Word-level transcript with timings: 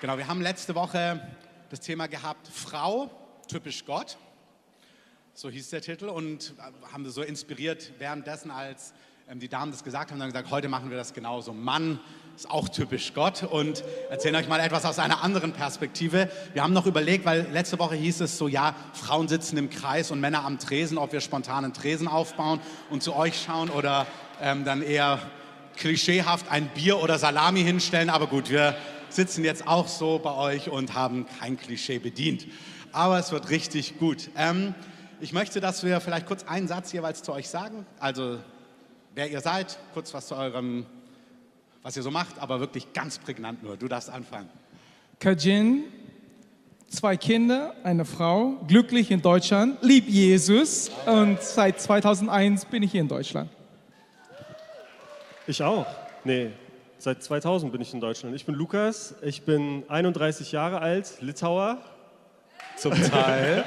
Genau, 0.00 0.16
wir 0.16 0.28
haben 0.28 0.40
letzte 0.40 0.76
Woche 0.76 1.20
das 1.70 1.80
Thema 1.80 2.06
gehabt, 2.06 2.46
Frau, 2.46 3.10
typisch 3.48 3.84
Gott. 3.84 4.16
So 5.34 5.50
hieß 5.50 5.70
der 5.70 5.80
Titel 5.80 6.04
und 6.04 6.54
äh, 6.56 6.92
haben 6.92 7.02
wir 7.02 7.10
so 7.10 7.22
inspiriert 7.22 7.90
währenddessen, 7.98 8.52
als 8.52 8.94
ähm, 9.28 9.40
die 9.40 9.48
Damen 9.48 9.72
das 9.72 9.82
gesagt 9.82 10.12
haben, 10.12 10.20
dann 10.20 10.28
gesagt, 10.28 10.52
heute 10.52 10.68
machen 10.68 10.90
wir 10.90 10.96
das 10.96 11.14
genauso. 11.14 11.52
Mann 11.52 11.98
ist 12.36 12.48
auch 12.48 12.68
typisch 12.68 13.12
Gott 13.12 13.42
und 13.42 13.82
erzählen 14.08 14.36
euch 14.36 14.46
mal 14.46 14.60
etwas 14.60 14.84
aus 14.84 15.00
einer 15.00 15.24
anderen 15.24 15.52
Perspektive. 15.52 16.30
Wir 16.52 16.62
haben 16.62 16.74
noch 16.74 16.86
überlegt, 16.86 17.24
weil 17.24 17.48
letzte 17.50 17.80
Woche 17.80 17.96
hieß 17.96 18.20
es 18.20 18.38
so, 18.38 18.46
ja, 18.46 18.76
Frauen 18.92 19.26
sitzen 19.26 19.56
im 19.56 19.68
Kreis 19.68 20.12
und 20.12 20.20
Männer 20.20 20.44
am 20.44 20.60
Tresen, 20.60 20.96
ob 20.96 21.10
wir 21.10 21.20
spontanen 21.20 21.72
Tresen 21.72 22.06
aufbauen 22.06 22.60
und 22.88 23.02
zu 23.02 23.16
euch 23.16 23.42
schauen 23.42 23.68
oder 23.68 24.06
ähm, 24.40 24.64
dann 24.64 24.80
eher 24.80 25.18
klischeehaft 25.76 26.48
ein 26.52 26.68
Bier 26.68 27.02
oder 27.02 27.18
Salami 27.18 27.64
hinstellen. 27.64 28.10
Aber 28.10 28.28
gut, 28.28 28.48
wir 28.48 28.76
sitzen 29.18 29.42
jetzt 29.42 29.66
auch 29.66 29.88
so 29.88 30.20
bei 30.20 30.32
euch 30.32 30.70
und 30.70 30.94
haben 30.94 31.26
kein 31.40 31.58
Klischee 31.58 31.98
bedient. 31.98 32.46
Aber 32.92 33.18
es 33.18 33.32
wird 33.32 33.50
richtig 33.50 33.98
gut. 33.98 34.30
Ähm, 34.36 34.76
ich 35.20 35.32
möchte, 35.32 35.60
dass 35.60 35.82
wir 35.82 36.00
vielleicht 36.00 36.26
kurz 36.26 36.44
einen 36.44 36.68
Satz 36.68 36.92
jeweils 36.92 37.24
zu 37.24 37.32
euch 37.32 37.48
sagen. 37.48 37.84
Also, 37.98 38.38
wer 39.16 39.28
ihr 39.28 39.40
seid, 39.40 39.76
kurz 39.92 40.14
was 40.14 40.28
zu 40.28 40.36
eurem, 40.36 40.86
was 41.82 41.96
ihr 41.96 42.04
so 42.04 42.12
macht, 42.12 42.38
aber 42.38 42.60
wirklich 42.60 42.92
ganz 42.92 43.18
prägnant 43.18 43.60
nur. 43.64 43.76
Du 43.76 43.88
darfst 43.88 44.08
anfangen. 44.08 44.48
Kajin, 45.18 45.82
zwei 46.88 47.16
Kinder, 47.16 47.74
eine 47.82 48.04
Frau, 48.04 48.52
glücklich 48.68 49.10
in 49.10 49.20
Deutschland, 49.20 49.78
lieb 49.82 50.08
Jesus 50.08 50.92
und 51.06 51.42
seit 51.42 51.80
2001 51.80 52.66
bin 52.66 52.84
ich 52.84 52.92
hier 52.92 53.00
in 53.00 53.08
Deutschland. 53.08 53.50
Ich 55.48 55.60
auch. 55.60 55.86
Nee, 56.22 56.52
Seit 57.00 57.22
2000 57.22 57.70
bin 57.70 57.80
ich 57.80 57.94
in 57.94 58.00
Deutschland. 58.00 58.34
Ich 58.34 58.44
bin 58.44 58.56
Lukas, 58.56 59.14
ich 59.22 59.42
bin 59.42 59.84
31 59.86 60.50
Jahre 60.50 60.80
alt, 60.80 61.18
Litauer. 61.20 61.78
Zum 62.76 62.92
Teil. 62.92 63.64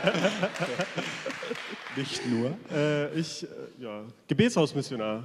Nicht 1.95 2.27
nur. 2.27 2.57
Äh, 2.73 3.13
ich, 3.17 3.43
äh, 3.43 3.47
ja, 3.79 4.01
Gebetshausmissionar. 4.27 5.23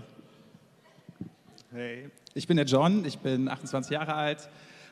Hey, 1.72 2.08
ich 2.34 2.46
bin 2.46 2.56
der 2.56 2.66
John, 2.66 3.04
ich 3.04 3.18
bin 3.18 3.48
28 3.48 3.90
Jahre 3.90 4.14
alt, 4.14 4.48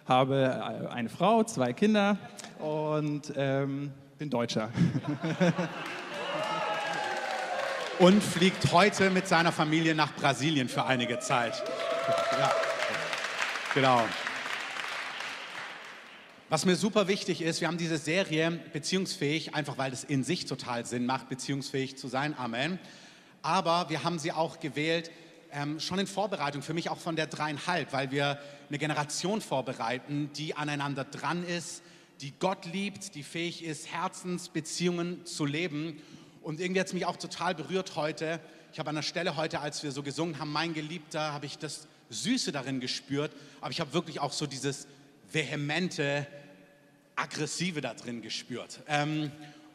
habe 0.09 0.87
äh, 0.89 0.89
eine 0.89 1.09
Frau, 1.09 1.45
zwei 1.45 1.73
Kinder 1.73 2.19
und 2.59 3.33
ähm, 3.37 3.93
bin 4.19 4.29
Deutscher. 4.29 4.71
und 8.01 8.21
fliegt 8.25 8.73
heute 8.73 9.09
mit 9.11 9.29
seiner 9.29 9.53
Familie 9.53 9.95
nach 9.95 10.13
Brasilien 10.17 10.69
für 10.69 10.85
einige 10.85 11.21
Zeit. 11.21 11.63
Ja. 12.39 12.74
Genau. 13.75 14.05
Was 16.49 16.65
mir 16.65 16.77
super 16.77 17.09
wichtig 17.09 17.43
ist, 17.43 17.61
wir 17.61 17.67
haben 17.67 17.77
diese 17.77 17.99
Serie 17.99 18.53
Beziehungsfähig, 18.73 19.57
einfach 19.57 19.79
weil 19.79 19.93
es 19.93 20.05
in 20.05 20.23
sich 20.23 20.47
total 20.47 20.87
Sinn 20.87 21.07
macht, 21.07 21.29
beziehungsfähig 21.29 21.99
zu 21.99 22.07
sein. 22.07 22.39
Amen. 22.39 22.79
Aber 23.43 23.91
wir 23.91 24.05
haben 24.05 24.21
sie 24.21 24.31
auch 24.31 24.61
gewählt, 24.61 25.11
ähm, 25.51 25.81
schon 25.81 25.99
in 25.99 26.07
Vorbereitung, 26.07 26.63
für 26.63 26.73
mich 26.73 26.89
auch 26.89 26.99
von 26.99 27.17
der 27.17 27.27
dreieinhalb, 27.27 27.93
weil 27.93 28.13
wir 28.13 28.39
eine 28.69 28.79
Generation 28.79 29.41
vorbereiten, 29.41 30.31
die 30.37 30.55
aneinander 30.55 31.03
dran 31.03 31.45
ist, 31.45 31.83
die 32.21 32.33
Gott 32.39 32.67
liebt, 32.67 33.17
die 33.17 33.25
fähig 33.25 33.65
ist, 33.65 33.93
Herzensbeziehungen 33.93 35.27
zu 35.27 35.47
leben. 35.47 36.01
Und 36.43 36.61
irgendwie 36.61 36.79
hat 36.79 36.87
es 36.87 36.93
mich 36.93 37.07
auch 37.07 37.17
total 37.17 37.57
berührt 37.57 37.97
heute. 37.97 38.39
Ich 38.73 38.79
habe 38.79 38.91
an 38.91 38.95
der 38.95 39.03
Stelle 39.03 39.35
heute, 39.35 39.59
als 39.59 39.83
wir 39.83 39.91
so 39.91 40.05
gesungen 40.05 40.39
haben, 40.39 40.53
mein 40.53 40.75
Geliebter, 40.75 41.33
habe 41.33 41.47
ich 41.47 41.59
das 41.59 41.89
Süße 42.11 42.53
darin 42.53 42.81
gespürt, 42.81 43.33
aber 43.61 43.71
ich 43.71 43.81
habe 43.81 43.93
wirklich 43.93 44.21
auch 44.21 44.33
so 44.33 44.47
dieses 44.47 44.87
vehemente, 45.33 46.27
aggressive 47.17 47.81
da 47.81 47.95
drin 47.95 48.23
gespürt. 48.23 48.81
Ähm, 48.89 49.31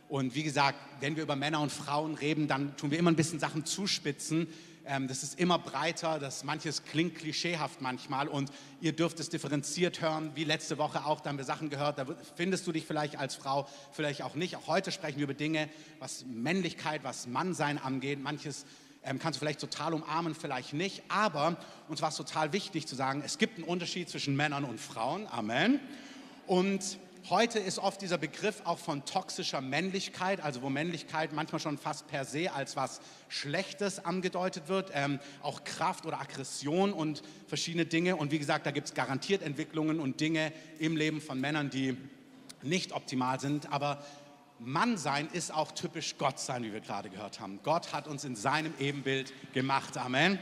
und 0.09 0.33
wie 0.33 0.43
gesagt, 0.43 0.79
wenn 1.01 1.15
wir 1.15 1.23
über 1.23 1.35
Männer 1.35 1.61
und 1.61 1.71
Frauen 1.71 2.15
reden, 2.15 2.47
dann 2.47 2.75
tun 2.77 2.91
wir 2.91 2.97
immer 2.97 3.11
ein 3.11 3.15
bisschen 3.15 3.39
Sachen 3.39 3.65
zuspitzen. 3.65 4.47
Ähm, 4.85 5.07
das 5.07 5.21
ist 5.21 5.39
immer 5.39 5.59
breiter, 5.59 6.17
das 6.17 6.43
manches 6.43 6.83
klingt 6.83 7.15
klischeehaft 7.15 7.79
manchmal 7.79 8.27
und 8.27 8.51
ihr 8.81 8.93
dürft 8.93 9.19
es 9.19 9.29
differenziert 9.29 10.01
hören, 10.01 10.31
wie 10.33 10.45
letzte 10.45 10.79
Woche 10.79 11.05
auch, 11.05 11.21
da 11.21 11.29
haben 11.29 11.37
wir 11.37 11.45
Sachen 11.45 11.69
gehört, 11.69 11.99
da 11.99 12.07
findest 12.35 12.65
du 12.65 12.71
dich 12.71 12.85
vielleicht 12.85 13.15
als 13.17 13.35
Frau, 13.35 13.67
vielleicht 13.91 14.23
auch 14.23 14.33
nicht. 14.33 14.55
Auch 14.55 14.65
heute 14.65 14.91
sprechen 14.91 15.17
wir 15.17 15.25
über 15.25 15.35
Dinge, 15.35 15.69
was 15.99 16.25
Männlichkeit, 16.25 17.03
was 17.03 17.27
Mannsein 17.27 17.77
angeht. 17.77 18.19
Manches 18.19 18.65
ähm, 19.09 19.19
kannst 19.19 19.37
du 19.37 19.39
vielleicht 19.39 19.59
total 19.59 19.93
umarmen, 19.93 20.35
vielleicht 20.35 20.73
nicht. 20.73 21.03
Aber 21.09 21.57
uns 21.87 22.01
war 22.01 22.09
es 22.09 22.15
total 22.15 22.53
wichtig 22.53 22.87
zu 22.87 22.95
sagen, 22.95 23.23
es 23.25 23.39
gibt 23.39 23.57
einen 23.57 23.67
Unterschied 23.67 24.07
zwischen 24.07 24.35
Männern 24.35 24.63
und 24.63 24.79
Frauen. 24.79 25.27
Amen. 25.31 25.79
Und 26.45 26.99
heute 27.29 27.57
ist 27.57 27.79
oft 27.79 28.01
dieser 28.01 28.19
Begriff 28.19 28.61
auch 28.65 28.77
von 28.77 29.05
toxischer 29.05 29.61
Männlichkeit, 29.61 30.41
also 30.41 30.61
wo 30.61 30.69
Männlichkeit 30.69 31.33
manchmal 31.33 31.59
schon 31.59 31.79
fast 31.79 32.07
per 32.07 32.23
se 32.23 32.53
als 32.53 32.75
was 32.75 33.01
Schlechtes 33.29 34.05
angedeutet 34.05 34.67
wird, 34.67 34.91
ähm, 34.93 35.19
auch 35.41 35.63
Kraft 35.63 36.05
oder 36.05 36.21
Aggression 36.21 36.93
und 36.93 37.23
verschiedene 37.47 37.87
Dinge. 37.87 38.15
Und 38.15 38.31
wie 38.31 38.39
gesagt, 38.39 38.67
da 38.67 38.71
gibt 38.71 38.87
es 38.89 38.93
garantiert 38.93 39.41
Entwicklungen 39.41 39.99
und 39.99 40.21
Dinge 40.21 40.53
im 40.77 40.95
Leben 40.95 41.19
von 41.19 41.41
Männern, 41.41 41.71
die 41.71 41.97
nicht 42.61 42.91
optimal 42.91 43.39
sind. 43.39 43.71
Aber 43.71 44.03
Mann 44.59 44.97
sein 44.97 45.29
ist 45.31 45.53
auch 45.53 45.71
typisch 45.71 46.15
Gott 46.17 46.37
sein, 46.37 46.63
wie 46.63 46.73
wir 46.73 46.81
gerade 46.81 47.09
gehört 47.09 47.39
haben. 47.39 47.61
Gott 47.63 47.93
hat 47.93 48.07
uns 48.09 48.25
in 48.25 48.35
seinem 48.35 48.73
Ebenbild 48.77 49.33
gemacht. 49.53 49.97
Amen. 49.97 50.37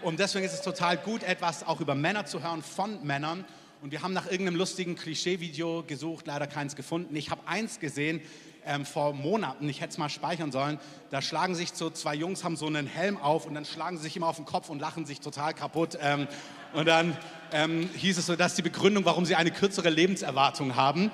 Und 0.00 0.20
deswegen 0.20 0.46
ist 0.46 0.54
es 0.54 0.62
total 0.62 0.96
gut, 0.96 1.22
etwas 1.22 1.66
auch 1.66 1.80
über 1.80 1.94
Männer 1.94 2.24
zu 2.24 2.42
hören 2.42 2.62
von 2.62 3.04
Männern. 3.04 3.44
Und 3.82 3.92
wir 3.92 4.02
haben 4.02 4.14
nach 4.14 4.26
irgendeinem 4.26 4.56
lustigen 4.56 4.96
Klischee-Video 4.96 5.84
gesucht, 5.86 6.26
leider 6.26 6.46
keins 6.46 6.76
gefunden. 6.76 7.14
Ich 7.14 7.30
habe 7.30 7.42
eins 7.46 7.78
gesehen 7.78 8.22
ähm, 8.64 8.86
vor 8.86 9.12
Monaten, 9.12 9.68
ich 9.68 9.80
hätte 9.80 9.90
es 9.90 9.98
mal 9.98 10.08
speichern 10.08 10.50
sollen. 10.50 10.78
Da 11.10 11.20
schlagen 11.20 11.54
sich 11.54 11.72
so 11.74 11.90
zwei 11.90 12.14
Jungs, 12.14 12.44
haben 12.44 12.56
so 12.56 12.66
einen 12.66 12.86
Helm 12.86 13.18
auf 13.18 13.46
und 13.46 13.54
dann 13.54 13.66
schlagen 13.66 13.98
sie 13.98 14.04
sich 14.04 14.16
immer 14.16 14.28
auf 14.28 14.36
den 14.36 14.46
Kopf 14.46 14.70
und 14.70 14.80
lachen 14.80 15.04
sich 15.04 15.20
total 15.20 15.52
kaputt. 15.52 15.98
Ähm, 16.00 16.26
und 16.72 16.86
dann 16.86 17.16
ähm, 17.52 17.88
hieß 17.96 18.18
es 18.18 18.26
so, 18.26 18.34
dass 18.34 18.54
die 18.54 18.62
Begründung, 18.62 19.04
warum 19.04 19.26
sie 19.26 19.36
eine 19.36 19.50
kürzere 19.50 19.90
Lebenserwartung 19.90 20.74
haben. 20.74 21.10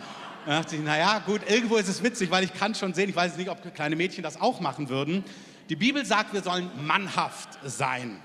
Da 0.47 0.61
dachte 0.61 0.77
ich, 0.77 0.83
naja, 0.83 1.21
gut, 1.21 1.41
irgendwo 1.49 1.77
ist 1.77 1.89
es 1.89 2.03
witzig, 2.03 2.31
weil 2.31 2.45
ich 2.45 2.53
kann 2.53 2.75
schon 2.75 2.93
sehen, 2.93 3.09
ich 3.09 3.17
weiß 3.17 3.39
nicht, 3.39 3.49
ob 3.49 3.75
kleine 3.75 3.97
Mädchen 3.97 4.23
das 4.23 4.39
auch 4.39 4.61
machen 4.61 4.91
würden. 4.91 5.25
Die 5.71 5.77
Bibel 5.77 6.05
sagt, 6.05 6.35
wir 6.35 6.43
sollen 6.43 6.71
mannhaft 6.87 7.49
sein. 7.65 8.21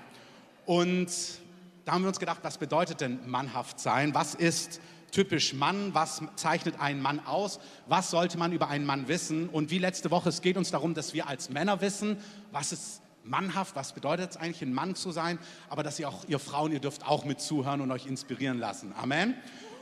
Und 0.66 1.08
da 1.86 1.92
haben 1.92 2.02
wir 2.02 2.08
uns 2.08 2.20
gedacht, 2.20 2.40
was 2.42 2.58
bedeutet 2.58 3.00
denn 3.00 3.20
mannhaft 3.26 3.80
sein? 3.80 4.14
Was 4.14 4.34
ist 4.34 4.82
typisch 5.12 5.54
Mann? 5.54 5.94
Was 5.94 6.22
zeichnet 6.36 6.78
einen 6.78 7.00
Mann 7.00 7.20
aus? 7.24 7.58
Was 7.86 8.10
sollte 8.10 8.36
man 8.36 8.52
über 8.52 8.68
einen 8.68 8.84
Mann 8.84 9.08
wissen? 9.08 9.48
Und 9.48 9.70
wie 9.70 9.78
letzte 9.78 10.10
Woche, 10.10 10.28
es 10.28 10.42
geht 10.42 10.58
uns 10.58 10.70
darum, 10.70 10.92
dass 10.92 11.14
wir 11.14 11.26
als 11.26 11.48
Männer 11.48 11.80
wissen, 11.80 12.18
was 12.52 12.72
ist 12.72 13.00
mannhaft, 13.24 13.76
was 13.76 13.94
bedeutet 13.94 14.32
es 14.32 14.36
eigentlich, 14.36 14.60
ein 14.60 14.74
Mann 14.74 14.94
zu 14.94 15.10
sein, 15.10 15.38
aber 15.70 15.82
dass 15.82 15.98
ihr 15.98 16.08
auch, 16.08 16.24
ihr 16.28 16.38
Frauen, 16.38 16.72
ihr 16.72 16.80
dürft 16.80 17.06
auch 17.06 17.24
mit 17.24 17.40
zuhören 17.40 17.80
und 17.80 17.90
euch 17.90 18.06
inspirieren 18.06 18.58
lassen. 18.58 18.92
Amen. 19.00 19.34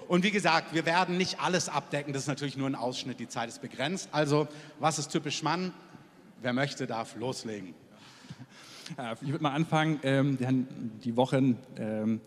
Und 0.09 0.25
wie 0.25 0.31
gesagt, 0.31 0.73
wir 0.73 0.87
werden 0.87 1.19
nicht 1.19 1.39
alles 1.39 1.69
abdecken, 1.69 2.15
das 2.15 2.23
ist 2.23 2.29
natürlich 2.29 2.57
nur 2.57 2.67
ein 2.67 2.75
Ausschnitt, 2.75 3.21
die 3.21 3.29
Zeit 3.29 3.51
ist 3.51 3.61
begrenzt. 3.61 4.09
Also, 4.11 4.49
was 4.81 4.99
ist 4.99 5.09
typisch 5.09 5.43
Mann? 5.43 5.73
Wer 6.41 6.55
möchte, 6.55 6.87
darf 6.87 7.15
loslegen. 7.17 7.75
Ich 9.21 9.29
würde 9.29 9.43
mal 9.43 9.53
anfangen. 9.53 10.01
Ähm, 10.03 10.41
wir 10.41 10.47
hatten 10.47 10.99
die 11.05 11.15
Woche 11.15 11.37
ähm, 11.77 12.21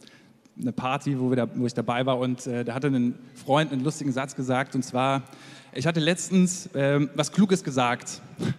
eine 0.60 0.72
Party, 0.72 1.20
wo, 1.20 1.34
da, 1.34 1.48
wo, 1.56 1.66
ich 1.66 1.74
dabei 1.74 2.06
war 2.06 2.20
und 2.20 2.46
äh, 2.46 2.64
da 2.64 2.76
hatte 2.76 2.88
ein 2.88 3.18
Freund 3.34 3.72
einen 3.72 3.84
lustigen 3.84 4.12
Satz 4.12 4.36
gesagt 4.36 4.76
und 4.76 4.84
zwar, 4.84 5.24
ich 5.74 5.88
hatte 5.88 6.00
letztens 6.00 6.70
ähm, 6.76 7.10
was 7.16 7.32
Kluges 7.32 7.64
gesagt. 7.64 8.22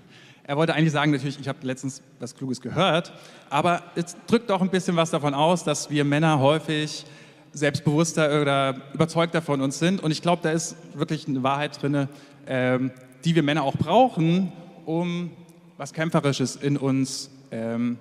Er 0.45 0.57
wollte 0.57 0.75
eigentlich 0.75 0.91
sagen, 0.91 1.13
natürlich, 1.13 1.39
ich 1.39 1.47
habe 1.47 1.65
letztens 1.65 2.03
was 2.19 2.35
Kluges 2.35 2.61
gehört, 2.61 3.13
aber 3.49 3.85
es 3.95 4.17
drückt 4.27 4.51
auch 4.51 4.61
ein 4.61 4.71
bisschen 4.71 4.97
was 4.97 5.11
davon 5.11 5.35
aus, 5.35 5.63
dass 5.63 5.89
wir 5.89 6.05
Männer 6.05 6.41
häufig 6.41 7.07
selbstbewusster 7.53 8.41
oder 8.41 8.77
überzeugter 8.95 9.43
von 9.43 9.61
uns 9.61 9.79
sind. 9.79 10.03
Und 10.03 10.11
ich 10.11 10.23
glaube, 10.23 10.43
da 10.43 10.51
ist 10.51 10.77
wirklich 10.95 11.29
eine 11.29 11.43
Wahrheit 11.43 11.81
drin, 11.83 12.09
ähm, 12.47 12.91
die 13.25 13.35
wir 13.35 13.43
Männer 13.43 13.63
auch 13.63 13.77
brauchen, 13.77 14.53
um 14.87 15.31
was 15.77 15.93
Kämpferisches 15.93 16.57
in 16.57 16.77
uns 16.77 17.31
ähm, 17.51 17.99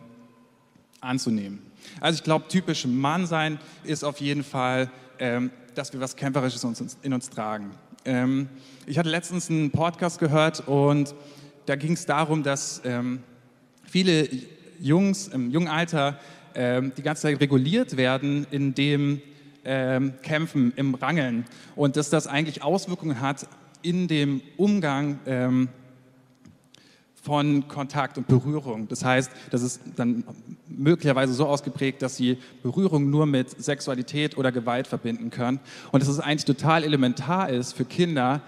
anzunehmen. 0.99 1.59
Also 1.99 2.17
ich 2.17 2.23
glaube, 2.23 2.47
typisch 2.47 2.85
Mann 2.85 3.25
sein 3.25 3.59
ist 3.83 4.03
auf 4.03 4.21
jeden 4.21 4.43
Fall, 4.43 4.89
ähm, 5.19 5.51
dass 5.75 5.93
wir 5.93 5.99
was 5.99 6.15
Kämpferisches 6.15 6.63
in 7.01 7.13
uns, 7.13 7.29
tragen. 7.29 7.71
Ähm, 8.05 8.49
ich 8.85 8.97
hatte 8.97 9.09
letztens 9.09 9.49
einen 9.49 9.71
Podcast 9.71 10.19
gehört 10.19 10.67
und 10.67 11.13
da 11.65 11.75
ging 11.75 11.93
es 11.93 12.05
darum, 12.05 12.43
dass 12.43 12.81
ähm, 12.83 13.23
viele 13.83 14.27
Jungs 14.79 15.27
im 15.27 15.51
jungen 15.51 15.67
Alter 15.67 16.19
ähm, 16.55 16.91
die 16.97 17.03
ganze 17.03 17.23
Zeit 17.23 17.39
reguliert 17.39 17.97
werden, 17.97 18.47
indem 18.51 19.21
ähm, 19.65 20.13
Kämpfen, 20.21 20.73
im 20.75 20.95
Rangeln 20.95 21.45
und 21.75 21.95
dass 21.97 22.09
das 22.09 22.27
eigentlich 22.27 22.63
Auswirkungen 22.63 23.21
hat 23.21 23.47
in 23.81 24.07
dem 24.07 24.41
Umgang 24.57 25.19
ähm, 25.25 25.69
von 27.21 27.67
Kontakt 27.67 28.17
und 28.17 28.27
Berührung. 28.27 28.87
Das 28.87 29.05
heißt, 29.05 29.31
das 29.51 29.61
ist 29.61 29.81
dann 29.95 30.23
möglicherweise 30.67 31.33
so 31.33 31.45
ausgeprägt, 31.45 32.01
dass 32.01 32.17
sie 32.17 32.39
Berührung 32.63 33.09
nur 33.09 33.27
mit 33.27 33.49
Sexualität 33.63 34.37
oder 34.37 34.51
Gewalt 34.51 34.87
verbinden 34.87 35.29
können. 35.29 35.59
Und 35.91 36.01
dass 36.01 36.09
es 36.09 36.19
eigentlich 36.19 36.45
total 36.45 36.83
elementar 36.83 37.49
ist 37.49 37.73
für 37.73 37.85
Kinder, 37.85 38.41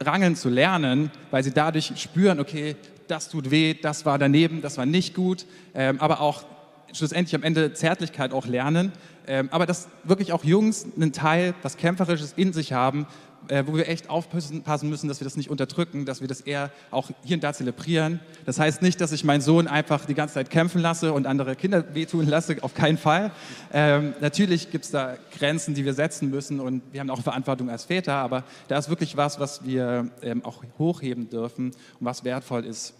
rangeln 0.00 0.34
zu 0.34 0.48
lernen, 0.48 1.10
weil 1.30 1.44
sie 1.44 1.52
dadurch 1.52 1.92
spüren, 1.96 2.40
okay, 2.40 2.74
das 3.06 3.28
tut 3.28 3.50
weh, 3.50 3.74
das 3.74 4.04
war 4.04 4.18
daneben, 4.18 4.60
das 4.60 4.76
war 4.76 4.86
nicht 4.86 5.14
gut, 5.14 5.46
ähm, 5.74 6.00
aber 6.00 6.20
auch 6.20 6.44
schlussendlich 6.92 7.34
am 7.34 7.42
Ende 7.42 7.72
Zärtlichkeit 7.72 8.32
auch 8.32 8.46
lernen, 8.46 8.92
ähm, 9.28 9.48
aber 9.52 9.66
dass 9.66 9.88
wirklich 10.04 10.32
auch 10.32 10.42
Jungs 10.42 10.86
einen 10.96 11.12
Teil, 11.12 11.54
was 11.62 11.76
Kämpferisches 11.76 12.32
in 12.36 12.52
sich 12.52 12.72
haben, 12.72 13.06
äh, 13.48 13.64
wo 13.66 13.76
wir 13.76 13.88
echt 13.88 14.10
aufpassen 14.10 14.62
müssen, 14.88 15.08
dass 15.08 15.20
wir 15.20 15.24
das 15.24 15.36
nicht 15.36 15.50
unterdrücken, 15.50 16.04
dass 16.04 16.20
wir 16.20 16.28
das 16.28 16.40
eher 16.40 16.70
auch 16.90 17.10
hier 17.24 17.36
und 17.36 17.44
da 17.44 17.52
zelebrieren. 17.52 18.20
Das 18.46 18.58
heißt 18.58 18.82
nicht, 18.82 19.00
dass 19.00 19.12
ich 19.12 19.24
meinen 19.24 19.40
Sohn 19.40 19.68
einfach 19.68 20.06
die 20.06 20.14
ganze 20.14 20.34
Zeit 20.34 20.50
kämpfen 20.50 20.80
lasse 20.80 21.12
und 21.12 21.26
andere 21.26 21.56
Kinder 21.56 21.94
wehtun 21.94 22.26
lasse, 22.26 22.56
auf 22.62 22.74
keinen 22.74 22.98
Fall. 22.98 23.30
Ähm, 23.72 24.14
natürlich 24.20 24.70
gibt 24.70 24.86
es 24.86 24.90
da 24.90 25.16
Grenzen, 25.38 25.74
die 25.74 25.84
wir 25.84 25.94
setzen 25.94 26.30
müssen 26.30 26.58
und 26.58 26.82
wir 26.92 27.00
haben 27.00 27.10
auch 27.10 27.22
Verantwortung 27.22 27.70
als 27.70 27.84
Väter, 27.84 28.14
aber 28.14 28.44
da 28.66 28.78
ist 28.78 28.88
wirklich 28.88 29.16
was, 29.16 29.38
was 29.38 29.64
wir 29.64 30.10
ähm, 30.22 30.44
auch 30.44 30.62
hochheben 30.78 31.28
dürfen 31.30 31.66
und 31.66 32.06
was 32.06 32.24
wertvoll 32.24 32.64
ist. 32.64 32.94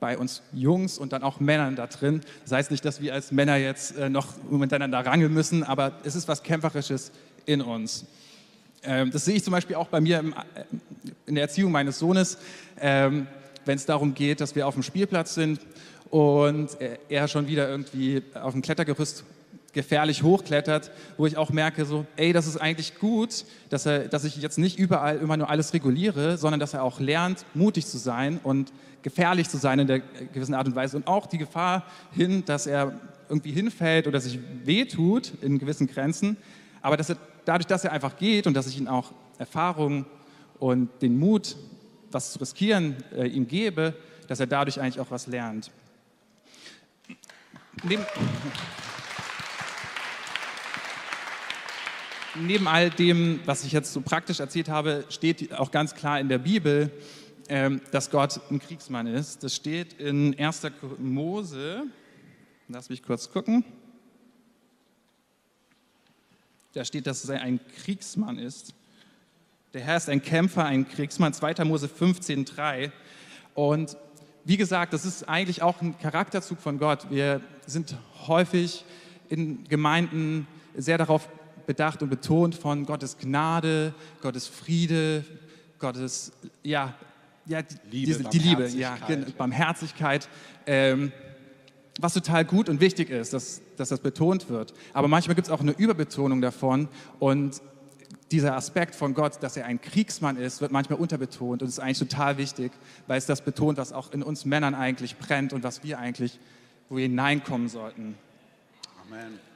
Bei 0.00 0.16
uns 0.16 0.42
Jungs 0.52 0.98
und 0.98 1.12
dann 1.12 1.22
auch 1.22 1.40
Männern 1.40 1.76
da 1.76 1.86
drin. 1.86 2.20
Das 2.44 2.52
heißt 2.52 2.70
nicht, 2.70 2.84
dass 2.84 3.00
wir 3.00 3.14
als 3.14 3.32
Männer 3.32 3.56
jetzt 3.56 3.96
äh, 3.96 4.08
noch 4.08 4.34
miteinander 4.50 5.04
rangeln 5.04 5.32
müssen, 5.32 5.64
aber 5.64 5.92
es 6.04 6.14
ist 6.14 6.28
was 6.28 6.42
Kämpferisches 6.42 7.10
in 7.46 7.60
uns. 7.62 8.06
Ähm, 8.84 9.10
das 9.10 9.24
sehe 9.24 9.34
ich 9.34 9.44
zum 9.44 9.52
Beispiel 9.52 9.76
auch 9.76 9.88
bei 9.88 10.00
mir 10.00 10.20
im, 10.20 10.32
äh, 10.32 10.36
in 11.26 11.34
der 11.34 11.42
Erziehung 11.42 11.72
meines 11.72 11.98
Sohnes, 11.98 12.38
ähm, 12.80 13.26
wenn 13.64 13.76
es 13.76 13.86
darum 13.86 14.14
geht, 14.14 14.40
dass 14.40 14.54
wir 14.54 14.66
auf 14.66 14.74
dem 14.74 14.82
Spielplatz 14.82 15.34
sind 15.34 15.60
und 16.10 16.70
er 17.08 17.28
schon 17.28 17.48
wieder 17.48 17.68
irgendwie 17.68 18.22
auf 18.34 18.52
dem 18.52 18.62
Klettergerüst 18.62 19.24
gefährlich 19.78 20.24
hochklettert, 20.24 20.90
wo 21.18 21.26
ich 21.26 21.36
auch 21.36 21.50
merke, 21.50 21.84
so, 21.84 22.04
ey, 22.16 22.32
das 22.32 22.48
ist 22.48 22.56
eigentlich 22.56 22.98
gut, 22.98 23.44
dass, 23.68 23.86
er, 23.86 24.08
dass 24.08 24.24
ich 24.24 24.36
jetzt 24.38 24.58
nicht 24.58 24.76
überall 24.76 25.18
immer 25.18 25.36
nur 25.36 25.48
alles 25.48 25.72
reguliere, 25.72 26.36
sondern 26.36 26.58
dass 26.58 26.74
er 26.74 26.82
auch 26.82 26.98
lernt, 26.98 27.44
mutig 27.54 27.86
zu 27.86 27.96
sein 27.96 28.40
und 28.42 28.72
gefährlich 29.02 29.48
zu 29.48 29.56
sein 29.56 29.78
in 29.78 29.86
der 29.86 30.00
gewissen 30.00 30.54
Art 30.54 30.66
und 30.66 30.74
Weise 30.74 30.96
und 30.96 31.06
auch 31.06 31.26
die 31.26 31.38
Gefahr 31.38 31.84
hin, 32.10 32.44
dass 32.44 32.66
er 32.66 33.00
irgendwie 33.28 33.52
hinfällt 33.52 34.08
oder 34.08 34.20
sich 34.20 34.40
wehtut 34.64 35.30
in 35.42 35.60
gewissen 35.60 35.86
Grenzen, 35.86 36.36
aber 36.82 36.96
dass 36.96 37.10
er 37.10 37.16
dadurch, 37.44 37.68
dass 37.68 37.84
er 37.84 37.92
einfach 37.92 38.16
geht 38.16 38.48
und 38.48 38.54
dass 38.54 38.66
ich 38.66 38.80
ihm 38.80 38.88
auch 38.88 39.12
Erfahrung 39.38 40.06
und 40.58 40.90
den 41.02 41.16
Mut, 41.20 41.54
was 42.10 42.32
zu 42.32 42.40
riskieren, 42.40 42.96
äh, 43.16 43.28
ihm 43.28 43.46
gebe, 43.46 43.94
dass 44.26 44.40
er 44.40 44.48
dadurch 44.48 44.80
eigentlich 44.80 44.98
auch 44.98 45.12
was 45.12 45.28
lernt. 45.28 45.70
Neben, 47.84 48.04
neben 52.40 52.68
all 52.68 52.90
dem, 52.90 53.40
was 53.44 53.64
ich 53.64 53.72
jetzt 53.72 53.92
so 53.92 54.00
praktisch 54.00 54.40
erzählt 54.40 54.68
habe, 54.68 55.04
steht 55.08 55.54
auch 55.54 55.70
ganz 55.70 55.94
klar 55.94 56.20
in 56.20 56.28
der 56.28 56.38
Bibel, 56.38 56.90
ähm, 57.48 57.80
dass 57.90 58.10
Gott 58.10 58.40
ein 58.50 58.58
Kriegsmann 58.58 59.06
ist. 59.06 59.42
Das 59.42 59.54
steht 59.54 59.94
in 59.94 60.38
1. 60.38 60.62
Mose. 60.98 61.84
Lass 62.68 62.90
mich 62.90 63.02
kurz 63.02 63.30
gucken. 63.30 63.64
Da 66.74 66.84
steht, 66.84 67.06
dass 67.06 67.28
er 67.28 67.40
ein 67.40 67.60
Kriegsmann 67.82 68.38
ist. 68.38 68.74
Der 69.72 69.82
Herr 69.82 69.96
ist 69.96 70.08
ein 70.08 70.22
Kämpfer, 70.22 70.64
ein 70.64 70.88
Kriegsmann. 70.88 71.32
2. 71.32 71.64
Mose 71.64 71.88
15,3. 71.88 72.90
Und 73.54 73.96
wie 74.44 74.56
gesagt, 74.56 74.92
das 74.92 75.04
ist 75.04 75.28
eigentlich 75.28 75.62
auch 75.62 75.80
ein 75.80 75.98
Charakterzug 75.98 76.60
von 76.60 76.78
Gott. 76.78 77.10
Wir 77.10 77.40
sind 77.66 77.96
häufig 78.26 78.84
in 79.28 79.64
Gemeinden 79.64 80.46
sehr 80.76 80.98
darauf 80.98 81.28
bedacht 81.68 82.02
und 82.02 82.08
betont 82.08 82.54
von 82.54 82.86
Gottes 82.86 83.18
Gnade, 83.18 83.94
Gottes 84.22 84.48
Friede, 84.48 85.22
Gottes, 85.78 86.32
ja, 86.62 86.94
ja 87.44 87.60
die 87.60 87.76
Liebe, 87.90 88.06
diese, 88.06 88.24
die 88.24 88.38
Liebe 88.38 88.66
ja, 88.68 88.96
Barmherzigkeit. 89.36 90.30
Ähm, 90.66 91.12
was 92.00 92.14
total 92.14 92.46
gut 92.46 92.70
und 92.70 92.80
wichtig 92.80 93.10
ist, 93.10 93.34
dass, 93.34 93.60
dass 93.76 93.90
das 93.90 94.00
betont 94.00 94.48
wird. 94.48 94.72
Aber 94.94 95.08
manchmal 95.08 95.34
gibt 95.34 95.48
es 95.48 95.52
auch 95.52 95.60
eine 95.60 95.72
Überbetonung 95.72 96.40
davon 96.40 96.88
und 97.18 97.60
dieser 98.30 98.56
Aspekt 98.56 98.94
von 98.94 99.12
Gott, 99.12 99.42
dass 99.42 99.56
er 99.58 99.66
ein 99.66 99.80
Kriegsmann 99.80 100.38
ist, 100.38 100.62
wird 100.62 100.72
manchmal 100.72 100.98
unterbetont 100.98 101.60
und 101.60 101.68
ist 101.68 101.80
eigentlich 101.80 101.98
total 101.98 102.38
wichtig, 102.38 102.72
weil 103.06 103.18
es 103.18 103.26
das 103.26 103.42
betont, 103.42 103.76
was 103.76 103.92
auch 103.92 104.12
in 104.12 104.22
uns 104.22 104.46
Männern 104.46 104.74
eigentlich 104.74 105.16
brennt 105.16 105.52
und 105.52 105.64
was 105.64 105.82
wir 105.82 105.98
eigentlich, 105.98 106.38
wo 106.88 106.96
wir 106.96 107.02
hineinkommen 107.02 107.68
sollten. 107.68 108.14
Amen. 109.06 109.47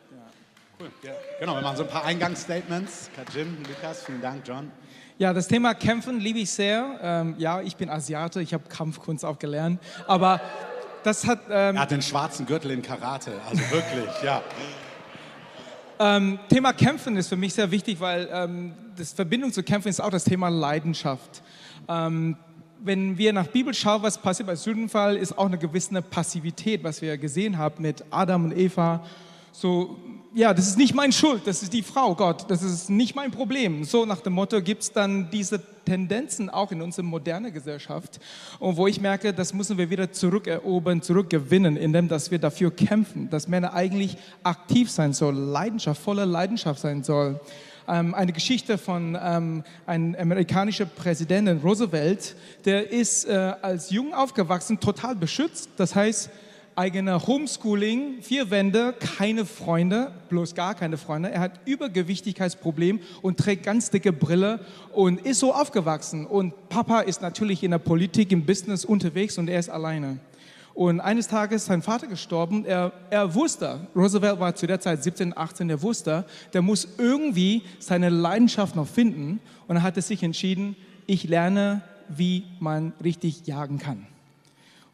Cool. 0.82 0.90
Ja. 1.04 1.12
Genau, 1.38 1.54
wir 1.54 1.62
machen 1.62 1.76
so 1.76 1.84
ein 1.84 1.88
paar 1.88 2.04
Eingangsstatements. 2.04 3.08
Kajim, 3.14 3.58
Lukas, 3.68 4.04
vielen 4.04 4.20
Dank, 4.20 4.42
John. 4.44 4.72
Ja, 5.16 5.32
das 5.32 5.46
Thema 5.46 5.74
Kämpfen 5.74 6.18
liebe 6.18 6.40
ich 6.40 6.50
sehr. 6.50 6.98
Ähm, 7.00 7.36
ja, 7.38 7.60
ich 7.60 7.76
bin 7.76 7.88
Asiate, 7.88 8.42
ich 8.42 8.52
habe 8.52 8.64
Kampfkunst 8.68 9.24
auch 9.24 9.38
gelernt. 9.38 9.80
Aber 10.08 10.40
das 11.04 11.24
hat. 11.24 11.38
Ähm, 11.48 11.76
er 11.76 11.82
hat 11.82 11.92
den 11.92 12.02
schwarzen 12.02 12.46
Gürtel 12.46 12.72
in 12.72 12.82
Karate, 12.82 13.30
also 13.48 13.62
wirklich, 13.70 14.10
ja. 14.24 14.42
Ähm, 16.00 16.40
Thema 16.48 16.72
Kämpfen 16.72 17.16
ist 17.16 17.28
für 17.28 17.36
mich 17.36 17.54
sehr 17.54 17.70
wichtig, 17.70 18.00
weil 18.00 18.28
ähm, 18.32 18.74
das 18.96 19.12
Verbindung 19.12 19.52
zu 19.52 19.62
Kämpfen 19.62 19.88
ist 19.88 20.00
auch 20.00 20.10
das 20.10 20.24
Thema 20.24 20.48
Leidenschaft. 20.48 21.44
Ähm, 21.88 22.36
wenn 22.80 23.16
wir 23.16 23.32
nach 23.32 23.46
Bibel 23.46 23.72
schauen, 23.72 24.02
was 24.02 24.18
passiert 24.18 24.48
bei 24.48 24.56
Sündenfall, 24.56 25.16
ist 25.16 25.38
auch 25.38 25.46
eine 25.46 25.58
gewisse 25.58 26.02
Passivität, 26.02 26.82
was 26.82 27.00
wir 27.02 27.18
gesehen 27.18 27.56
haben 27.56 27.82
mit 27.82 28.02
Adam 28.10 28.46
und 28.46 28.56
Eva. 28.58 29.04
So 29.52 29.96
ja, 30.34 30.54
das 30.54 30.66
ist 30.66 30.78
nicht 30.78 30.94
meine 30.94 31.12
Schuld, 31.12 31.42
das 31.46 31.62
ist 31.62 31.72
die 31.72 31.82
Frau, 31.82 32.14
Gott, 32.14 32.50
das 32.50 32.62
ist 32.62 32.88
nicht 32.88 33.14
mein 33.14 33.30
Problem. 33.30 33.84
So 33.84 34.06
nach 34.06 34.20
dem 34.20 34.32
Motto 34.32 34.62
gibt 34.62 34.82
es 34.82 34.92
dann 34.92 35.30
diese 35.30 35.60
Tendenzen 35.84 36.48
auch 36.48 36.72
in 36.72 36.80
unserer 36.80 37.04
modernen 37.04 37.52
Gesellschaft, 37.52 38.18
und 38.58 38.76
wo 38.76 38.86
ich 38.86 39.00
merke, 39.00 39.34
das 39.34 39.52
müssen 39.52 39.76
wir 39.76 39.90
wieder 39.90 40.10
zurückerobern, 40.12 41.02
zurückgewinnen, 41.02 41.76
indem 41.76 42.08
dass 42.08 42.30
wir 42.30 42.38
dafür 42.38 42.70
kämpfen, 42.70 43.28
dass 43.28 43.48
Männer 43.48 43.74
eigentlich 43.74 44.16
aktiv 44.42 44.90
sein 44.90 45.12
sollen, 45.12 45.52
Leidenschaft, 45.52 46.00
voller 46.00 46.26
Leidenschaft 46.26 46.80
sein 46.80 47.02
sollen. 47.02 47.38
Ähm, 47.88 48.14
eine 48.14 48.32
Geschichte 48.32 48.78
von 48.78 49.18
ähm, 49.20 49.64
einem 49.86 50.14
amerikanischen 50.14 50.88
Präsidenten 50.88 51.58
Roosevelt, 51.58 52.36
der 52.64 52.90
ist 52.90 53.24
äh, 53.26 53.54
als 53.60 53.90
Jung 53.90 54.14
aufgewachsen, 54.14 54.78
total 54.78 55.16
beschützt. 55.16 55.68
Das 55.76 55.94
heißt, 55.94 56.30
eigene 56.76 57.26
Homeschooling, 57.26 58.22
vier 58.22 58.50
Wände, 58.50 58.94
keine 59.18 59.44
Freunde, 59.44 60.12
bloß 60.28 60.54
gar 60.54 60.74
keine 60.74 60.96
Freunde. 60.96 61.30
Er 61.30 61.40
hat 61.40 61.60
Übergewichtigkeitsproblem 61.66 63.00
und 63.20 63.38
trägt 63.38 63.64
ganz 63.64 63.90
dicke 63.90 64.12
Brille 64.12 64.60
und 64.92 65.20
ist 65.24 65.40
so 65.40 65.54
aufgewachsen. 65.54 66.26
Und 66.26 66.68
Papa 66.68 67.00
ist 67.00 67.22
natürlich 67.22 67.62
in 67.62 67.72
der 67.72 67.78
Politik, 67.78 68.32
im 68.32 68.46
Business 68.46 68.84
unterwegs 68.84 69.38
und 69.38 69.48
er 69.48 69.58
ist 69.58 69.68
alleine. 69.68 70.18
Und 70.74 71.00
eines 71.00 71.28
Tages 71.28 71.62
ist 71.62 71.66
sein 71.66 71.82
Vater 71.82 72.06
gestorben. 72.06 72.64
Er, 72.64 72.92
er 73.10 73.34
wusste, 73.34 73.86
Roosevelt 73.94 74.40
war 74.40 74.54
zu 74.54 74.66
der 74.66 74.80
Zeit 74.80 75.02
17, 75.02 75.36
18, 75.36 75.68
er 75.68 75.82
wusste, 75.82 76.24
der 76.54 76.62
muss 76.62 76.88
irgendwie 76.96 77.62
seine 77.78 78.08
Leidenschaft 78.08 78.74
noch 78.74 78.88
finden. 78.88 79.40
Und 79.68 79.76
er 79.76 79.82
hatte 79.82 80.00
sich 80.00 80.22
entschieden, 80.22 80.76
ich 81.06 81.24
lerne, 81.24 81.82
wie 82.08 82.44
man 82.58 82.92
richtig 83.02 83.46
jagen 83.46 83.78
kann. 83.78 84.06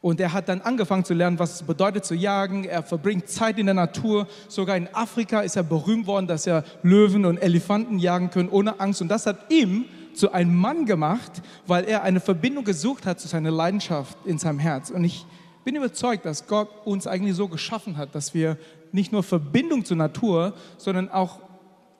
Und 0.01 0.21
er 0.21 0.33
hat 0.33 0.49
dann 0.49 0.61
angefangen 0.61 1.05
zu 1.05 1.13
lernen, 1.13 1.39
was 1.41 1.55
es 1.55 1.63
bedeutet 1.65 2.05
zu 2.05 2.15
jagen. 2.15 2.65
Er 2.65 2.85
verbringt 2.85 3.29
Zeit 3.29 3.59
in 3.59 3.67
der 3.67 3.75
Natur. 3.75 4.29
Sogar 4.47 4.77
in 4.77 4.89
Afrika 4.95 5.41
ist 5.41 5.57
er 5.57 5.65
berühmt 5.65 6.07
worden, 6.07 6.29
dass 6.29 6.47
er 6.47 6.63
Löwen 6.83 7.25
und 7.25 7.39
Elefanten 7.39 7.99
jagen 7.99 8.31
können 8.31 8.49
ohne 8.49 8.79
Angst. 8.79 9.03
Und 9.03 9.09
das 9.09 9.27
hat 9.27 9.51
ihm 9.51 9.87
zu 10.15 10.33
einem 10.33 10.55
Mann 10.55 10.87
gemacht, 10.87 11.43
weil 11.67 11.85
er 11.85 12.03
eine 12.03 12.21
Verbindung 12.21 12.65
gesucht 12.65 13.07
hat 13.07 13.19
zu 13.19 13.27
seiner 13.27 13.51
Leidenschaft 13.51 14.17
in 14.25 14.39
seinem 14.39 14.61
Herz. 14.61 14.91
Und 14.91 15.03
ich 15.03 15.27
bin 15.65 15.75
überzeugt, 15.75 16.25
dass 16.25 16.47
Gott 16.47 16.69
uns 16.85 17.09
eigentlich 17.09 17.35
so 17.35 17.49
geschaffen 17.49 17.97
hat, 17.97 18.15
dass 18.15 18.35
wir 18.35 18.57
nicht 18.93 19.13
nur 19.13 19.25
Verbindung 19.25 19.85
zur 19.85 19.97
Natur, 19.97 20.55
sondern 20.77 21.11
auch 21.11 21.41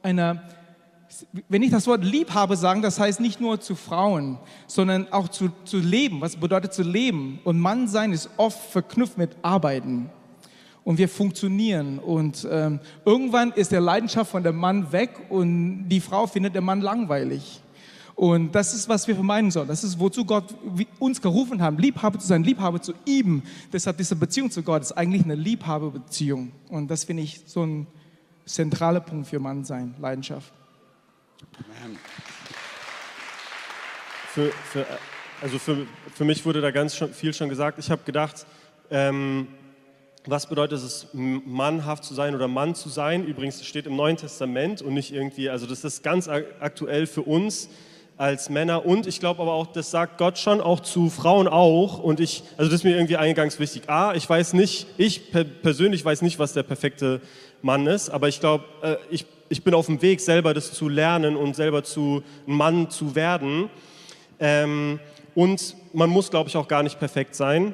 eine 0.03 0.43
wenn 1.49 1.63
ich 1.63 1.71
das 1.71 1.87
Wort 1.87 2.05
Liebhabe 2.05 2.57
sage, 2.57 2.81
das 2.81 3.01
heißt 3.01 3.21
nicht 3.21 3.41
nur 3.41 3.61
zu 3.61 3.75
Frauen, 3.75 4.39
sondern 4.67 5.11
auch 5.13 5.29
zu, 5.29 5.51
zu 5.65 5.79
leben. 5.79 6.21
Was 6.21 6.37
bedeutet 6.37 6.75
zu 6.75 6.83
leben? 6.83 7.41
Und 7.45 7.59
Mannsein 7.59 8.13
ist 8.13 8.31
oft 8.37 8.59
verknüpft 8.71 9.19
mit 9.19 9.37
Arbeiten. 9.43 10.11
Und 10.85 10.99
wir 10.99 11.09
funktionieren. 11.09 11.99
Und 11.99 12.47
ähm, 12.51 12.81
irgendwann 13.05 13.53
ist 13.53 13.73
der 13.73 13.81
Leidenschaft 13.81 14.31
von 14.31 14.43
dem 14.43 14.57
Mann 14.57 14.93
weg 14.93 15.11
und 15.29 15.89
die 15.89 16.01
Frau 16.01 16.27
findet 16.27 16.55
den 16.55 16.65
Mann 16.65 16.81
langweilig. 16.81 17.63
Und 18.15 18.53
das 18.53 18.75
ist, 18.75 18.89
was 18.89 19.07
wir 19.07 19.15
vermeiden 19.15 19.51
sollen. 19.51 19.69
Das 19.69 19.85
ist, 19.85 20.01
wozu 20.01 20.25
Gott 20.25 20.47
uns 20.99 21.23
gerufen 21.23 21.63
hat, 21.63 21.79
Liebhabe 21.79 22.19
zu 22.19 22.27
sein, 22.27 22.43
Liebhabe 22.43 22.81
zu 22.81 22.93
ihm. 23.05 23.43
Deshalb 23.73 23.97
diese 23.97 24.17
Beziehung 24.17 24.51
zu 24.51 24.63
Gott 24.63 24.83
ist 24.83 24.93
eigentlich 24.93 25.23
eine 25.23 25.37
Liebhabebeziehung. 25.37 26.51
Und 26.69 26.91
das 26.91 27.05
finde 27.05 27.23
ich 27.23 27.43
so 27.47 27.65
ein 27.65 27.87
zentraler 28.45 29.01
Punkt 29.01 29.29
für 29.29 29.39
Mannsein, 29.39 29.95
Leidenschaft. 30.01 30.53
Für, 34.35 34.51
für, 34.73 34.87
Also 35.41 35.59
für, 35.59 35.87
für 36.15 36.25
mich 36.25 36.45
wurde 36.45 36.61
da 36.61 36.71
ganz 36.73 36.97
schon, 36.97 37.13
viel 37.13 37.33
schon 37.33 37.49
gesagt. 37.49 37.79
Ich 37.79 37.91
habe 37.91 38.03
gedacht, 38.05 38.45
ähm, 38.91 39.47
was 40.27 40.49
bedeutet 40.49 40.79
es, 40.79 41.07
mannhaft 41.13 42.05
zu 42.05 42.13
sein 42.13 42.35
oder 42.35 42.49
Mann 42.49 42.75
zu 42.75 42.89
sein? 42.89 43.25
Übrigens, 43.25 43.59
das 43.59 43.67
steht 43.67 43.87
im 43.87 43.97
Neuen 43.97 44.17
Testament 44.17 44.83
und 44.83 44.95
nicht 44.95 45.13
irgendwie, 45.13 45.49
also 45.49 45.67
das 45.67 45.85
ist 45.85 46.03
ganz 46.03 46.29
aktuell 46.29 47.07
für 47.07 47.23
uns 47.23 47.69
als 48.17 48.51
Männer 48.51 48.85
und 48.85 49.07
ich 49.07 49.21
glaube 49.21 49.41
aber 49.41 49.53
auch, 49.53 49.69
das 49.69 49.93
sagt 49.93 50.19
Gott 50.19 50.39
schon 50.39 50.61
auch 50.61 50.81
zu 50.81 51.09
Frauen 51.09 51.47
auch 51.47 52.01
und 52.01 52.19
ich, 52.19 52.43
also 52.57 52.69
das 52.69 52.81
ist 52.81 52.85
mir 52.85 52.97
irgendwie 52.97 53.17
eingangs 53.17 53.61
wichtig. 53.61 53.89
A, 53.89 54.15
ich 54.15 54.29
weiß 54.29 54.55
nicht, 54.55 54.89
ich 54.99 55.31
persönlich 55.63 56.05
weiß 56.05 56.23
nicht, 56.23 56.41
was 56.41 56.53
der 56.53 56.65
perfekte 56.65 57.21
Mann 57.63 57.87
ist, 57.87 58.11
aber 58.11 58.27
ich 58.27 58.41
glaube, 58.41 58.65
äh, 58.83 58.97
ich, 59.09 59.25
ich 59.49 59.65
bin 59.65 59.75
auf 59.75 59.87
dem 59.87 60.03
Weg, 60.03 60.21
selber 60.21 60.55
das 60.55 60.73
zu 60.73 60.89
lernen 60.89 61.37
und 61.37 61.57
selber 61.57 61.83
zu 61.83 62.23
Mann 62.47 62.91
zu 62.91 63.15
werden. 63.15 63.71
Ähm, 64.41 65.01
und 65.35 65.77
man 65.93 66.11
muss, 66.11 66.31
glaube 66.31 66.49
ich, 66.49 66.57
auch 66.57 66.69
gar 66.69 66.83
nicht 66.83 66.99
perfekt 66.99 67.35
sein. 67.35 67.73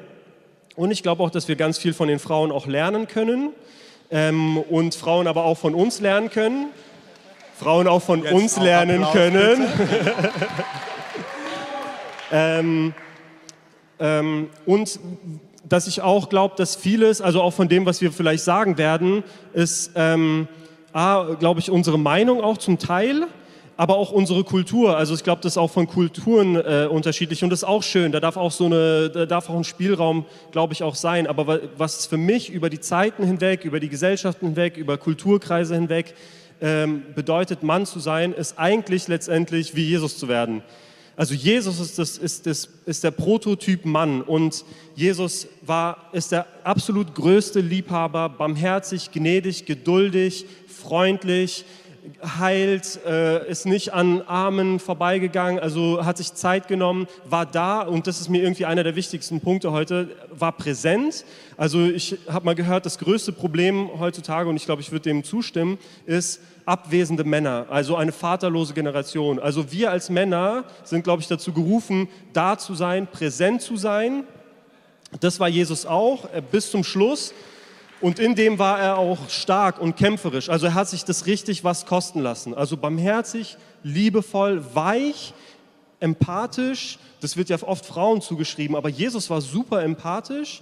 Und 0.75 0.91
ich 0.91 1.03
glaube 1.03 1.23
auch, 1.23 1.29
dass 1.29 1.47
wir 1.47 1.55
ganz 1.55 1.77
viel 1.77 1.93
von 1.93 2.07
den 2.07 2.19
Frauen 2.19 2.51
auch 2.51 2.67
lernen 2.67 3.07
können 3.07 3.51
ähm, 4.11 4.57
und 4.57 4.95
Frauen 4.95 5.27
aber 5.27 5.45
auch 5.45 5.57
von 5.57 5.73
uns 5.73 5.99
lernen 5.99 6.29
können. 6.29 6.67
Frauen 7.57 7.87
auch 7.87 8.01
von 8.01 8.23
Jetzt 8.23 8.33
uns 8.33 8.57
auch 8.57 8.63
lernen 8.63 9.03
Applaus, 9.03 9.13
können. 9.13 9.67
ähm, 12.31 12.93
ähm, 13.99 14.49
und 14.65 14.99
dass 15.67 15.87
ich 15.87 16.01
auch 16.01 16.29
glaube, 16.29 16.55
dass 16.57 16.75
vieles, 16.75 17.21
also 17.21 17.41
auch 17.41 17.53
von 17.53 17.69
dem, 17.69 17.85
was 17.85 18.01
wir 18.01 18.11
vielleicht 18.11 18.43
sagen 18.43 18.77
werden, 18.77 19.23
ist, 19.53 19.91
ähm, 20.95 21.35
glaube 21.39 21.59
ich, 21.59 21.69
unsere 21.69 21.99
Meinung 21.99 22.41
auch 22.41 22.57
zum 22.57 22.79
Teil, 22.79 23.27
aber 23.75 23.97
auch 23.97 24.11
unsere 24.11 24.45
Kultur. 24.45 24.95
Also 24.95 25.13
ich 25.13 25.23
glaube, 25.25 25.41
das 25.41 25.53
ist 25.53 25.57
auch 25.57 25.69
von 25.69 25.87
Kulturen 25.87 26.55
äh, 26.55 26.87
unterschiedlich 26.89 27.43
und 27.43 27.49
das 27.49 27.59
ist 27.59 27.63
auch 27.65 27.83
schön. 27.83 28.13
Da 28.13 28.21
darf 28.21 28.37
auch 28.37 28.51
so 28.51 28.67
eine, 28.67 29.09
da 29.09 29.25
darf 29.25 29.49
auch 29.49 29.57
ein 29.57 29.65
Spielraum, 29.65 30.25
glaube 30.51 30.71
ich, 30.71 30.83
auch 30.83 30.95
sein. 30.95 31.27
Aber 31.27 31.59
was 31.77 32.05
für 32.05 32.15
mich 32.15 32.49
über 32.49 32.69
die 32.69 32.79
Zeiten 32.79 33.25
hinweg, 33.25 33.65
über 33.65 33.81
die 33.81 33.89
Gesellschaften 33.89 34.47
hinweg, 34.47 34.77
über 34.77 34.97
Kulturkreise 34.97 35.75
hinweg 35.75 36.13
ähm, 36.61 37.03
bedeutet, 37.13 37.61
Mann 37.61 37.85
zu 37.85 37.99
sein, 37.99 38.31
ist 38.31 38.57
eigentlich 38.57 39.09
letztendlich 39.09 39.75
wie 39.75 39.83
Jesus 39.83 40.17
zu 40.17 40.29
werden. 40.29 40.63
Also 41.17 41.33
Jesus 41.33 41.79
ist, 41.79 41.97
das, 41.97 42.17
ist, 42.17 42.45
das, 42.45 42.67
ist 42.85 43.03
der 43.03 43.11
Prototyp 43.11 43.85
Mann 43.85 44.21
und 44.21 44.65
Jesus 44.95 45.47
war, 45.61 46.09
ist 46.11 46.33
der 46.33 46.45
absolut 46.63 47.15
größte 47.15 47.61
Liebhaber, 47.61 48.27
barmherzig, 48.27 49.11
gnädig, 49.11 49.65
geduldig, 49.65 50.45
freundlich, 50.67 51.63
heilt, 52.39 52.99
äh, 53.05 53.49
ist 53.49 53.65
nicht 53.65 53.93
an 53.93 54.21
Armen 54.21 54.79
vorbeigegangen, 54.79 55.59
also 55.59 56.05
hat 56.05 56.17
sich 56.17 56.33
Zeit 56.33 56.67
genommen, 56.67 57.07
war 57.27 57.45
da 57.45 57.81
und 57.81 58.07
das 58.07 58.21
ist 58.21 58.29
mir 58.29 58.41
irgendwie 58.41 58.65
einer 58.65 58.83
der 58.83 58.95
wichtigsten 58.95 59.41
Punkte 59.41 59.71
heute, 59.71 60.09
war 60.31 60.51
präsent. 60.51 61.25
Also 61.57 61.85
ich 61.85 62.17
habe 62.27 62.45
mal 62.45 62.55
gehört, 62.55 62.85
das 62.85 62.97
größte 62.97 63.31
Problem 63.31 63.89
heutzutage, 63.99 64.49
und 64.49 64.55
ich 64.55 64.65
glaube, 64.65 64.81
ich 64.81 64.91
würde 64.91 65.09
dem 65.09 65.23
zustimmen, 65.23 65.77
ist 66.05 66.41
abwesende 66.65 67.23
Männer, 67.23 67.67
also 67.69 67.95
eine 67.95 68.11
vaterlose 68.11 68.73
Generation. 68.73 69.39
Also 69.39 69.71
wir 69.71 69.91
als 69.91 70.09
Männer 70.09 70.65
sind, 70.83 71.03
glaube 71.03 71.21
ich, 71.21 71.27
dazu 71.27 71.53
gerufen, 71.53 72.07
da 72.33 72.57
zu 72.57 72.75
sein, 72.75 73.07
präsent 73.07 73.61
zu 73.61 73.77
sein. 73.77 74.23
Das 75.19 75.39
war 75.39 75.47
Jesus 75.47 75.85
auch 75.85 76.25
äh, 76.33 76.41
bis 76.41 76.71
zum 76.71 76.83
Schluss. 76.83 77.33
Und 78.05 78.19
in 78.19 78.35
dem 78.35 78.59
war 78.59 78.79
er 78.79 78.99
auch 78.99 79.17
stark 79.29 79.81
und 79.81 79.97
kämpferisch. 79.97 80.47
Also 80.49 80.67
er 80.67 80.75
hat 80.75 80.87
sich 80.87 81.05
das 81.05 81.25
richtig 81.25 81.63
was 81.63 81.87
kosten 81.87 82.19
lassen. 82.19 82.53
Also 82.53 82.77
barmherzig, 82.77 83.57
liebevoll, 83.81 84.63
weich, 84.75 85.33
empathisch. 85.99 86.99
Das 87.21 87.35
wird 87.35 87.49
ja 87.49 87.57
oft 87.63 87.83
Frauen 87.83 88.21
zugeschrieben, 88.21 88.75
aber 88.75 88.89
Jesus 88.89 89.31
war 89.31 89.41
super 89.41 89.81
empathisch, 89.81 90.61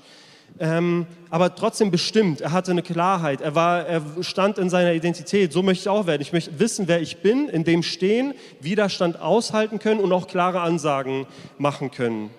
ähm, 0.58 1.06
aber 1.30 1.54
trotzdem 1.54 1.92
bestimmt. 1.92 2.40
Er 2.40 2.54
hatte 2.54 2.72
eine 2.72 2.82
Klarheit. 2.82 3.42
Er, 3.42 3.56
war, 3.56 3.86
er 3.88 4.02
stand 4.22 4.58
in 4.58 4.70
seiner 4.70 4.94
Identität. 4.94 5.52
So 5.52 5.64
möchte 5.64 5.82
ich 5.82 5.90
auch 5.90 6.08
werden. 6.08 6.22
Ich 6.22 6.32
möchte 6.32 6.60
wissen, 6.60 6.88
wer 6.88 7.02
ich 7.02 7.18
bin, 7.18 7.50
in 7.50 7.66
dem 7.66 7.84
stehen, 7.84 8.36
Widerstand 8.62 9.20
aushalten 9.20 9.80
können 9.80 10.00
und 10.00 10.14
auch 10.14 10.28
klare 10.30 10.62
Ansagen 10.62 11.26
machen 11.58 11.92
können. 11.92 12.30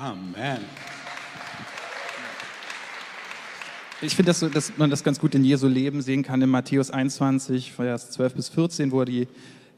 Amen. 0.00 0.60
Ich 4.00 4.14
finde, 4.14 4.30
dass, 4.30 4.38
dass, 4.52 4.72
man 4.76 4.90
das 4.90 5.02
ganz 5.02 5.18
gut 5.18 5.34
in 5.34 5.44
Jesu 5.44 5.66
Leben 5.66 6.02
sehen 6.02 6.22
kann, 6.22 6.40
in 6.40 6.48
Matthäus 6.48 6.92
21, 6.92 7.72
Vers 7.72 8.12
12 8.12 8.34
bis 8.34 8.48
14, 8.48 8.92
wo 8.92 9.00
er 9.00 9.06
die, 9.06 9.28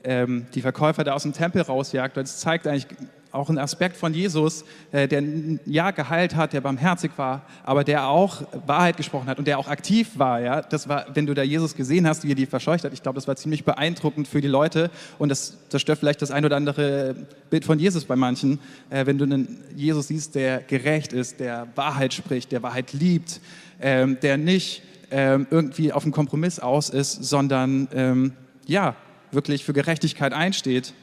ähm, 0.05 0.45
die 0.55 0.61
Verkäufer 0.61 1.05
da 1.05 1.15
aus 1.15 1.23
dem 1.23 1.33
Tempel 1.33 1.63
rausjagt. 1.63 2.19
Das 2.19 2.39
zeigt 2.39 2.67
eigentlich 2.67 2.87
auch 3.33 3.49
einen 3.49 3.59
Aspekt 3.59 3.97
von 3.97 4.13
Jesus, 4.13 4.65
äh, 4.93 5.09
der 5.09 5.23
ja 5.65 5.91
geheilt 5.93 6.37
hat, 6.37 6.53
der 6.53 6.61
barmherzig 6.61 7.13
war, 7.17 7.47
aber 7.65 7.83
der 7.83 8.09
auch 8.09 8.43
Wahrheit 8.67 8.99
gesprochen 8.99 9.27
hat 9.29 9.39
und 9.39 9.47
der 9.47 9.59
auch 9.59 9.69
aktiv 9.69 10.11
war. 10.17 10.41
Ja? 10.41 10.61
Das 10.61 10.89
war, 10.89 11.07
wenn 11.15 11.25
du 11.25 11.33
da 11.33 11.43
Jesus 11.43 11.75
gesehen 11.75 12.07
hast, 12.07 12.25
wie 12.25 12.33
er 12.33 12.35
die 12.35 12.47
verscheucht 12.47 12.85
hat, 12.85 12.93
ich 12.93 13.03
glaube, 13.03 13.17
das 13.17 13.27
war 13.27 13.37
ziemlich 13.37 13.65
beeindruckend 13.65 14.29
für 14.29 14.43
die 14.43 14.49
Leute 14.49 14.91
und 15.19 15.31
das 15.31 15.57
zerstört 15.71 15.99
vielleicht 15.99 16.21
das 16.21 16.31
ein 16.31 16.45
oder 16.45 16.57
andere 16.57 17.15
Bild 17.49 17.65
von 17.65 17.79
Jesus 17.79 18.05
bei 18.05 18.17
manchen, 18.17 18.59
äh, 18.91 19.07
wenn 19.07 19.17
du 19.17 19.25
einen 19.25 19.65
Jesus 19.77 20.09
siehst, 20.09 20.35
der 20.35 20.59
gerecht 20.59 21.15
ist, 21.15 21.41
der 21.41 21.69
Wahrheit 21.75 22.13
spricht, 22.13 22.53
der 22.53 22.63
Wahrheit 22.63 22.93
liebt, 22.93 23.41
ähm, 23.81 24.19
der 24.21 24.37
nicht 24.37 24.83
ähm, 25.11 25.47
irgendwie 25.51 25.93
auf 25.93 26.05
einen 26.05 26.13
Kompromiss 26.13 26.61
aus 26.61 26.91
ist, 26.91 27.25
sondern 27.25 27.89
ähm, 27.93 28.33
ja, 28.67 28.95
wirklich 29.33 29.65
für 29.65 29.73
Gerechtigkeit 29.73 30.33
einsteht. 30.33 30.95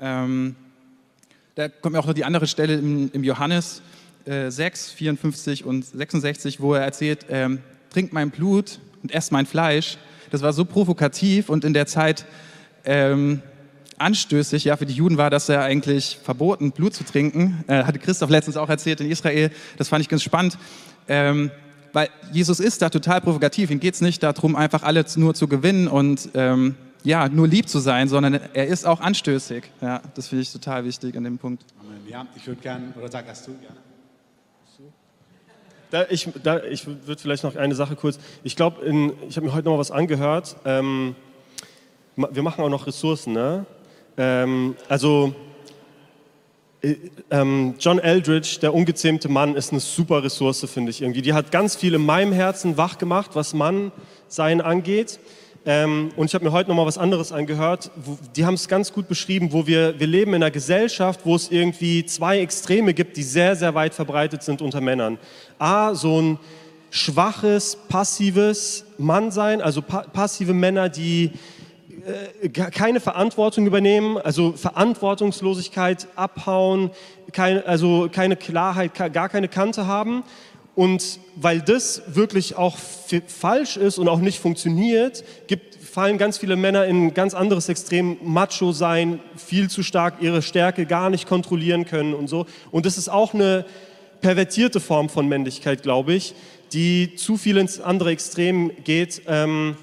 Ähm, 0.00 0.56
da 1.54 1.68
kommt 1.68 1.94
mir 1.94 2.00
auch 2.00 2.06
noch 2.06 2.14
die 2.14 2.24
andere 2.24 2.46
Stelle 2.46 2.74
im, 2.74 3.10
im 3.12 3.24
Johannes 3.24 3.82
äh, 4.24 4.50
6, 4.50 4.90
54 4.90 5.64
und 5.64 5.84
66, 5.84 6.60
wo 6.60 6.74
er 6.74 6.82
erzählt, 6.82 7.26
ähm, 7.30 7.60
trinkt 7.90 8.12
mein 8.12 8.30
Blut 8.30 8.78
und 9.02 9.12
esst 9.12 9.32
mein 9.32 9.46
Fleisch. 9.46 9.98
Das 10.30 10.42
war 10.42 10.52
so 10.52 10.64
provokativ 10.64 11.48
und 11.48 11.64
in 11.64 11.72
der 11.72 11.86
Zeit 11.86 12.26
ähm, 12.84 13.42
anstößig. 13.96 14.64
Ja, 14.64 14.76
für 14.76 14.86
die 14.86 14.94
Juden 14.94 15.16
war 15.16 15.30
das 15.30 15.48
ja 15.48 15.62
eigentlich 15.62 16.18
verboten, 16.22 16.72
Blut 16.72 16.94
zu 16.94 17.04
trinken. 17.04 17.64
Äh, 17.66 17.84
hatte 17.84 17.98
Christoph 17.98 18.30
letztens 18.30 18.56
auch 18.56 18.68
erzählt 18.68 19.00
in 19.00 19.10
Israel. 19.10 19.50
Das 19.76 19.88
fand 19.88 20.02
ich 20.02 20.08
ganz 20.08 20.22
spannend. 20.22 20.58
Ähm, 21.08 21.50
weil 21.92 22.08
Jesus 22.32 22.60
ist 22.60 22.82
da 22.82 22.90
total 22.90 23.20
provokativ. 23.20 23.70
Ihm 23.70 23.80
geht 23.80 23.94
es 23.94 24.00
nicht 24.00 24.22
darum, 24.22 24.56
einfach 24.56 24.82
alle 24.82 25.04
nur 25.16 25.34
zu 25.34 25.48
gewinnen 25.48 25.88
und 25.88 26.30
ähm, 26.34 26.74
ja, 27.04 27.28
nur 27.28 27.48
lieb 27.48 27.68
zu 27.68 27.78
sein, 27.78 28.08
sondern 28.08 28.34
er 28.34 28.66
ist 28.66 28.86
auch 28.86 29.00
anstößig. 29.00 29.64
Ja, 29.80 30.02
das 30.14 30.28
finde 30.28 30.42
ich 30.42 30.52
total 30.52 30.84
wichtig 30.84 31.16
an 31.16 31.24
dem 31.24 31.38
Punkt. 31.38 31.64
Amen. 31.80 32.00
Ja, 32.08 32.26
ich 32.36 32.46
würde 32.46 32.60
gerne, 32.60 32.92
oder 32.96 33.10
sag 33.10 33.26
erst 33.26 33.46
du 33.46 33.52
gerne. 33.52 33.76
Da, 35.90 36.04
ich, 36.10 36.28
da, 36.42 36.62
ich 36.64 36.86
würde 36.86 37.16
vielleicht 37.16 37.44
noch 37.44 37.56
eine 37.56 37.74
Sache 37.74 37.96
kurz. 37.96 38.18
Ich 38.42 38.56
glaube, 38.56 38.84
ich 39.26 39.36
habe 39.36 39.46
mir 39.46 39.54
heute 39.54 39.64
noch 39.64 39.72
mal 39.72 39.78
was 39.78 39.90
angehört. 39.90 40.56
Ähm, 40.66 41.14
wir 42.16 42.42
machen 42.42 42.62
auch 42.62 42.68
noch 42.68 42.86
Ressourcen. 42.86 43.32
Ne? 43.32 43.64
Ähm, 44.18 44.76
also 44.88 45.34
John 47.30 47.98
Eldridge, 47.98 48.58
der 48.62 48.72
ungezähmte 48.72 49.28
Mann, 49.28 49.56
ist 49.56 49.72
eine 49.72 49.80
super 49.80 50.22
Ressource, 50.22 50.64
finde 50.72 50.90
ich 50.90 51.02
irgendwie. 51.02 51.22
Die 51.22 51.32
hat 51.32 51.50
ganz 51.50 51.74
viel 51.74 51.94
in 51.94 52.06
meinem 52.06 52.32
Herzen 52.32 52.76
wach 52.76 52.98
gemacht, 52.98 53.32
was 53.34 53.52
Mann 53.52 53.90
sein 54.28 54.60
angeht. 54.60 55.18
Ähm, 55.66 56.12
und 56.16 56.26
ich 56.26 56.34
habe 56.34 56.44
mir 56.44 56.52
heute 56.52 56.70
noch 56.70 56.76
mal 56.76 56.86
was 56.86 56.96
anderes 56.96 57.32
angehört. 57.32 57.90
Die 58.36 58.46
haben 58.46 58.54
es 58.54 58.68
ganz 58.68 58.92
gut 58.92 59.08
beschrieben, 59.08 59.52
wo 59.52 59.66
wir, 59.66 59.98
wir 59.98 60.06
leben 60.06 60.32
in 60.34 60.42
einer 60.42 60.50
Gesellschaft, 60.50 61.20
wo 61.24 61.34
es 61.34 61.50
irgendwie 61.50 62.06
zwei 62.06 62.38
Extreme 62.40 62.94
gibt, 62.94 63.16
die 63.16 63.22
sehr, 63.22 63.56
sehr 63.56 63.74
weit 63.74 63.92
verbreitet 63.92 64.42
sind 64.42 64.62
unter 64.62 64.80
Männern. 64.80 65.18
A, 65.58 65.94
so 65.94 66.22
ein 66.22 66.38
schwaches, 66.90 67.76
passives 67.88 68.84
Mannsein, 68.98 69.60
also 69.60 69.82
pa 69.82 70.02
passive 70.02 70.54
Männer, 70.54 70.88
die 70.88 71.32
äh, 72.42 72.48
keine 72.48 73.00
Verantwortung 73.00 73.66
übernehmen, 73.66 74.18
also 74.18 74.52
Verantwortungslosigkeit 74.52 76.06
abhauen, 76.16 76.90
kein, 77.32 77.64
also 77.64 78.08
keine 78.10 78.36
Klarheit, 78.36 78.92
gar 79.12 79.28
keine 79.28 79.48
Kante 79.48 79.86
haben. 79.86 80.24
Und 80.74 81.18
weil 81.34 81.60
das 81.60 82.02
wirklich 82.06 82.54
auch 82.54 82.76
falsch 83.26 83.76
ist 83.76 83.98
und 83.98 84.08
auch 84.08 84.20
nicht 84.20 84.38
funktioniert, 84.38 85.24
gibt, 85.48 85.74
fallen 85.74 86.18
ganz 86.18 86.38
viele 86.38 86.54
Männer 86.54 86.86
in 86.86 87.06
ein 87.06 87.14
ganz 87.14 87.34
anderes 87.34 87.68
Extrem, 87.68 88.16
Macho 88.22 88.70
sein, 88.70 89.18
viel 89.36 89.68
zu 89.68 89.82
stark 89.82 90.14
ihre 90.20 90.40
Stärke 90.40 90.86
gar 90.86 91.10
nicht 91.10 91.26
kontrollieren 91.26 91.84
können 91.84 92.14
und 92.14 92.28
so. 92.28 92.46
Und 92.70 92.86
das 92.86 92.96
ist 92.96 93.08
auch 93.08 93.34
eine 93.34 93.64
pervertierte 94.20 94.78
Form 94.78 95.08
von 95.08 95.28
Männlichkeit, 95.28 95.82
glaube 95.82 96.14
ich, 96.14 96.34
die 96.72 97.16
zu 97.16 97.36
viel 97.36 97.56
ins 97.56 97.80
andere 97.80 98.10
Extrem 98.10 98.70
geht 98.84 99.22
ähm, 99.26 99.76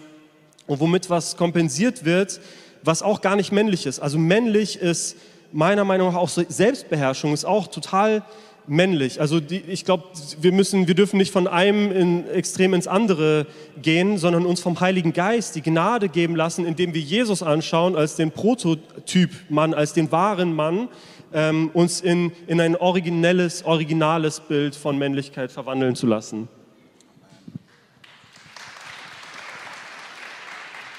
und 0.67 0.79
womit 0.79 1.09
was 1.09 1.37
kompensiert 1.37 2.05
wird, 2.05 2.39
was 2.83 3.01
auch 3.01 3.21
gar 3.21 3.35
nicht 3.35 3.51
männlich 3.51 3.85
ist. 3.85 3.99
Also 3.99 4.17
männlich 4.17 4.79
ist 4.79 5.17
meiner 5.51 5.85
Meinung 5.85 6.09
nach 6.09 6.19
auch 6.19 6.29
Selbstbeherrschung, 6.29 7.33
ist 7.33 7.45
auch 7.45 7.67
total 7.67 8.23
männlich. 8.67 9.21
Also 9.21 9.39
die, 9.39 9.59
ich 9.59 9.85
glaube, 9.85 10.03
wir 10.41 10.51
müssen, 10.51 10.87
wir 10.87 10.95
dürfen 10.95 11.17
nicht 11.17 11.31
von 11.31 11.47
einem 11.47 11.91
in, 11.91 12.27
Extrem 12.29 12.73
ins 12.73 12.87
andere 12.87 13.47
gehen, 13.81 14.17
sondern 14.17 14.45
uns 14.45 14.59
vom 14.59 14.79
Heiligen 14.79 15.13
Geist 15.13 15.55
die 15.55 15.61
Gnade 15.61 16.09
geben 16.09 16.35
lassen, 16.35 16.65
indem 16.65 16.93
wir 16.93 17.01
Jesus 17.01 17.43
anschauen 17.43 17.95
als 17.95 18.15
den 18.15 18.31
Prototyp 18.31 19.29
Mann, 19.49 19.73
als 19.73 19.93
den 19.93 20.11
wahren 20.11 20.55
Mann 20.55 20.89
ähm, 21.33 21.69
uns 21.73 22.01
in, 22.01 22.31
in 22.47 22.59
ein 22.59 22.75
originelles, 22.75 23.65
originales 23.65 24.39
Bild 24.39 24.75
von 24.75 24.97
Männlichkeit 24.97 25.51
verwandeln 25.51 25.95
zu 25.95 26.07
lassen. 26.07 26.47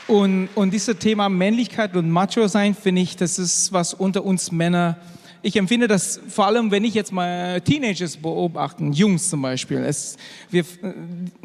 Und, 0.08 0.48
und 0.54 0.72
dieses 0.72 0.98
Thema 0.98 1.28
Männlichkeit 1.28 1.96
und 1.96 2.10
Macho-Sein, 2.10 2.74
finde 2.74 3.02
ich, 3.02 3.16
das 3.16 3.38
ist 3.38 3.72
was 3.72 3.92
unter 3.92 4.24
uns 4.24 4.52
Männer. 4.52 4.96
Ich 5.42 5.56
empfinde 5.56 5.88
das 5.88 6.20
vor 6.28 6.46
allem, 6.46 6.70
wenn 6.70 6.84
ich 6.84 6.94
jetzt 6.94 7.12
mal 7.12 7.60
Teenagers 7.60 8.16
beobachten, 8.16 8.92
Jungs 8.92 9.30
zum 9.30 9.42
Beispiel. 9.42 9.78
Es, 9.78 10.16
wir, 10.50 10.64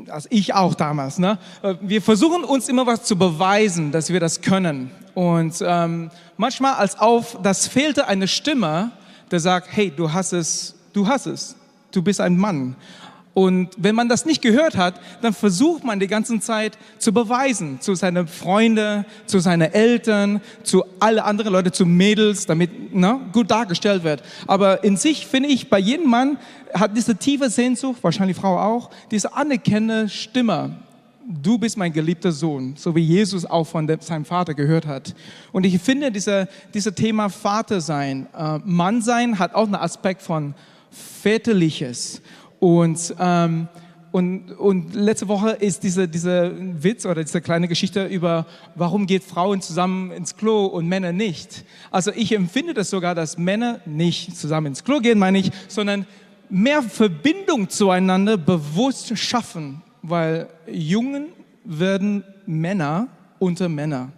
also 0.08 0.28
ich 0.32 0.54
auch 0.54 0.76
damals. 0.76 1.18
Ne? 1.18 1.40
Wir 1.82 2.02
versuchen 2.04 2.44
uns 2.44 2.70
immer 2.70 2.86
was 2.86 3.04
zu 3.04 3.16
beweisen, 3.16 3.92
dass 3.92 4.12
wir 4.12 4.20
das 4.20 4.42
können. 4.42 4.92
Und 5.16 5.56
ähm, 5.66 6.12
manchmal 6.38 6.76
als 6.76 6.98
auf, 7.00 7.40
das 7.42 7.68
fehlte 7.68 8.08
eine 8.08 8.28
Stimme, 8.28 8.92
der 9.32 9.40
sagt, 9.40 9.70
hey, 9.72 9.92
du 9.96 10.14
hast 10.14 10.34
es, 10.34 10.76
du 10.94 11.08
hast 11.08 11.26
es, 11.26 11.56
du 11.92 12.02
bist 12.02 12.22
ein 12.22 12.38
Mann. 12.38 12.76
Und 13.34 13.70
wenn 13.78 13.96
man 13.96 14.10
das 14.10 14.26
nicht 14.26 14.42
gehört 14.42 14.76
hat, 14.76 14.96
dann 15.22 15.34
versucht 15.34 15.86
man 15.86 16.02
die 16.02 16.08
ganze 16.08 16.40
Zeit 16.42 16.78
zu 16.98 17.14
beweisen, 17.14 17.80
zu 17.80 17.96
seinen 17.96 18.28
Freunden, 18.28 19.06
zu 19.26 19.40
seinen 19.40 19.72
Eltern, 19.72 20.42
zu 20.64 20.84
alle 21.00 21.24
anderen 21.24 21.54
Leute, 21.54 21.72
zu 21.72 21.86
Mädels, 21.86 22.46
damit 22.46 22.94
ne, 22.94 23.22
gut 23.32 23.50
dargestellt 23.50 24.04
wird. 24.04 24.22
Aber 24.48 24.84
in 24.84 24.98
sich 24.98 25.28
finde 25.28 25.48
ich, 25.48 25.70
bei 25.70 25.80
jedem 25.80 26.10
Mann 26.10 26.38
hat 26.74 26.96
diese 26.96 27.16
tiefe 27.16 27.50
Sehnsucht, 27.50 28.04
wahrscheinlich 28.04 28.36
Frau 28.36 28.60
auch, 28.60 28.90
diese 29.12 29.34
anerkennende 29.34 30.10
Stimme. 30.10 30.76
Du 31.26 31.58
bist 31.58 31.78
mein 31.78 31.94
geliebter 31.94 32.34
Sohn, 32.34 32.74
so 32.76 32.94
wie 32.96 33.02
Jesus 33.02 33.46
auch 33.46 33.66
von 33.66 33.88
seinem 34.02 34.26
Vater 34.26 34.54
gehört 34.54 34.86
hat. 34.86 35.14
Und 35.54 35.66
ich 35.66 35.80
finde, 35.80 36.12
dieser, 36.12 36.48
dieser 36.74 36.94
Thema 36.94 37.30
Vater 37.30 37.80
sein, 37.80 38.28
äh, 38.38 38.58
Mann 38.66 39.02
sein, 39.02 39.40
hat 39.40 39.56
auch 39.56 39.66
einen 39.66 39.76
Aspekt 39.76 40.22
von 40.22 40.54
väterliches. 40.92 42.22
Und, 42.62 43.16
ähm, 43.20 43.68
und, 44.12 44.52
und 44.52 44.94
letzte 44.94 45.28
Woche 45.28 45.50
ist 45.50 45.82
dieser 45.82 46.06
diese 46.06 46.54
Witz 46.84 47.08
oder 47.08 47.24
diese 47.24 47.42
kleine 47.42 47.68
Geschichte 47.68 48.06
über, 48.06 48.46
warum 48.76 49.08
geht 49.08 49.24
Frauen 49.24 49.62
zusammen 49.62 50.12
ins 50.12 50.38
Klo 50.38 50.68
und 50.68 50.88
Männer 50.88 51.12
nicht. 51.12 51.66
Also 51.90 52.12
ich 52.12 52.32
empfinde 52.34 52.76
das 52.76 52.92
sogar, 52.92 53.16
dass 53.16 53.40
Männer 53.40 53.80
nicht 53.88 54.38
zusammen 54.38 54.68
ins 54.68 54.84
Klo 54.84 55.00
gehen, 55.00 55.18
meine 55.18 55.40
ich, 55.40 55.50
sondern 55.70 56.06
mehr 56.50 56.84
Verbindung 56.84 57.68
zueinander 57.68 58.38
bewusst 58.38 59.18
schaffen, 59.18 59.82
weil 60.04 60.48
Jungen 60.72 61.30
werden 61.66 62.24
Männer 62.46 63.08
unter 63.40 63.70
Männer. 63.70 64.12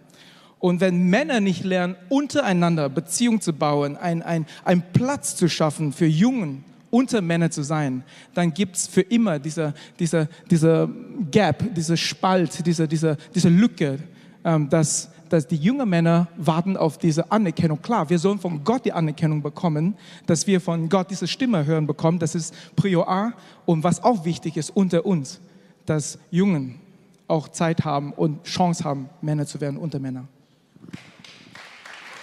Und 0.58 0.82
wenn 0.82 1.08
Männer 1.08 1.40
nicht 1.40 1.64
lernen, 1.64 1.96
untereinander 2.10 2.90
Beziehung 2.90 3.40
zu 3.40 3.54
bauen, 3.54 3.96
einen 3.96 4.22
ein 4.22 4.82
Platz 4.92 5.34
zu 5.34 5.48
schaffen 5.48 5.94
für 5.94 6.04
Jungen, 6.06 6.62
unter 6.94 7.20
Männern 7.20 7.50
zu 7.50 7.64
sein, 7.64 8.04
dann 8.34 8.54
gibt 8.54 8.76
es 8.76 8.86
für 8.86 9.00
immer 9.00 9.40
diese, 9.40 9.74
diese, 9.98 10.28
diese 10.48 10.88
Gap, 11.28 11.74
diese 11.74 11.96
Spalt, 11.96 12.64
diese, 12.64 12.86
diese, 12.86 13.16
diese 13.34 13.48
Lücke, 13.48 13.98
ähm, 14.44 14.68
dass, 14.68 15.10
dass 15.28 15.48
die 15.48 15.56
jungen 15.56 15.88
Männer 15.88 16.28
warten 16.36 16.76
auf 16.76 16.96
diese 16.96 17.32
Anerkennung. 17.32 17.82
Klar, 17.82 18.08
wir 18.10 18.20
sollen 18.20 18.38
von 18.38 18.62
Gott 18.62 18.84
die 18.84 18.92
Anerkennung 18.92 19.42
bekommen, 19.42 19.96
dass 20.26 20.46
wir 20.46 20.60
von 20.60 20.88
Gott 20.88 21.10
diese 21.10 21.26
Stimme 21.26 21.66
hören 21.66 21.88
bekommen. 21.88 22.20
Das 22.20 22.36
ist 22.36 22.54
Prior 22.76 23.08
A. 23.08 23.32
Und 23.66 23.82
was 23.82 24.04
auch 24.04 24.24
wichtig 24.24 24.56
ist 24.56 24.70
unter 24.70 25.04
uns, 25.04 25.40
dass 25.86 26.20
Jungen 26.30 26.78
auch 27.26 27.48
Zeit 27.48 27.84
haben 27.84 28.12
und 28.12 28.44
Chance 28.44 28.84
haben, 28.84 29.08
Männer 29.20 29.46
zu 29.46 29.60
werden 29.60 29.78
unter 29.78 29.98
Männer. 29.98 30.28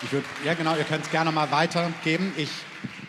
Ich 0.02 0.14
würd, 0.14 0.24
ja, 0.46 0.54
genau, 0.54 0.78
ihr 0.78 0.86
könnt 0.86 1.04
es 1.04 1.12
gerne 1.12 1.30
mal 1.34 1.52
weitergeben. 1.52 2.32
Ich 2.38 2.50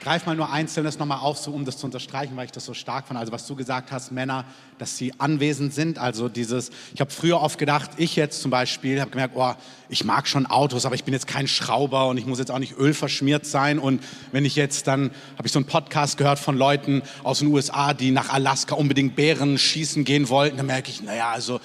greife 0.02 0.26
mal 0.26 0.34
nur 0.34 0.50
Einzelnes 0.50 0.98
nochmal 0.98 1.20
auf, 1.20 1.38
so, 1.38 1.52
um 1.52 1.64
das 1.64 1.78
zu 1.78 1.86
unterstreichen, 1.86 2.36
weil 2.36 2.46
ich 2.46 2.52
das 2.52 2.64
so 2.64 2.74
stark 2.74 3.06
fand. 3.06 3.18
Also 3.18 3.32
was 3.32 3.46
du 3.46 3.54
gesagt 3.54 3.92
hast, 3.92 4.10
Männer, 4.10 4.44
dass 4.78 4.96
sie 4.96 5.12
anwesend 5.18 5.72
sind. 5.72 5.98
Also 5.98 6.28
dieses, 6.28 6.70
ich 6.92 7.00
habe 7.00 7.10
früher 7.10 7.40
oft 7.40 7.58
gedacht, 7.58 7.92
ich 7.96 8.16
jetzt 8.16 8.42
zum 8.42 8.50
Beispiel, 8.50 9.00
habe 9.00 9.10
gemerkt, 9.10 9.34
oh, 9.36 9.52
ich 9.88 10.04
mag 10.04 10.26
schon 10.26 10.46
Autos, 10.46 10.86
aber 10.86 10.96
ich 10.96 11.04
bin 11.04 11.14
jetzt 11.14 11.26
kein 11.26 11.46
Schrauber 11.46 12.08
und 12.08 12.18
ich 12.18 12.26
muss 12.26 12.38
jetzt 12.38 12.50
auch 12.50 12.58
nicht 12.58 12.76
ölverschmiert 12.76 13.46
sein. 13.46 13.78
Und 13.78 14.02
wenn 14.32 14.44
ich 14.44 14.56
jetzt, 14.56 14.88
dann 14.88 15.12
habe 15.38 15.46
ich 15.46 15.52
so 15.52 15.60
einen 15.60 15.66
Podcast 15.66 16.18
gehört 16.18 16.38
von 16.38 16.56
Leuten 16.56 17.02
aus 17.22 17.38
den 17.38 17.48
USA, 17.48 17.94
die 17.94 18.10
nach 18.10 18.30
Alaska 18.30 18.74
unbedingt 18.74 19.14
Bären 19.14 19.56
schießen 19.56 20.04
gehen 20.04 20.28
wollten. 20.28 20.56
Da 20.56 20.64
merke 20.64 20.90
ich, 20.90 21.02
naja, 21.02 21.30
also 21.30 21.60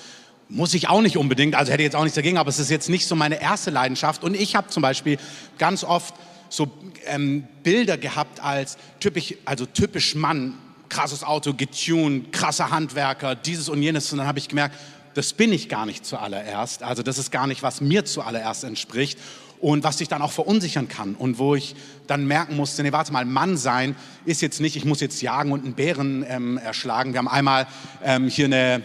muss 0.49 0.73
ich 0.73 0.89
auch 0.89 1.01
nicht 1.01 1.17
unbedingt, 1.17 1.55
also 1.55 1.71
hätte 1.71 1.81
ich 1.81 1.87
jetzt 1.87 1.95
auch 1.95 2.03
nichts 2.03 2.15
dagegen, 2.15 2.37
aber 2.37 2.49
es 2.49 2.59
ist 2.59 2.69
jetzt 2.69 2.89
nicht 2.89 3.07
so 3.07 3.15
meine 3.15 3.41
erste 3.41 3.71
Leidenschaft. 3.71 4.23
Und 4.23 4.35
ich 4.35 4.55
habe 4.55 4.67
zum 4.69 4.81
Beispiel 4.81 5.17
ganz 5.57 5.83
oft 5.83 6.13
so 6.49 6.71
ähm, 7.05 7.45
Bilder 7.63 7.97
gehabt 7.97 8.39
als 8.39 8.77
typisch, 8.99 9.35
also 9.45 9.65
typisch 9.65 10.15
Mann, 10.15 10.53
krasses 10.89 11.23
Auto, 11.23 11.53
getuned, 11.53 12.31
krasser 12.31 12.71
Handwerker, 12.71 13.35
dieses 13.35 13.69
und 13.69 13.81
jenes. 13.81 14.11
Und 14.11 14.19
dann 14.19 14.27
habe 14.27 14.39
ich 14.39 14.47
gemerkt, 14.47 14.75
das 15.13 15.33
bin 15.33 15.51
ich 15.51 15.67
gar 15.67 15.85
nicht 15.85 16.05
zuallererst. 16.05 16.83
Also 16.83 17.03
das 17.03 17.17
ist 17.17 17.31
gar 17.31 17.47
nicht, 17.47 17.63
was 17.63 17.81
mir 17.81 18.05
zuallererst 18.05 18.63
entspricht 18.63 19.17
und 19.59 19.83
was 19.83 19.97
dich 19.97 20.07
dann 20.07 20.21
auch 20.21 20.31
verunsichern 20.31 20.87
kann 20.87 21.15
und 21.15 21.39
wo 21.39 21.55
ich 21.55 21.75
dann 22.05 22.27
merken 22.27 22.55
musste, 22.55 22.83
nee, 22.83 22.91
warte 22.91 23.11
mal, 23.11 23.25
Mann 23.25 23.57
sein 23.57 23.95
ist 24.25 24.41
jetzt 24.41 24.61
nicht, 24.61 24.75
ich 24.75 24.85
muss 24.85 24.99
jetzt 24.99 25.21
jagen 25.21 25.51
und 25.51 25.65
einen 25.65 25.73
Bären 25.73 26.23
ähm, 26.27 26.57
erschlagen. 26.57 27.13
Wir 27.13 27.17
haben 27.19 27.27
einmal 27.27 27.67
ähm, 28.03 28.27
hier 28.27 28.45
eine 28.45 28.83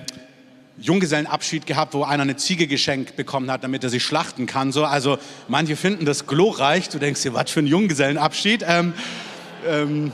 Junggesellenabschied 0.79 1.67
gehabt, 1.67 1.95
wo 1.95 2.05
einer 2.05 2.23
eine 2.23 2.37
Ziege 2.37 2.67
geschenkt 2.67 3.17
bekommen 3.17 3.51
hat, 3.51 3.63
damit 3.63 3.85
er 3.85 3.91
sie 3.91 4.01
schlachten 4.01 4.47
kann. 4.47 4.73
So, 4.73 4.85
also 4.85 5.19
manche 5.49 5.77
finden 5.77 6.05
das 6.05 6.27
glorreich. 6.27 6.89
Du 6.89 6.99
denkst 6.99 7.23
dir, 7.23 7.35
was 7.35 7.51
für 7.51 7.61
ein 7.61 7.67
Junggesellenabschied. 7.67 8.65
Ähm, 8.67 8.95
ähm, 9.69 10.13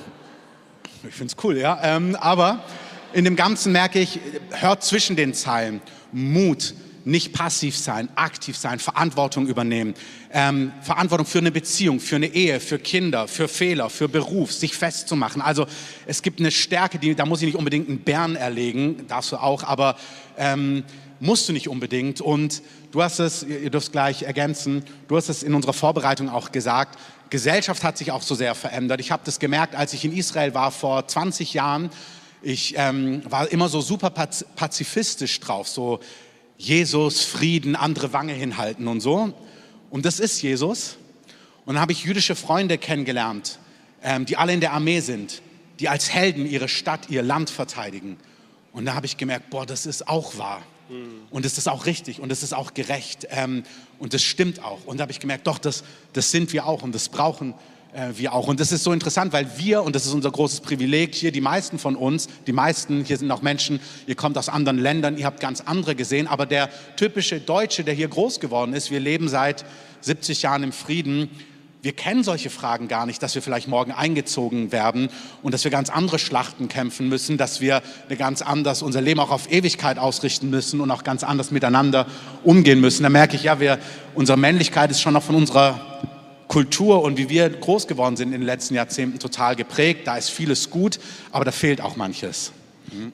ich 1.09 1.14
finde 1.14 1.33
es 1.37 1.44
cool, 1.44 1.57
ja. 1.57 1.79
Ähm, 1.83 2.16
aber 2.16 2.64
in 3.12 3.25
dem 3.25 3.37
Ganzen 3.37 3.73
merke 3.73 4.01
ich, 4.01 4.21
hört 4.51 4.83
zwischen 4.83 5.16
den 5.16 5.33
Zeilen 5.33 5.81
Mut, 6.12 6.75
nicht 7.09 7.33
passiv 7.33 7.77
sein, 7.77 8.09
aktiv 8.16 8.57
sein, 8.57 8.79
Verantwortung 8.79 9.47
übernehmen. 9.47 9.94
Ähm, 10.31 10.73
Verantwortung 10.83 11.27
für 11.27 11.38
eine 11.38 11.51
Beziehung, 11.51 12.01
für 12.01 12.16
eine 12.16 12.27
Ehe, 12.27 12.61
für 12.61 12.79
Kinder, 12.79 13.27
für 13.27 13.49
Fehler, 13.49 13.88
für 13.88 14.09
Beruf, 14.09 14.53
sich 14.53 14.75
festzumachen. 14.75 15.40
Also 15.40 15.66
es 16.07 16.23
gibt 16.23 16.38
eine 16.38 16.51
Stärke, 16.51 16.99
die, 16.99 17.14
da 17.14 17.25
muss 17.25 17.40
ich 17.40 17.47
nicht 17.47 17.57
unbedingt 17.57 17.88
einen 17.88 18.01
Bären 18.01 18.37
erlegen, 18.37 19.07
darfst 19.09 19.33
du 19.33 19.37
auch, 19.37 19.64
aber 19.64 19.97
ähm, 20.37 20.85
musst 21.18 21.49
du 21.49 21.55
nicht 21.55 21.68
unbedingt. 21.68 22.21
Und 22.21 22.62
du 22.92 23.03
hast 23.03 23.21
es, 23.21 23.42
ihr 23.42 23.71
dürft 23.71 23.92
gleich 23.92 24.25
ergänzen, 24.25 24.85
du 25.09 25.16
hast 25.16 25.31
es 25.31 25.42
in 25.42 25.55
unserer 25.55 25.73
Vorbereitung 25.73 26.29
auch 26.29 26.53
gesagt, 26.53 26.99
Gesellschaft 27.31 27.85
hat 27.85 27.97
sich 27.97 28.12
auch 28.12 28.23
so 28.23 28.35
sehr 28.35 28.55
verändert. 28.55 29.01
Ich 29.01 29.11
habe 29.11 29.23
das 29.25 29.38
gemerkt, 29.38 29.75
als 29.75 29.94
ich 29.94 30.05
in 30.05 30.16
Israel 30.16 30.55
war 30.55 30.71
vor 30.71 31.07
20 31.07 31.55
Jahren. 31.55 31.90
Ich 32.40 32.75
ähm, 32.77 33.23
war 33.29 33.51
immer 33.51 33.68
so 33.68 33.81
super 33.81 34.11
pazifistisch 34.11 35.40
drauf, 35.40 35.68
so 35.68 36.01
Jesus, 36.59 37.25
Frieden, 37.25 37.77
andere 37.77 38.12
Wange 38.12 38.33
hinhalten 38.33 38.88
und 38.88 39.01
so. 39.01 39.33
Und 39.90 40.05
das 40.05 40.21
ist 40.21 40.42
Jesus. 40.42 40.99
Und 41.64 41.75
dann 41.75 41.81
habe 41.81 41.92
ich 41.92 42.05
jüdische 42.05 42.35
Freunde 42.35 42.77
kennengelernt, 42.77 43.59
ähm, 44.03 44.27
die 44.27 44.37
alle 44.37 44.53
in 44.53 44.61
der 44.61 44.73
Armee 44.73 45.01
sind, 45.01 45.40
die 45.79 45.88
als 45.88 46.11
Helden 46.12 46.44
ihre 46.44 46.68
Stadt, 46.68 47.09
ihr 47.09 47.23
Land 47.23 47.49
verteidigen. 47.49 48.16
Und 48.73 48.87
da 48.87 48.94
habe 48.94 49.07
ich 49.07 49.16
gemerkt, 49.16 49.51
boah, 49.51 49.64
das 49.64 49.87
ist 49.87 50.09
auch 50.09 50.37
wahr. 50.37 50.62
Und 51.31 51.44
es 51.44 51.59
ist 51.59 51.68
auch 51.68 51.85
richtig 51.85 52.18
und 52.21 52.33
es 52.33 52.42
ist 52.42 52.55
auch 52.55 52.73
gerecht 52.73 53.27
ähm, 53.31 53.62
und 53.99 54.14
das 54.14 54.23
stimmt 54.23 54.64
auch. 54.64 54.87
Und 54.87 54.97
da 54.97 55.03
habe 55.03 55.12
ich 55.12 55.21
gemerkt, 55.21 55.47
doch, 55.47 55.59
das, 55.59 55.85
das 56.14 56.31
sind 56.31 56.53
wir 56.55 56.66
auch 56.66 56.83
und 56.83 56.94
das 56.94 57.11
brauchen 57.11 57.55
äh, 57.92 58.11
wir 58.16 58.35
auch. 58.35 58.48
Und 58.48 58.61
das 58.61 58.72
ist 58.72 58.85
so 58.85 58.92
interessant, 58.92 59.33
weil 59.33 59.46
wir, 59.57 59.83
und 59.83 59.94
das 59.96 60.05
ist 60.05 60.12
unser 60.12 60.31
großes 60.31 60.61
Privileg 60.61 61.14
hier, 61.14 61.33
die 61.33 61.40
meisten 61.40 61.79
von 61.79 61.96
uns, 61.96 62.29
die 62.46 62.53
meisten, 62.53 63.05
hier 63.05 63.16
sind 63.16 63.31
auch 63.31 63.42
Menschen, 63.42 63.81
ihr 64.07 64.14
kommt 64.14 64.37
aus 64.37 64.48
anderen 64.48 64.79
Ländern, 64.79 65.16
ihr 65.16 65.24
habt 65.24 65.40
ganz 65.40 65.62
andere 65.62 65.94
gesehen, 65.94 66.27
aber 66.27 66.46
der 66.46 66.68
typische 66.96 67.40
Deutsche, 67.40 67.85
der 67.85 67.94
hier 67.94 68.09
groß 68.09 68.40
geworden 68.40 68.74
ist, 68.74 68.90
wir 68.90 69.01
leben 69.01 69.29
seit 69.29 69.64
70 70.03 70.42
Jahren 70.42 70.62
im 70.62 70.72
Frieden, 70.72 71.31
wir 71.81 71.92
kennen 71.92 72.24
solche 72.24 72.51
Fragen 72.51 72.88
gar 72.88 73.07
nicht, 73.07 73.22
dass 73.22 73.37
wir 73.37 73.42
vielleicht 73.42 73.68
morgen 73.68 73.92
eingezogen 73.92 74.72
werden 74.72 75.09
und 75.42 75.55
dass 75.55 75.62
wir 75.62 75.70
ganz 75.70 75.90
andere 75.90 76.18
Schlachten 76.18 76.68
kämpfen 76.68 77.09
müssen, 77.09 77.38
dass 77.38 77.61
wir 77.61 77.83
ganz 78.18 78.42
anders 78.42 78.83
unser 78.83 79.01
Leben 79.01 79.20
auch 79.20 79.31
auf 79.31 79.51
Ewigkeit 79.51 79.96
ausrichten 79.96 80.51
müssen 80.51 80.81
und 80.81 80.90
auch 80.90 81.05
ganz 81.05 81.22
anders 81.22 81.53
miteinander 81.53 82.07
umgehen 82.42 82.81
müssen. 82.81 83.05
Da 83.05 83.11
merke 83.11 83.37
ich, 83.37 83.44
ja, 83.44 83.61
wir, 83.61 83.79
unsere 84.14 84.37
Männlichkeit 84.37 84.90
ist 84.90 85.01
schon 85.01 85.14
noch 85.14 85.22
von 85.22 85.37
unserer 85.37 85.81
Kultur 86.49 87.03
und 87.03 87.19
wie 87.19 87.29
wir 87.29 87.49
groß 87.49 87.87
geworden 87.87 88.17
sind 88.17 88.33
in 88.33 88.41
den 88.41 88.47
letzten 88.47 88.75
Jahrzehnten 88.75 89.19
total 89.19 89.55
geprägt. 89.55 90.07
Da 90.07 90.17
ist 90.17 90.31
vieles 90.31 90.71
gut, 90.71 90.99
aber 91.31 91.45
da 91.45 91.53
fehlt 91.53 91.81
auch 91.81 91.97
manches. 91.97 92.53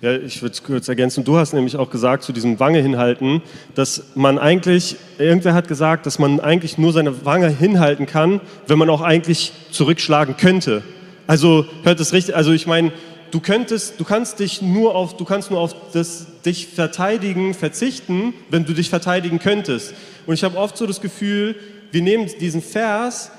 Ja, 0.00 0.12
ich 0.12 0.40
würde 0.40 0.52
es 0.52 0.62
kurz 0.62 0.86
ergänzen. 0.86 1.24
Du 1.24 1.36
hast 1.36 1.52
nämlich 1.52 1.76
auch 1.76 1.90
gesagt 1.90 2.22
zu 2.22 2.32
diesem 2.32 2.60
Wange 2.60 2.80
hinhalten, 2.80 3.42
dass 3.74 4.04
man 4.14 4.38
eigentlich, 4.38 4.96
irgendwer 5.18 5.54
hat 5.54 5.66
gesagt, 5.66 6.06
dass 6.06 6.20
man 6.20 6.38
eigentlich 6.38 6.78
nur 6.78 6.92
seine 6.92 7.24
Wange 7.24 7.48
hinhalten 7.48 8.06
kann, 8.06 8.40
wenn 8.68 8.78
man 8.78 8.88
auch 8.88 9.00
eigentlich 9.00 9.52
zurückschlagen 9.72 10.36
könnte. 10.36 10.84
Also 11.26 11.66
hört 11.82 11.98
es 11.98 12.12
richtig, 12.12 12.36
also 12.36 12.52
ich 12.52 12.66
meine, 12.68 12.92
du 13.32 13.40
könntest, 13.40 13.98
du 13.98 14.04
kannst 14.04 14.38
dich 14.38 14.62
nur 14.62 14.94
auf, 14.94 15.16
du 15.16 15.24
kannst 15.24 15.50
nur 15.50 15.58
auf 15.58 15.74
das 15.92 16.26
dich 16.46 16.68
verteidigen 16.68 17.54
verzichten, 17.54 18.34
wenn 18.50 18.64
du 18.64 18.74
dich 18.74 18.90
verteidigen 18.90 19.40
könntest. 19.40 19.94
Und 20.26 20.34
ich 20.34 20.44
habe 20.44 20.56
oft 20.56 20.76
so 20.76 20.86
das 20.86 21.00
Gefühl, 21.00 21.56
wir 21.94 22.02
nehmen 22.02 22.28
diesen 22.40 22.60
Vers 22.60 23.30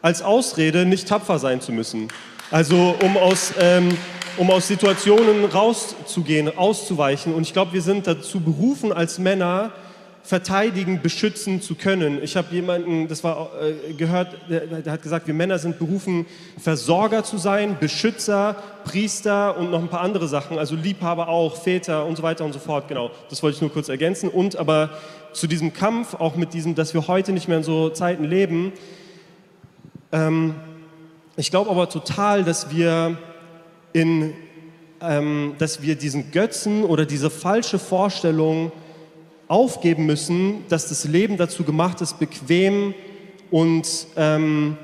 als 0.00 0.22
Ausrede, 0.22 0.86
nicht 0.86 1.08
tapfer 1.08 1.38
sein 1.38 1.60
zu 1.60 1.72
müssen. 1.72 2.08
Also 2.50 2.94
um 3.02 3.16
aus, 3.16 3.52
ähm, 3.58 3.88
um 4.36 4.50
aus 4.50 4.68
Situationen 4.68 5.44
rauszugehen, 5.44 6.56
auszuweichen. 6.56 7.34
Und 7.34 7.42
ich 7.42 7.52
glaube, 7.52 7.72
wir 7.72 7.82
sind 7.82 8.06
dazu 8.06 8.38
berufen, 8.40 8.92
als 8.92 9.18
Männer 9.18 9.72
verteidigen, 10.22 11.02
beschützen 11.02 11.60
zu 11.60 11.74
können. 11.74 12.22
Ich 12.22 12.36
habe 12.36 12.54
jemanden, 12.54 13.08
das 13.08 13.24
war 13.24 13.50
äh, 13.60 13.92
gehört, 13.92 14.36
der, 14.48 14.60
der, 14.66 14.92
hat 14.92 15.02
gesagt, 15.02 15.26
wir 15.26 15.34
Männer 15.34 15.58
sind 15.58 15.78
berufen, 15.78 16.24
Versorger 16.58 17.24
zu 17.24 17.36
sein, 17.36 17.76
Beschützer, 17.78 18.56
Priester 18.84 19.58
und 19.58 19.70
noch 19.70 19.80
ein 19.80 19.88
paar 19.88 20.00
andere 20.00 20.28
Sachen, 20.28 20.58
also 20.58 20.76
Liebhaber 20.76 21.28
auch, 21.28 21.56
Väter 21.56 22.06
und 22.06 22.16
so 22.16 22.22
weiter 22.22 22.44
und 22.44 22.52
so 22.52 22.58
fort. 22.58 22.88
Genau, 22.88 23.10
das 23.28 23.42
wollte 23.42 23.56
ich 23.56 23.60
nur 23.60 23.72
kurz 23.72 23.90
ergänzen. 23.90 24.30
Und 24.30 24.56
aber 24.56 24.90
zu 25.34 25.46
diesem 25.46 25.72
Kampf, 25.72 26.14
auch 26.14 26.36
mit 26.36 26.54
diesem, 26.54 26.74
dass 26.74 26.94
wir 26.94 27.06
heute 27.08 27.32
nicht 27.32 27.48
mehr 27.48 27.58
in 27.58 27.64
so 27.64 27.90
Zeiten 27.90 28.24
leben, 28.24 28.72
ähm, 30.12 30.54
ich 31.36 31.50
glaube 31.50 31.70
aber 31.70 31.88
total, 31.88 32.44
dass 32.44 32.70
wir 32.70 33.18
in, 33.92 34.32
ähm, 35.00 35.56
dass 35.58 35.82
wir 35.82 35.96
diesen 35.96 36.30
Götzen 36.30 36.84
oder 36.84 37.04
diese 37.04 37.28
falsche 37.30 37.80
Vorstellung 37.80 38.70
aufgeben 39.48 40.06
müssen, 40.06 40.64
dass 40.68 40.88
das 40.88 41.04
Leben 41.04 41.36
dazu 41.36 41.64
gemacht 41.64 42.00
ist, 42.00 42.20
bequem 42.20 42.94
und 43.50 44.06
ähm, 44.16 44.76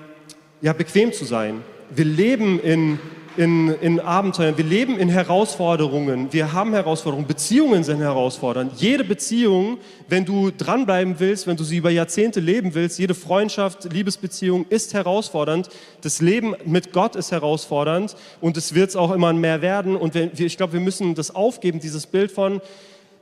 ja, 0.60 0.72
bequem 0.72 1.12
zu 1.12 1.24
sein. 1.24 1.62
Wir 1.90 2.04
leben 2.04 2.60
in, 2.60 2.98
in, 3.36 3.68
in 3.80 4.00
Abenteuern, 4.00 4.56
wir 4.56 4.64
leben 4.64 4.98
in 4.98 5.08
Herausforderungen, 5.08 6.32
wir 6.32 6.52
haben 6.52 6.72
Herausforderungen, 6.72 7.26
Beziehungen 7.26 7.84
sind 7.84 8.00
herausfordernd. 8.00 8.72
Jede 8.76 9.04
Beziehung, 9.04 9.78
wenn 10.08 10.24
du 10.24 10.50
dranbleiben 10.50 11.16
willst, 11.18 11.46
wenn 11.46 11.56
du 11.56 11.64
sie 11.64 11.76
über 11.76 11.90
Jahrzehnte 11.90 12.40
leben 12.40 12.74
willst, 12.74 12.98
jede 12.98 13.14
Freundschaft, 13.14 13.92
Liebesbeziehung 13.92 14.66
ist 14.68 14.94
herausfordernd. 14.94 15.68
Das 16.00 16.20
Leben 16.20 16.54
mit 16.64 16.92
Gott 16.92 17.16
ist 17.16 17.30
herausfordernd 17.30 18.16
und 18.40 18.56
es 18.56 18.74
wird 18.74 18.90
es 18.90 18.96
auch 18.96 19.12
immer 19.12 19.32
mehr 19.32 19.62
werden. 19.62 19.96
Und 19.96 20.14
wir, 20.14 20.32
ich 20.34 20.56
glaube, 20.56 20.74
wir 20.74 20.80
müssen 20.80 21.14
das 21.14 21.34
aufgeben, 21.34 21.80
dieses 21.80 22.06
Bild 22.06 22.32
von, 22.32 22.60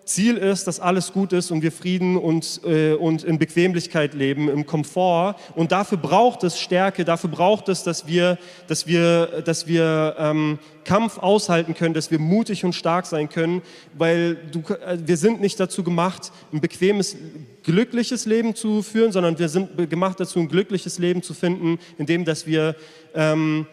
Ziel 0.08 0.36
ist, 0.36 0.66
dass 0.66 0.80
alles 0.80 1.12
gut 1.12 1.32
ist 1.32 1.50
und 1.50 1.62
wir 1.62 1.70
Frieden 1.70 2.16
und, 2.16 2.60
äh, 2.64 2.94
und 2.94 3.24
in 3.24 3.38
Bequemlichkeit 3.38 4.14
leben, 4.14 4.48
im 4.48 4.66
Komfort. 4.66 5.36
Und 5.54 5.70
dafür 5.70 5.98
braucht 5.98 6.44
es 6.44 6.58
Stärke, 6.58 7.04
dafür 7.04 7.30
braucht 7.30 7.68
es, 7.68 7.82
dass 7.84 8.06
wir, 8.06 8.38
dass 8.66 8.86
wir, 8.86 9.42
dass 9.44 9.66
wir 9.66 10.16
ähm, 10.18 10.58
Kampf 10.84 11.18
aushalten 11.18 11.74
können, 11.74 11.92
dass 11.92 12.10
wir 12.10 12.18
mutig 12.18 12.64
und 12.64 12.74
stark 12.74 13.04
sein 13.04 13.28
können, 13.28 13.60
weil 13.96 14.36
du, 14.36 14.60
äh, 14.60 14.98
wir 15.04 15.18
sind 15.18 15.40
nicht 15.40 15.60
dazu 15.60 15.84
gemacht, 15.84 16.32
ein 16.52 16.60
bequemes, 16.60 17.16
glückliches 17.62 18.24
Leben 18.24 18.54
zu 18.54 18.82
führen, 18.82 19.12
sondern 19.12 19.38
wir 19.38 19.50
sind 19.50 19.90
gemacht 19.90 20.18
dazu, 20.18 20.38
ein 20.38 20.48
glückliches 20.48 20.98
Leben 20.98 21.22
zu 21.22 21.34
finden, 21.34 21.78
indem 21.98 22.24
dass 22.24 22.46
wir 22.46 22.74
ähm, 23.14 23.66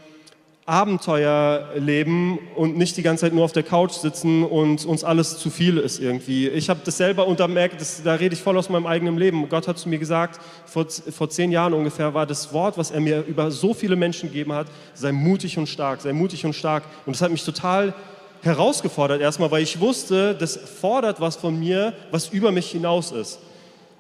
Abenteuer 0.68 1.70
leben 1.78 2.40
und 2.56 2.76
nicht 2.76 2.98
die 2.98 3.04
ganze 3.04 3.22
Zeit 3.22 3.34
nur 3.34 3.46
auf 3.46 3.52
der 3.52 3.62
Couch 3.62 3.92
sitzen 3.92 4.44
und 4.44 4.84
uns 4.84 5.04
alles 5.04 5.38
zu 5.38 5.52
viel 5.52 5.78
ist 5.78 6.00
irgendwie. 6.00 6.48
Ich 6.48 6.72
habe 6.72 6.80
das 6.84 6.98
selber 6.98 7.28
untermerkt, 7.28 7.80
das, 7.80 8.02
da 8.02 8.16
rede 8.16 8.34
ich 8.34 8.42
voll 8.42 8.58
aus 8.58 8.70
meinem 8.70 8.88
eigenen 8.88 9.16
Leben. 9.16 9.48
Gott 9.48 9.68
hat 9.68 9.78
zu 9.78 9.90
mir 9.90 10.00
gesagt, 10.00 10.40
vor, 10.66 10.88
vor 10.90 11.30
zehn 11.30 11.52
Jahren 11.52 11.74
ungefähr 11.74 12.16
war 12.16 12.26
das 12.26 12.52
Wort, 12.52 12.80
was 12.80 12.90
er 12.90 13.00
mir 13.00 13.24
über 13.28 13.52
so 13.52 13.76
viele 13.76 13.96
Menschen 13.96 14.30
gegeben 14.30 14.54
hat, 14.54 14.66
sei 14.96 15.12
mutig 15.12 15.56
und 15.60 15.70
stark, 15.70 16.02
sei 16.02 16.14
mutig 16.14 16.44
und 16.48 16.54
stark. 16.54 16.84
Und 17.06 17.16
das 17.16 17.22
hat 17.22 17.30
mich 17.30 17.44
total 17.44 17.94
herausgefordert 18.42 19.22
erstmal, 19.22 19.52
weil 19.52 19.62
ich 19.62 19.80
wusste, 19.80 20.34
das 20.34 20.58
fordert 20.58 21.22
was 21.22 21.36
von 21.36 21.60
mir, 21.60 21.94
was 22.10 22.30
über 22.30 22.52
mich 22.52 22.72
hinaus 22.72 23.12
ist. 23.12 23.38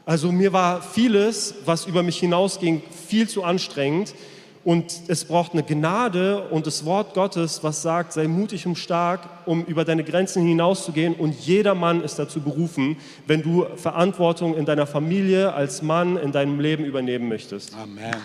Also 0.03 0.31
mir 0.31 0.51
war 0.51 0.81
vieles, 0.81 1.53
was 1.65 1.85
über 1.85 2.01
mich 2.01 2.17
hinausging, 2.17 2.81
viel 3.07 3.29
zu 3.29 3.43
anstrengend 3.43 4.15
und 4.65 5.03
es 5.07 5.25
braucht 5.25 5.53
eine 5.53 5.61
Gnade 5.61 6.41
und 6.49 6.65
das 6.65 6.85
Wort 6.85 7.13
Gottes, 7.13 7.63
was 7.63 7.83
sagt, 7.83 8.13
sei 8.13 8.27
mutig 8.27 8.65
und 8.65 8.75
stark, 8.79 9.29
um 9.45 9.63
über 9.63 9.85
deine 9.85 10.03
Grenzen 10.03 10.43
hinauszugehen. 10.43 11.13
Und 11.13 11.39
jeder 11.39 11.75
Mann 11.75 12.03
ist 12.03 12.17
dazu 12.17 12.41
berufen, 12.41 12.97
wenn 13.27 13.43
du 13.43 13.67
Verantwortung 13.75 14.57
in 14.57 14.65
deiner 14.65 14.87
Familie 14.87 15.53
als 15.53 15.83
Mann 15.83 16.17
in 16.17 16.31
deinem 16.31 16.59
Leben 16.59 16.83
übernehmen 16.83 17.29
möchtest. 17.29 17.75
Amen. 17.75 18.15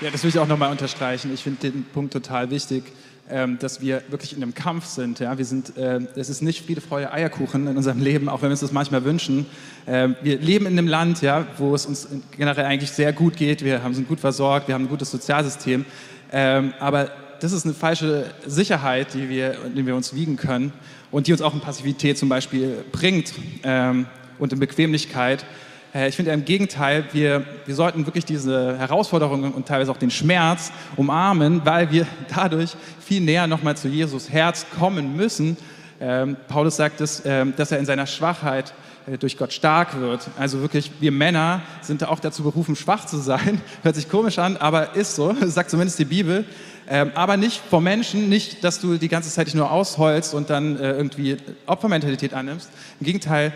Ja, 0.00 0.10
das 0.10 0.24
will 0.24 0.30
ich 0.30 0.38
auch 0.40 0.48
nochmal 0.48 0.72
unterstreichen. 0.72 1.32
Ich 1.32 1.44
finde 1.44 1.70
den 1.70 1.84
Punkt 1.84 2.12
total 2.12 2.50
wichtig. 2.50 2.82
Ähm, 3.30 3.58
dass 3.58 3.80
wir 3.80 4.02
wirklich 4.08 4.36
in 4.36 4.42
einem 4.42 4.52
Kampf 4.52 4.84
sind. 4.84 5.18
Ja? 5.18 5.38
Wir 5.38 5.46
sind, 5.46 5.78
äh, 5.78 5.98
es 6.14 6.28
ist 6.28 6.42
nicht 6.42 6.66
Friede, 6.66 6.82
Freude, 6.82 7.10
Eierkuchen 7.10 7.66
in 7.66 7.74
unserem 7.74 8.02
Leben, 8.02 8.28
auch 8.28 8.42
wenn 8.42 8.50
wir 8.50 8.52
uns 8.52 8.60
das 8.60 8.70
manchmal 8.70 9.02
wünschen. 9.06 9.46
Ähm, 9.86 10.14
wir 10.22 10.38
leben 10.38 10.66
in 10.66 10.78
einem 10.78 10.88
Land, 10.88 11.22
ja, 11.22 11.46
wo 11.56 11.74
es 11.74 11.86
uns 11.86 12.06
generell 12.36 12.66
eigentlich 12.66 12.90
sehr 12.90 13.14
gut 13.14 13.38
geht. 13.38 13.64
Wir 13.64 13.82
haben, 13.82 13.94
sind 13.94 14.08
gut 14.08 14.20
versorgt, 14.20 14.68
wir 14.68 14.74
haben 14.74 14.84
ein 14.84 14.90
gutes 14.90 15.10
Sozialsystem. 15.10 15.86
Ähm, 16.32 16.74
aber 16.78 17.10
das 17.40 17.52
ist 17.52 17.64
eine 17.64 17.72
falsche 17.72 18.26
Sicherheit, 18.46 19.14
die 19.14 19.30
wir, 19.30 19.64
in 19.64 19.74
die 19.74 19.86
wir 19.86 19.96
uns 19.96 20.14
wiegen 20.14 20.36
können 20.36 20.74
und 21.10 21.26
die 21.26 21.32
uns 21.32 21.40
auch 21.40 21.54
in 21.54 21.60
Passivität 21.60 22.18
zum 22.18 22.28
Beispiel 22.28 22.84
bringt 22.92 23.32
ähm, 23.62 24.04
und 24.38 24.52
in 24.52 24.58
Bequemlichkeit. 24.58 25.46
Äh, 25.94 26.08
ich 26.08 26.16
finde 26.16 26.32
im 26.32 26.44
Gegenteil, 26.44 27.04
wir, 27.12 27.44
wir 27.64 27.74
sollten 27.74 28.06
wirklich 28.06 28.24
diese 28.24 28.76
Herausforderungen 28.78 29.52
und 29.52 29.66
teilweise 29.66 29.90
auch 29.90 29.96
den 29.96 30.10
Schmerz 30.10 30.72
umarmen, 30.96 31.62
weil 31.64 31.90
wir 31.90 32.06
dadurch 32.34 32.76
viel 33.00 33.20
näher 33.20 33.46
nochmal 33.46 33.76
zu 33.76 33.88
Jesus 33.88 34.30
Herz 34.30 34.66
kommen 34.78 35.16
müssen. 35.16 35.56
Ähm, 36.00 36.36
Paulus 36.48 36.76
sagt 36.76 37.00
es, 37.00 37.22
ähm, 37.24 37.54
dass 37.56 37.70
er 37.70 37.78
in 37.78 37.86
seiner 37.86 38.06
Schwachheit 38.06 38.74
äh, 39.06 39.16
durch 39.18 39.38
Gott 39.38 39.52
stark 39.52 40.00
wird. 40.00 40.28
Also 40.38 40.60
wirklich, 40.60 40.90
wir 41.00 41.12
Männer 41.12 41.62
sind 41.80 42.04
auch 42.04 42.18
dazu 42.18 42.42
berufen, 42.42 42.74
schwach 42.74 43.06
zu 43.06 43.18
sein. 43.18 43.60
Hört 43.82 43.94
sich 43.94 44.08
komisch 44.08 44.38
an, 44.38 44.56
aber 44.56 44.96
ist 44.96 45.14
so, 45.14 45.34
sagt 45.42 45.70
zumindest 45.70 45.98
die 45.98 46.04
Bibel. 46.04 46.44
Ähm, 46.86 47.12
aber 47.14 47.38
nicht 47.38 47.62
vor 47.70 47.80
Menschen, 47.80 48.28
nicht, 48.28 48.62
dass 48.62 48.78
du 48.78 48.98
die 48.98 49.08
ganze 49.08 49.30
Zeit 49.30 49.46
dich 49.46 49.54
nur 49.54 49.70
ausholst 49.70 50.34
und 50.34 50.50
dann 50.50 50.78
äh, 50.78 50.92
irgendwie 50.92 51.38
Opfermentalität 51.64 52.34
annimmst. 52.34 52.68
Im 53.00 53.06
Gegenteil, 53.06 53.54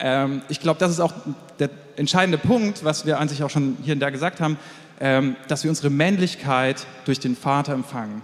ähm, 0.00 0.42
ich 0.48 0.60
glaube, 0.60 0.78
das 0.78 0.90
ist 0.90 1.00
auch 1.00 1.12
der 1.58 1.70
entscheidende 1.96 2.38
Punkt, 2.38 2.84
was 2.84 3.06
wir 3.06 3.18
an 3.18 3.28
sich 3.28 3.42
auch 3.42 3.50
schon 3.50 3.76
hier 3.82 3.94
und 3.94 4.00
da 4.00 4.10
gesagt 4.10 4.40
haben, 4.40 4.56
ähm, 5.00 5.36
dass 5.48 5.64
wir 5.64 5.70
unsere 5.70 5.90
Männlichkeit 5.90 6.86
durch 7.04 7.20
den 7.20 7.36
Vater 7.36 7.72
empfangen. 7.72 8.22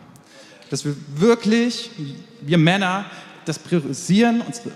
Dass 0.71 0.85
wir 0.85 0.97
wirklich, 1.17 1.91
wir 2.41 2.59
Männer, 2.59 3.05
das 3.45 3.59
priorisieren, 3.59 4.41
unsere, 4.41 4.71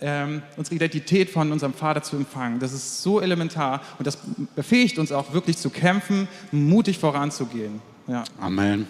äh, 0.00 0.24
äh, 0.36 0.40
unsere 0.56 0.74
Identität 0.74 1.30
von 1.30 1.52
unserem 1.52 1.74
Vater 1.74 2.02
zu 2.02 2.16
empfangen. 2.16 2.58
Das 2.58 2.72
ist 2.72 3.02
so 3.02 3.20
elementar 3.20 3.82
und 3.98 4.06
das 4.06 4.18
befähigt 4.56 4.98
uns 4.98 5.12
auch 5.12 5.32
wirklich 5.32 5.58
zu 5.58 5.70
kämpfen, 5.70 6.28
mutig 6.50 6.98
voranzugehen. 6.98 7.82
Ja. 8.06 8.24
Amen. 8.40 8.86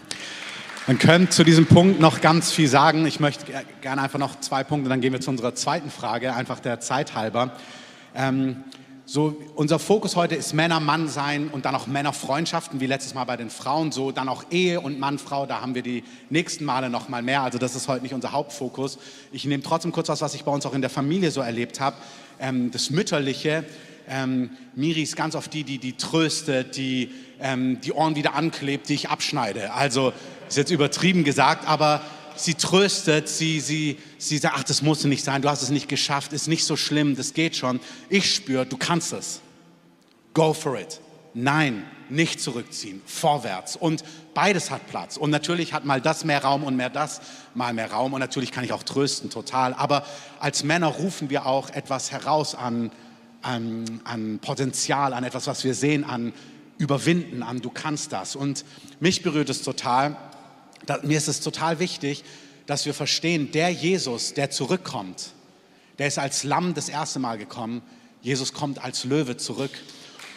Man 0.86 0.98
könnte 0.98 1.30
zu 1.30 1.44
diesem 1.44 1.64
Punkt 1.64 1.98
noch 1.98 2.20
ganz 2.20 2.52
viel 2.52 2.68
sagen. 2.68 3.06
Ich 3.06 3.18
möchte 3.18 3.46
gerne 3.80 4.02
einfach 4.02 4.18
noch 4.18 4.38
zwei 4.40 4.64
Punkte, 4.64 4.90
dann 4.90 5.00
gehen 5.00 5.14
wir 5.14 5.20
zu 5.22 5.30
unserer 5.30 5.54
zweiten 5.54 5.90
Frage, 5.90 6.34
einfach 6.34 6.60
der 6.60 6.78
Zeit 6.78 7.14
halber. 7.14 7.52
Ähm, 8.14 8.64
so, 9.06 9.34
unser 9.54 9.78
Fokus 9.78 10.14
heute 10.14 10.34
ist 10.34 10.52
Männer, 10.52 10.80
Mann 10.80 11.08
sein 11.08 11.48
und 11.48 11.64
dann 11.64 11.74
auch 11.74 11.86
Männerfreundschaften, 11.86 12.80
wie 12.80 12.86
letztes 12.86 13.14
Mal 13.14 13.24
bei 13.24 13.38
den 13.38 13.48
Frauen, 13.48 13.92
so 13.92 14.12
dann 14.12 14.28
auch 14.28 14.44
Ehe 14.50 14.78
und 14.78 15.00
Mann, 15.00 15.18
Frau, 15.18 15.46
da 15.46 15.62
haben 15.62 15.74
wir 15.74 15.80
die 15.82 16.04
nächsten 16.28 16.66
Male 16.66 16.90
noch 16.90 17.08
mal 17.08 17.22
mehr. 17.22 17.40
Also 17.40 17.56
das 17.56 17.74
ist 17.74 17.88
heute 17.88 18.02
nicht 18.02 18.12
unser 18.12 18.32
Hauptfokus. 18.32 18.98
Ich 19.32 19.46
nehme 19.46 19.62
trotzdem 19.62 19.90
kurz 19.90 20.10
was, 20.10 20.20
was 20.20 20.34
ich 20.34 20.44
bei 20.44 20.52
uns 20.52 20.66
auch 20.66 20.74
in 20.74 20.82
der 20.82 20.90
Familie 20.90 21.30
so 21.30 21.40
erlebt 21.40 21.80
habe. 21.80 21.96
Ähm, 22.38 22.70
das 22.70 22.90
Mütterliche, 22.90 23.64
ähm, 24.06 24.50
Miri 24.74 25.02
ist 25.02 25.16
ganz 25.16 25.34
oft 25.34 25.54
die, 25.54 25.64
die, 25.64 25.78
die 25.78 25.96
tröstet, 25.96 26.76
die 26.76 27.10
ähm, 27.40 27.80
die 27.80 27.92
Ohren 27.92 28.16
wieder 28.16 28.34
anklebt, 28.34 28.88
die 28.88 28.94
ich 28.94 29.10
abschneide. 29.10 29.72
Also 29.74 30.12
ist 30.48 30.56
jetzt 30.56 30.70
übertrieben 30.70 31.24
gesagt, 31.24 31.66
aber 31.68 32.02
sie 32.36 32.54
tröstet, 32.54 33.28
sie, 33.28 33.60
sie, 33.60 33.98
sie 34.18 34.38
sagt, 34.38 34.56
ach, 34.58 34.64
das 34.64 34.82
muss 34.82 35.04
nicht 35.04 35.24
sein, 35.24 35.42
du 35.42 35.48
hast 35.48 35.62
es 35.62 35.70
nicht 35.70 35.88
geschafft, 35.88 36.32
ist 36.32 36.48
nicht 36.48 36.64
so 36.64 36.76
schlimm, 36.76 37.16
das 37.16 37.34
geht 37.34 37.56
schon. 37.56 37.80
Ich 38.08 38.34
spüre, 38.34 38.66
du 38.66 38.76
kannst 38.76 39.12
es. 39.12 39.40
Go 40.32 40.52
for 40.52 40.78
it. 40.78 41.00
Nein, 41.32 41.84
nicht 42.08 42.40
zurückziehen, 42.40 43.02
vorwärts. 43.06 43.76
Und 43.76 44.04
beides 44.34 44.70
hat 44.70 44.86
Platz. 44.88 45.16
Und 45.16 45.30
natürlich 45.30 45.72
hat 45.72 45.84
mal 45.84 46.00
das 46.00 46.24
mehr 46.24 46.42
Raum 46.42 46.62
und 46.64 46.76
mehr 46.76 46.90
das 46.90 47.20
mal 47.54 47.72
mehr 47.72 47.90
Raum. 47.90 48.12
Und 48.12 48.20
natürlich 48.20 48.52
kann 48.52 48.64
ich 48.64 48.72
auch 48.72 48.82
trösten, 48.82 49.30
total. 49.30 49.74
Aber 49.74 50.04
als 50.38 50.64
Männer 50.64 50.88
rufen 50.88 51.30
wir 51.30 51.46
auch 51.46 51.70
etwas 51.70 52.12
heraus 52.12 52.54
an, 52.54 52.92
an, 53.42 54.00
an 54.04 54.38
Potenzial, 54.40 55.12
an 55.12 55.24
etwas, 55.24 55.46
was 55.46 55.64
wir 55.64 55.74
sehen, 55.74 56.04
an 56.04 56.32
Überwinden, 56.78 57.42
an 57.42 57.60
du 57.60 57.70
kannst 57.70 58.12
das. 58.12 58.36
Und 58.36 58.64
mich 59.00 59.22
berührt 59.22 59.48
es 59.48 59.62
total, 59.62 60.16
da, 60.86 61.00
mir 61.02 61.18
ist 61.18 61.28
es 61.28 61.40
total 61.40 61.78
wichtig, 61.78 62.24
dass 62.66 62.86
wir 62.86 62.94
verstehen, 62.94 63.52
der 63.52 63.70
Jesus, 63.70 64.34
der 64.34 64.50
zurückkommt, 64.50 65.32
der 65.98 66.08
ist 66.08 66.18
als 66.18 66.44
Lamm 66.44 66.74
das 66.74 66.88
erste 66.88 67.18
Mal 67.18 67.38
gekommen, 67.38 67.82
Jesus 68.22 68.52
kommt 68.52 68.82
als 68.82 69.04
Löwe 69.04 69.36
zurück. 69.36 69.70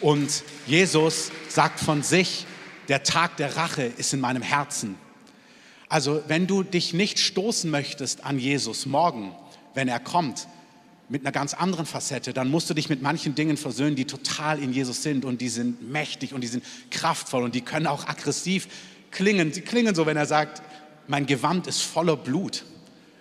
Und 0.00 0.44
Jesus 0.66 1.32
sagt 1.48 1.80
von 1.80 2.02
sich, 2.02 2.46
der 2.88 3.02
Tag 3.02 3.36
der 3.38 3.56
Rache 3.56 3.82
ist 3.82 4.12
in 4.12 4.20
meinem 4.20 4.42
Herzen. 4.42 4.96
Also 5.88 6.22
wenn 6.28 6.46
du 6.46 6.62
dich 6.62 6.92
nicht 6.92 7.18
stoßen 7.18 7.70
möchtest 7.70 8.24
an 8.24 8.38
Jesus 8.38 8.86
morgen, 8.86 9.34
wenn 9.74 9.88
er 9.88 10.00
kommt, 10.00 10.46
mit 11.08 11.22
einer 11.22 11.32
ganz 11.32 11.54
anderen 11.54 11.86
Facette, 11.86 12.34
dann 12.34 12.50
musst 12.50 12.68
du 12.68 12.74
dich 12.74 12.90
mit 12.90 13.00
manchen 13.00 13.34
Dingen 13.34 13.56
versöhnen, 13.56 13.96
die 13.96 14.04
total 14.04 14.58
in 14.58 14.74
Jesus 14.74 15.02
sind 15.02 15.24
und 15.24 15.40
die 15.40 15.48
sind 15.48 15.90
mächtig 15.90 16.34
und 16.34 16.42
die 16.42 16.48
sind 16.48 16.62
kraftvoll 16.90 17.42
und 17.42 17.54
die 17.54 17.62
können 17.62 17.86
auch 17.86 18.06
aggressiv 18.06 18.68
klingen. 19.10 19.52
Sie 19.52 19.62
klingen 19.62 19.94
so, 19.94 20.06
wenn 20.06 20.16
er 20.16 20.26
sagt, 20.26 20.62
mein 21.06 21.26
Gewand 21.26 21.66
ist 21.66 21.82
voller 21.82 22.16
Blut. 22.16 22.64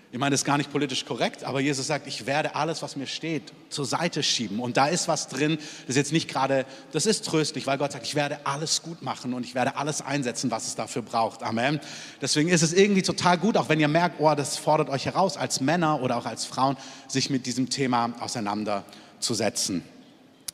Ich 0.10 0.20
meine, 0.20 0.32
das 0.32 0.42
ist 0.42 0.46
gar 0.46 0.58
nicht 0.58 0.72
politisch 0.72 1.06
korrekt, 1.06 1.44
aber 1.44 1.60
Jesus 1.60 1.88
sagt, 1.88 2.08
ich 2.08 2.26
werde 2.26 2.56
alles, 2.56 2.82
was 2.82 2.96
mir 2.96 3.08
steht, 3.08 3.52
zur 3.70 3.86
Seite 3.86 4.24
schieben. 4.24 4.60
Und 4.62 4.78
da 4.78 4.88
ist 4.88 5.10
was 5.10 5.28
drin, 5.28 5.58
das 5.58 5.90
ist 5.90 5.96
jetzt 5.98 6.12
nicht 6.14 6.30
gerade, 6.30 6.66
das 6.94 7.06
ist 7.06 7.26
tröstlich, 7.26 7.68
weil 7.68 7.78
Gott 7.78 7.92
sagt, 7.92 8.06
ich 8.06 8.16
werde 8.16 8.40
alles 8.46 8.82
gut 8.84 9.02
machen 9.02 9.34
und 9.34 9.46
ich 9.46 9.54
werde 9.54 9.76
alles 9.76 10.02
einsetzen, 10.02 10.50
was 10.50 10.66
es 10.66 10.76
dafür 10.76 11.02
braucht. 11.02 11.44
Amen. 11.44 11.82
Deswegen 12.22 12.48
ist 12.48 12.62
es 12.62 12.72
irgendwie 12.72 13.02
total 13.02 13.38
gut, 13.38 13.58
auch 13.58 13.68
wenn 13.68 13.82
ihr 13.82 13.90
merkt, 13.90 14.22
oh, 14.22 14.34
das 14.34 14.58
fordert 14.58 14.90
euch 14.90 15.06
heraus, 15.06 15.36
als 15.36 15.60
Männer 15.60 16.02
oder 16.02 16.16
auch 16.18 16.26
als 16.26 16.46
Frauen, 16.46 16.78
sich 17.10 17.30
mit 17.30 17.46
diesem 17.46 17.70
Thema 17.70 18.14
auseinanderzusetzen. 18.22 19.84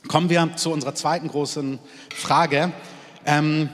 Kommen 0.08 0.30
wir 0.32 0.56
zu 0.56 0.72
unserer 0.72 0.96
zweiten 0.96 1.28
großen 1.28 1.78
Frage. 2.14 2.74
Ähm, 3.26 3.70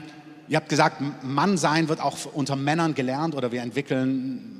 ihr 0.50 0.56
habt 0.56 0.68
gesagt, 0.68 1.00
Mann 1.22 1.56
sein 1.56 1.88
wird 1.88 2.00
auch 2.00 2.18
unter 2.34 2.56
Männern 2.56 2.94
gelernt 2.94 3.34
oder 3.34 3.52
wir 3.52 3.62
entwickeln 3.62 4.56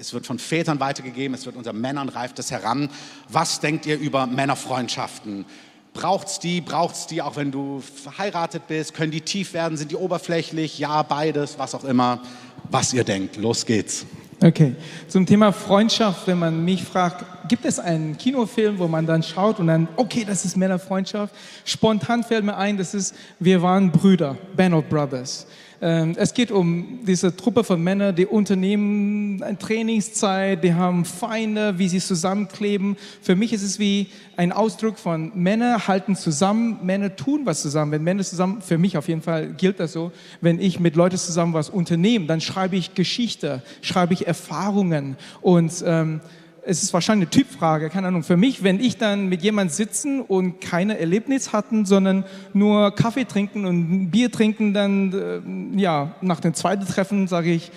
es 0.00 0.14
wird 0.14 0.26
von 0.26 0.38
Vätern 0.38 0.80
weitergegeben, 0.80 1.34
es 1.34 1.44
wird 1.44 1.54
unter 1.54 1.74
Männern 1.74 2.08
reift 2.08 2.38
es 2.38 2.50
heran. 2.50 2.88
Was 3.28 3.60
denkt 3.60 3.84
ihr 3.84 3.98
über 3.98 4.26
Männerfreundschaften? 4.26 5.44
Braucht 5.92 6.28
es 6.28 6.38
die? 6.38 6.62
Braucht 6.62 6.94
es 6.94 7.06
die, 7.06 7.20
auch 7.20 7.36
wenn 7.36 7.50
du 7.50 7.80
verheiratet 7.80 8.68
bist? 8.68 8.94
Können 8.94 9.10
die 9.10 9.20
tief 9.20 9.52
werden? 9.52 9.76
Sind 9.76 9.90
die 9.90 9.96
oberflächlich? 9.96 10.78
Ja, 10.78 11.02
beides, 11.02 11.58
was 11.58 11.74
auch 11.74 11.84
immer. 11.84 12.22
Was 12.70 12.94
ihr 12.94 13.04
denkt. 13.04 13.36
Los 13.36 13.66
geht's. 13.66 14.06
Okay, 14.42 14.74
zum 15.06 15.26
Thema 15.26 15.52
Freundschaft, 15.52 16.26
wenn 16.26 16.38
man 16.38 16.64
mich 16.64 16.82
fragt, 16.82 17.26
gibt 17.48 17.66
es 17.66 17.78
einen 17.78 18.16
Kinofilm, 18.16 18.78
wo 18.78 18.88
man 18.88 19.04
dann 19.04 19.22
schaut 19.22 19.58
und 19.58 19.66
dann, 19.66 19.86
okay, 19.96 20.24
das 20.26 20.46
ist 20.46 20.56
Männerfreundschaft? 20.56 21.34
Spontan 21.66 22.24
fällt 22.24 22.44
mir 22.44 22.56
ein, 22.56 22.78
das 22.78 22.94
ist 22.94 23.14
Wir 23.38 23.60
waren 23.60 23.92
Brüder, 23.92 24.38
Band 24.56 24.74
of 24.74 24.88
Brothers. 24.88 25.46
Ähm, 25.82 26.14
es 26.16 26.34
geht 26.34 26.50
um 26.50 27.00
diese 27.06 27.34
Truppe 27.34 27.64
von 27.64 27.82
Männern, 27.82 28.14
die 28.14 28.26
unternehmen 28.26 29.42
eine 29.42 29.56
Trainingszeit, 29.56 30.62
die 30.62 30.74
haben 30.74 31.06
Feinde, 31.06 31.78
wie 31.78 31.88
sie 31.88 32.00
zusammenkleben. 32.00 32.96
Für 33.22 33.34
mich 33.34 33.54
ist 33.54 33.62
es 33.62 33.78
wie 33.78 34.08
ein 34.36 34.52
Ausdruck 34.52 34.98
von 34.98 35.32
Männer 35.34 35.88
halten 35.88 36.16
zusammen, 36.16 36.78
Männer 36.82 37.16
tun 37.16 37.42
was 37.44 37.62
zusammen. 37.62 37.92
Wenn 37.92 38.04
Männer 38.04 38.22
zusammen, 38.22 38.60
für 38.60 38.76
mich 38.76 38.98
auf 38.98 39.08
jeden 39.08 39.22
Fall 39.22 39.54
gilt 39.54 39.80
das 39.80 39.92
so, 39.92 40.12
wenn 40.42 40.60
ich 40.60 40.80
mit 40.80 40.96
Leuten 40.96 41.16
zusammen 41.16 41.54
was 41.54 41.70
unternehme, 41.70 42.26
dann 42.26 42.42
schreibe 42.42 42.76
ich 42.76 42.94
Geschichte, 42.94 43.62
schreibe 43.80 44.12
ich 44.12 44.26
Erfahrungen 44.26 45.16
und 45.40 45.82
ähm, 45.86 46.20
es 46.64 46.82
ist 46.82 46.92
wahrscheinlich 46.92 47.28
eine 47.28 47.30
Typfrage, 47.30 47.90
keine 47.90 48.08
Ahnung. 48.08 48.22
Für 48.22 48.36
mich, 48.36 48.62
wenn 48.62 48.80
ich 48.80 48.96
dann 48.96 49.28
mit 49.28 49.42
jemand 49.42 49.72
sitzen 49.72 50.20
und 50.20 50.60
keine 50.60 50.98
Erlebnis 50.98 51.52
hatten, 51.52 51.84
sondern 51.84 52.24
nur 52.52 52.94
Kaffee 52.94 53.24
trinken 53.24 53.64
und 53.64 54.10
Bier 54.10 54.30
trinken, 54.30 54.74
dann, 54.74 55.12
äh, 55.74 55.80
ja, 55.80 56.14
nach 56.20 56.40
dem 56.40 56.54
zweiten 56.54 56.86
Treffen 56.86 57.28
sage 57.28 57.52
ich, 57.52 57.70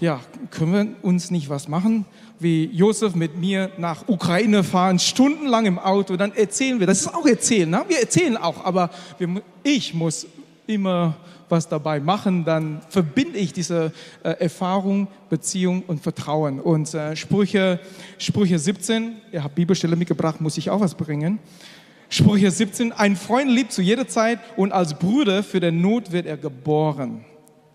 ja, 0.00 0.20
können 0.50 0.72
wir 0.72 0.86
uns 1.02 1.30
nicht 1.30 1.48
was 1.48 1.68
machen? 1.68 2.04
Wie 2.38 2.66
Josef 2.66 3.14
mit 3.14 3.38
mir 3.38 3.70
nach 3.78 4.08
Ukraine 4.08 4.62
fahren, 4.62 4.98
stundenlang 4.98 5.64
im 5.64 5.78
Auto, 5.78 6.16
dann 6.16 6.34
erzählen 6.34 6.80
wir. 6.80 6.86
Das 6.86 7.00
ist 7.00 7.14
auch 7.14 7.24
erzählen, 7.24 7.70
ne? 7.70 7.84
wir 7.88 7.98
erzählen 7.98 8.36
auch, 8.36 8.64
aber 8.64 8.90
wir, 9.18 9.40
ich 9.62 9.94
muss 9.94 10.26
immer 10.66 11.16
was 11.48 11.68
dabei 11.68 12.00
machen, 12.00 12.44
dann 12.44 12.80
verbinde 12.88 13.38
ich 13.38 13.52
diese 13.52 13.92
äh, 14.22 14.30
Erfahrung, 14.30 15.08
Beziehung 15.28 15.82
und 15.86 16.00
Vertrauen. 16.00 16.60
Und 16.60 16.92
äh, 16.94 17.14
Sprüche, 17.16 17.80
Sprüche 18.18 18.58
17, 18.58 19.16
ihr 19.32 19.44
habt 19.44 19.54
Bibelstelle 19.54 19.96
mitgebracht, 19.96 20.40
muss 20.40 20.58
ich 20.58 20.70
auch 20.70 20.80
was 20.80 20.94
bringen. 20.94 21.38
Sprüche 22.08 22.50
17, 22.50 22.92
ein 22.92 23.16
Freund 23.16 23.50
liebt 23.50 23.72
zu 23.72 23.82
jeder 23.82 24.06
Zeit 24.06 24.38
und 24.56 24.72
als 24.72 24.94
Bruder 24.94 25.42
für 25.42 25.60
der 25.60 25.72
Not 25.72 26.12
wird 26.12 26.26
er 26.26 26.36
geboren. 26.36 27.24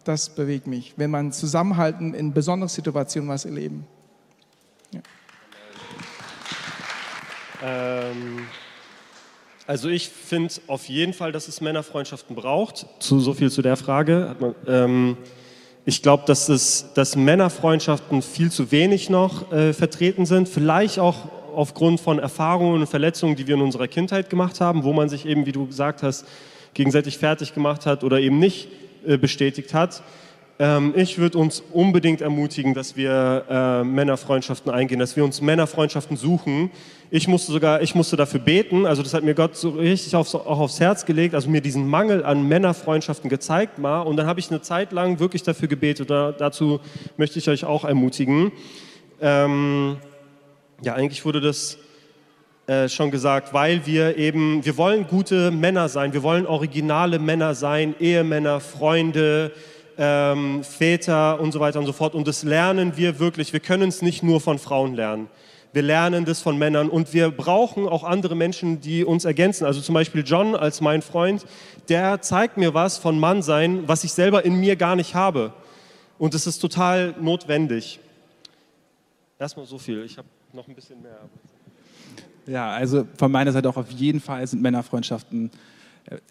Das 0.04 0.30
bewegt 0.30 0.68
mich, 0.68 0.94
wenn 0.98 1.12
man 1.12 1.32
zusammenhalten 1.32 2.14
in 2.14 2.34
besonderen 2.34 2.70
Situationen 2.70 3.30
was 3.30 3.46
erleben. 3.46 3.86
Ja. 4.92 5.02
Ähm 7.64 8.48
also 9.72 9.88
ich 9.88 10.10
finde 10.10 10.54
auf 10.68 10.90
jeden 10.90 11.14
Fall, 11.14 11.32
dass 11.32 11.48
es 11.48 11.62
Männerfreundschaften 11.62 12.36
braucht. 12.36 12.86
Zu, 13.00 13.22
so 13.22 13.34
viel 13.34 13.50
zu 13.50 13.62
der 13.62 13.78
Frage. 13.78 14.36
Ähm, 14.68 15.16
ich 15.86 16.02
glaube, 16.02 16.24
dass, 16.28 16.92
dass 16.94 17.16
Männerfreundschaften 17.16 18.22
viel 18.22 18.52
zu 18.52 18.74
wenig 18.74 19.10
noch 19.10 19.50
äh, 19.54 19.72
vertreten 19.72 20.26
sind. 20.26 20.50
Vielleicht 20.50 21.00
auch 21.00 21.30
aufgrund 21.56 22.02
von 22.02 22.20
Erfahrungen 22.20 22.82
und 22.82 22.88
Verletzungen, 22.88 23.38
die 23.38 23.48
wir 23.48 23.56
in 23.56 23.62
unserer 23.62 23.88
Kindheit 23.88 24.30
gemacht 24.30 24.60
haben, 24.60 24.84
wo 24.84 24.92
man 24.92 25.08
sich 25.08 25.26
eben, 25.26 25.46
wie 25.46 25.54
du 25.54 25.66
gesagt 25.68 26.04
hast, 26.04 26.26
gegenseitig 26.74 27.18
fertig 27.18 27.54
gemacht 27.54 27.86
hat 27.86 28.04
oder 28.04 28.20
eben 28.20 28.40
nicht 28.40 28.68
äh, 29.08 29.16
bestätigt 29.16 29.74
hat. 29.74 30.04
Ähm, 30.60 30.94
ich 30.96 31.18
würde 31.18 31.38
uns 31.38 31.64
unbedingt 31.72 32.20
ermutigen, 32.20 32.74
dass 32.74 32.96
wir 32.98 33.46
äh, 33.50 33.84
Männerfreundschaften 33.86 34.70
eingehen, 34.70 35.00
dass 35.00 35.16
wir 35.16 35.24
uns 35.24 35.40
Männerfreundschaften 35.40 36.18
suchen. 36.18 36.72
Ich 37.13 37.28
musste 37.28 37.52
sogar, 37.52 37.82
ich 37.82 37.93
musste 37.93 38.15
dafür 38.15 38.39
beten, 38.39 38.86
also 38.86 39.04
das 39.04 39.13
hat 39.13 39.26
mir 39.26 39.36
Gott 39.36 39.58
so 39.58 39.71
richtig 39.71 40.15
aufs, 40.15 40.34
auch 40.34 40.60
aufs 40.60 40.80
Herz 40.80 41.06
gelegt, 41.06 41.36
also 41.36 41.50
mir 41.50 41.60
diesen 41.60 41.86
Mangel 41.86 42.24
an 42.24 42.47
Männerfreundschaften 42.47 43.30
gezeigt 43.30 43.80
mal 43.80 44.00
und 44.04 44.15
dann 44.15 44.28
habe 44.28 44.39
ich 44.39 44.50
eine 44.50 44.62
Zeit 44.62 44.93
lang 44.93 45.19
wirklich 45.19 45.43
dafür 45.43 45.67
gebetet. 45.67 46.10
Da, 46.10 46.32
dazu 46.32 46.80
möchte 47.17 47.38
ich 47.38 47.50
euch 47.50 47.65
auch 47.65 47.84
ermutigen. 47.84 48.54
Ähm, 49.19 49.97
ja, 50.84 50.93
eigentlich 50.93 51.26
wurde 51.26 51.41
das 51.41 51.80
äh, 52.67 52.88
schon 52.88 53.12
gesagt, 53.12 53.54
weil 53.54 53.86
wir 53.86 54.17
eben, 54.17 54.63
wir 54.63 54.78
wollen 54.78 55.06
gute 55.06 55.52
Männer 55.52 55.89
sein, 55.89 56.13
wir 56.13 56.24
wollen 56.24 56.45
originale 56.45 57.19
Männer 57.19 57.56
sein, 57.56 57.93
Ehemänner, 58.00 58.62
Freunde, 58.62 59.52
ähm, 59.97 60.63
Väter 60.63 61.41
und 61.41 61.52
so 61.52 61.60
weiter 61.60 61.80
und 61.80 61.88
so 61.88 61.91
fort. 61.91 62.15
Und 62.15 62.26
das 62.26 62.43
lernen 62.43 62.93
wir 62.95 63.19
wirklich. 63.19 63.52
Wir 63.52 63.60
können 63.60 63.89
es 63.89 64.02
nicht 64.02 64.24
nur 64.24 64.39
von 64.39 64.58
Frauen 64.60 64.95
lernen. 64.95 65.28
Wir 65.74 65.82
lernen 65.82 66.26
das 66.26 66.42
von 66.42 66.58
Männern 66.58 66.90
und 66.90 67.14
wir 67.14 67.32
brauchen 67.32 67.88
auch 67.88 68.04
andere 68.04 68.36
Menschen, 68.36 68.82
die 68.82 69.06
uns 69.06 69.24
ergänzen. 69.24 69.66
Also 69.66 69.80
zum 69.80 69.94
Beispiel 69.94 70.24
John 70.26 70.56
als 70.56 70.82
mein 70.82 71.02
Freund, 71.02 71.46
der 71.88 72.22
zeigt 72.22 72.58
mir 72.58 72.74
was 72.74 72.98
von 72.98 73.20
Mannsein, 73.20 73.88
was 73.88 74.04
ich 74.04 74.12
selber 74.12 74.44
in 74.44 74.56
mir 74.60 74.76
gar 74.76 74.98
nicht 74.98 75.16
habe. 75.16 75.54
Und 76.18 76.34
es 76.36 76.46
ist 76.46 76.60
total 76.60 77.16
notwendig. 77.22 78.00
Erstmal 79.40 79.66
so 79.66 79.78
viel. 79.78 80.04
Ich 80.04 80.18
habe 80.18 80.28
noch 80.54 80.68
ein 80.68 80.76
bisschen 80.76 81.02
mehr. 81.02 81.18
Ja, 82.46 82.72
also 82.72 83.08
von 83.18 83.32
meiner 83.32 83.52
Seite 83.52 83.70
auch 83.70 83.78
auf 83.78 83.92
jeden 83.92 84.20
Fall 84.20 84.46
sind 84.46 84.62
Männerfreundschaften 84.62 85.52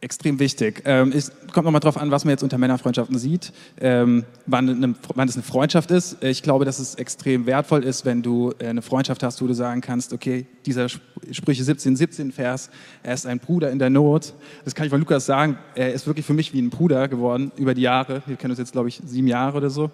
extrem 0.01 0.39
wichtig. 0.39 0.83
Ähm, 0.85 1.13
es 1.15 1.33
kommt 1.53 1.65
nochmal 1.65 1.81
drauf 1.81 1.97
an, 1.97 2.11
was 2.11 2.25
man 2.25 2.33
jetzt 2.33 2.43
unter 2.43 2.59
Männerfreundschaften 2.59 3.19
sieht, 3.19 3.53
ähm, 3.81 4.25
wann 4.47 4.69
es 4.69 5.37
eine 5.37 5.43
Freundschaft 5.43 5.91
ist. 5.91 6.23
Ich 6.23 6.43
glaube, 6.43 6.65
dass 6.65 6.79
es 6.79 6.97
extrem 6.97 7.47
wertvoll 7.47 7.85
ist, 7.85 8.05
wenn 8.05 8.23
du 8.23 8.53
äh, 8.59 8.67
eine 8.67 8.83
Freundschaft 8.83 9.23
hast, 9.23 9.41
wo 9.41 9.47
du 9.47 9.55
sagen 9.55 9.81
kannst, 9.81 10.13
okay, 10.13 10.47
dieser 10.67 10.89
Sprüche 10.89 11.65
17, 11.65 11.97
17 11.97 12.33
Vers, 12.33 12.71
er 13.03 13.15
ist 13.15 13.27
ein 13.27 13.39
Bruder 13.39 13.71
in 13.71 13.79
der 13.79 13.91
Not. 13.91 14.35
Das 14.65 14.75
kann 14.75 14.87
ich 14.87 14.91
von 14.91 15.01
Lukas 15.01 15.25
sagen, 15.27 15.59
er 15.75 15.93
ist 15.93 16.07
wirklich 16.07 16.27
für 16.27 16.35
mich 16.35 16.53
wie 16.53 16.61
ein 16.61 16.71
Bruder 16.71 17.09
geworden 17.09 17.53
über 17.57 17.75
die 17.75 17.83
Jahre. 17.83 18.23
Wir 18.27 18.37
kennen 18.37 18.51
uns 18.51 18.59
jetzt, 18.59 18.73
glaube 18.73 18.89
ich, 18.89 19.01
sieben 19.05 19.29
Jahre 19.29 19.57
oder 19.57 19.71
so. 19.71 19.91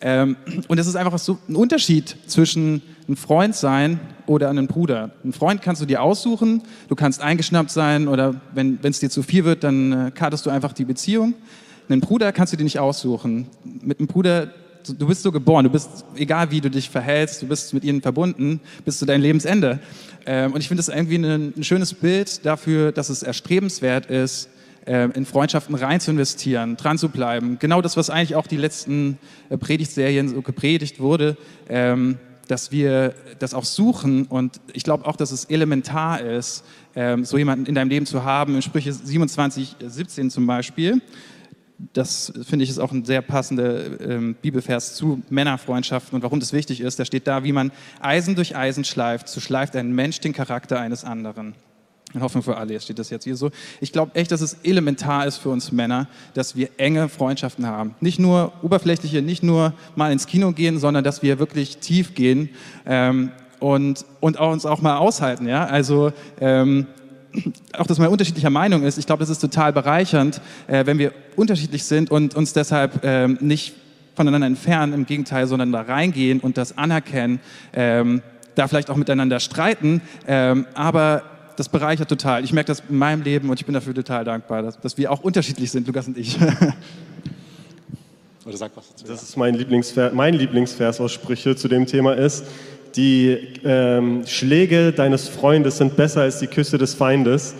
Ähm, 0.00 0.36
und 0.68 0.78
es 0.78 0.86
ist 0.86 0.96
einfach 0.96 1.18
so 1.18 1.38
ein 1.48 1.56
Unterschied 1.56 2.16
zwischen 2.26 2.82
ein 3.08 3.16
Freund 3.16 3.54
sein 3.54 4.00
oder 4.26 4.50
ein 4.50 4.66
Bruder. 4.66 5.10
Ein 5.24 5.32
Freund 5.32 5.62
kannst 5.62 5.82
du 5.82 5.86
dir 5.86 6.02
aussuchen, 6.02 6.62
du 6.88 6.94
kannst 6.94 7.20
eingeschnappt 7.20 7.70
sein 7.70 8.08
oder 8.08 8.40
wenn 8.54 8.78
es 8.82 9.00
dir 9.00 9.10
zu 9.10 9.22
viel 9.22 9.44
wird, 9.44 9.64
dann 9.64 10.08
äh, 10.08 10.10
kartest 10.10 10.46
du 10.46 10.50
einfach 10.50 10.72
die 10.72 10.84
Beziehung. 10.84 11.34
Einen 11.88 12.00
Bruder 12.00 12.32
kannst 12.32 12.52
du 12.52 12.56
dir 12.56 12.64
nicht 12.64 12.78
aussuchen. 12.78 13.48
Mit 13.62 13.98
einem 13.98 14.08
Bruder, 14.08 14.50
du 14.86 15.06
bist 15.06 15.22
so 15.22 15.30
geboren, 15.30 15.64
du 15.64 15.70
bist, 15.70 16.04
egal 16.16 16.50
wie 16.50 16.60
du 16.60 16.70
dich 16.70 16.88
verhältst, 16.88 17.42
du 17.42 17.46
bist 17.46 17.74
mit 17.74 17.84
ihnen 17.84 18.00
verbunden 18.00 18.60
bis 18.84 18.98
zu 18.98 19.04
deinem 19.04 19.20
Lebensende. 19.20 19.80
Ähm, 20.24 20.52
und 20.52 20.60
ich 20.60 20.68
finde 20.68 20.80
es 20.80 20.88
irgendwie 20.88 21.16
ein, 21.16 21.62
schönes 21.62 21.92
Bild 21.92 22.44
dafür, 22.46 22.92
dass 22.92 23.10
es 23.10 23.22
erstrebenswert 23.22 24.06
ist, 24.06 24.48
in 24.86 25.24
Freundschaften 25.24 25.74
rein 25.74 25.98
zu 26.00 26.10
investieren, 26.10 26.76
dran 26.76 26.98
zu 26.98 27.08
bleiben. 27.08 27.58
Genau 27.58 27.80
das, 27.80 27.96
was 27.96 28.10
eigentlich 28.10 28.34
auch 28.36 28.46
die 28.46 28.58
letzten 28.58 29.18
äh, 29.48 29.56
Predigtserien 29.56 30.28
so 30.28 30.42
gepredigt 30.42 31.00
wurde, 31.00 31.36
ähm, 31.68 32.18
dass 32.48 32.70
wir 32.70 33.14
das 33.38 33.54
auch 33.54 33.64
suchen 33.64 34.26
und 34.26 34.60
ich 34.72 34.84
glaube 34.84 35.06
auch, 35.06 35.16
dass 35.16 35.32
es 35.32 35.46
elementar 35.46 36.20
ist, 36.20 36.64
ähm, 36.94 37.24
so 37.24 37.38
jemanden 37.38 37.66
in 37.66 37.74
deinem 37.74 37.88
Leben 37.88 38.06
zu 38.06 38.24
haben. 38.24 38.54
In 38.54 38.62
Sprüche 38.62 38.92
27, 38.92 39.76
17 39.86 40.30
zum 40.30 40.46
Beispiel. 40.46 41.00
Das 41.92 42.32
finde 42.46 42.64
ich 42.64 42.70
ist 42.70 42.78
auch 42.78 42.92
ein 42.92 43.04
sehr 43.04 43.20
passender 43.20 44.00
ähm, 44.00 44.36
Bibelvers 44.40 44.94
zu 44.94 45.22
Männerfreundschaften 45.28 46.14
und 46.14 46.22
warum 46.22 46.40
das 46.40 46.52
wichtig 46.52 46.80
ist. 46.80 46.98
Da 46.98 47.04
steht 47.04 47.26
da, 47.26 47.42
wie 47.42 47.52
man 47.52 47.72
Eisen 48.00 48.36
durch 48.36 48.54
Eisen 48.54 48.84
schleift, 48.84 49.28
so 49.28 49.40
schleift 49.40 49.74
ein 49.74 49.92
Mensch 49.92 50.20
den 50.20 50.32
Charakter 50.32 50.78
eines 50.78 51.04
anderen. 51.04 51.54
Hoffnung 52.22 52.42
für 52.42 52.56
alle 52.56 52.80
steht 52.80 52.98
das 52.98 53.10
jetzt 53.10 53.24
hier 53.24 53.36
so. 53.36 53.50
Ich 53.80 53.92
glaube 53.92 54.14
echt, 54.14 54.30
dass 54.30 54.40
es 54.40 54.58
elementar 54.62 55.26
ist 55.26 55.38
für 55.38 55.50
uns 55.50 55.72
Männer, 55.72 56.08
dass 56.34 56.56
wir 56.56 56.68
enge 56.76 57.08
Freundschaften 57.08 57.66
haben. 57.66 57.94
Nicht 58.00 58.18
nur 58.18 58.52
oberflächliche, 58.62 59.22
nicht 59.22 59.42
nur 59.42 59.72
mal 59.96 60.12
ins 60.12 60.26
Kino 60.26 60.52
gehen, 60.52 60.78
sondern 60.78 61.04
dass 61.04 61.22
wir 61.22 61.38
wirklich 61.38 61.78
tief 61.78 62.14
gehen. 62.14 62.50
Ähm, 62.86 63.30
und, 63.60 64.04
und 64.20 64.38
uns 64.38 64.66
auch 64.66 64.82
mal 64.82 64.98
aushalten. 64.98 65.48
Ja? 65.48 65.64
Also 65.64 66.12
ähm, 66.40 66.86
auch, 67.72 67.86
dass 67.86 67.98
man 67.98 68.08
unterschiedlicher 68.08 68.50
Meinung 68.50 68.82
ist. 68.82 68.98
Ich 68.98 69.06
glaube, 69.06 69.20
das 69.20 69.30
ist 69.30 69.38
total 69.38 69.72
bereichernd, 69.72 70.40
äh, 70.66 70.84
wenn 70.86 70.98
wir 70.98 71.12
unterschiedlich 71.36 71.84
sind 71.84 72.10
und 72.10 72.34
uns 72.34 72.52
deshalb 72.52 73.04
ähm, 73.04 73.38
nicht 73.40 73.74
voneinander 74.14 74.46
entfernen, 74.46 74.92
im 74.92 75.06
Gegenteil, 75.06 75.46
sondern 75.46 75.72
da 75.72 75.80
reingehen 75.80 76.40
und 76.40 76.56
das 76.56 76.78
anerkennen, 76.78 77.40
ähm, 77.72 78.22
da 78.54 78.68
vielleicht 78.68 78.90
auch 78.90 78.96
miteinander 78.96 79.40
streiten, 79.40 80.00
ähm, 80.28 80.66
aber 80.74 81.22
das 81.56 81.68
bereichert 81.68 82.08
total. 82.08 82.44
Ich 82.44 82.52
merke 82.52 82.68
das 82.68 82.82
in 82.88 82.96
meinem 82.96 83.22
Leben 83.22 83.50
und 83.50 83.60
ich 83.60 83.66
bin 83.66 83.74
dafür 83.74 83.94
total 83.94 84.24
dankbar, 84.24 84.62
dass, 84.62 84.80
dass 84.80 84.98
wir 84.98 85.10
auch 85.10 85.20
unterschiedlich 85.20 85.70
sind, 85.70 85.86
Lukas 85.86 86.06
und 86.06 86.18
ich. 86.18 86.38
Oder 88.46 88.56
sag 88.56 88.72
was 88.76 88.88
dazu. 88.90 89.04
Das 89.06 89.22
ist 89.22 89.36
mein 89.36 89.54
Lieblingsvers, 89.54 90.12
mein 90.12 90.34
Lieblingsvers 90.34 91.00
aus 91.00 91.12
Sprüche 91.12 91.56
zu 91.56 91.68
dem 91.68 91.86
Thema 91.86 92.14
ist, 92.14 92.44
die 92.94 93.38
ähm, 93.64 94.26
Schläge 94.26 94.92
deines 94.92 95.28
Freundes 95.28 95.78
sind 95.78 95.96
besser 95.96 96.20
als 96.22 96.40
die 96.40 96.46
Küsse 96.46 96.76
des 96.78 96.94
Feindes. 96.94 97.54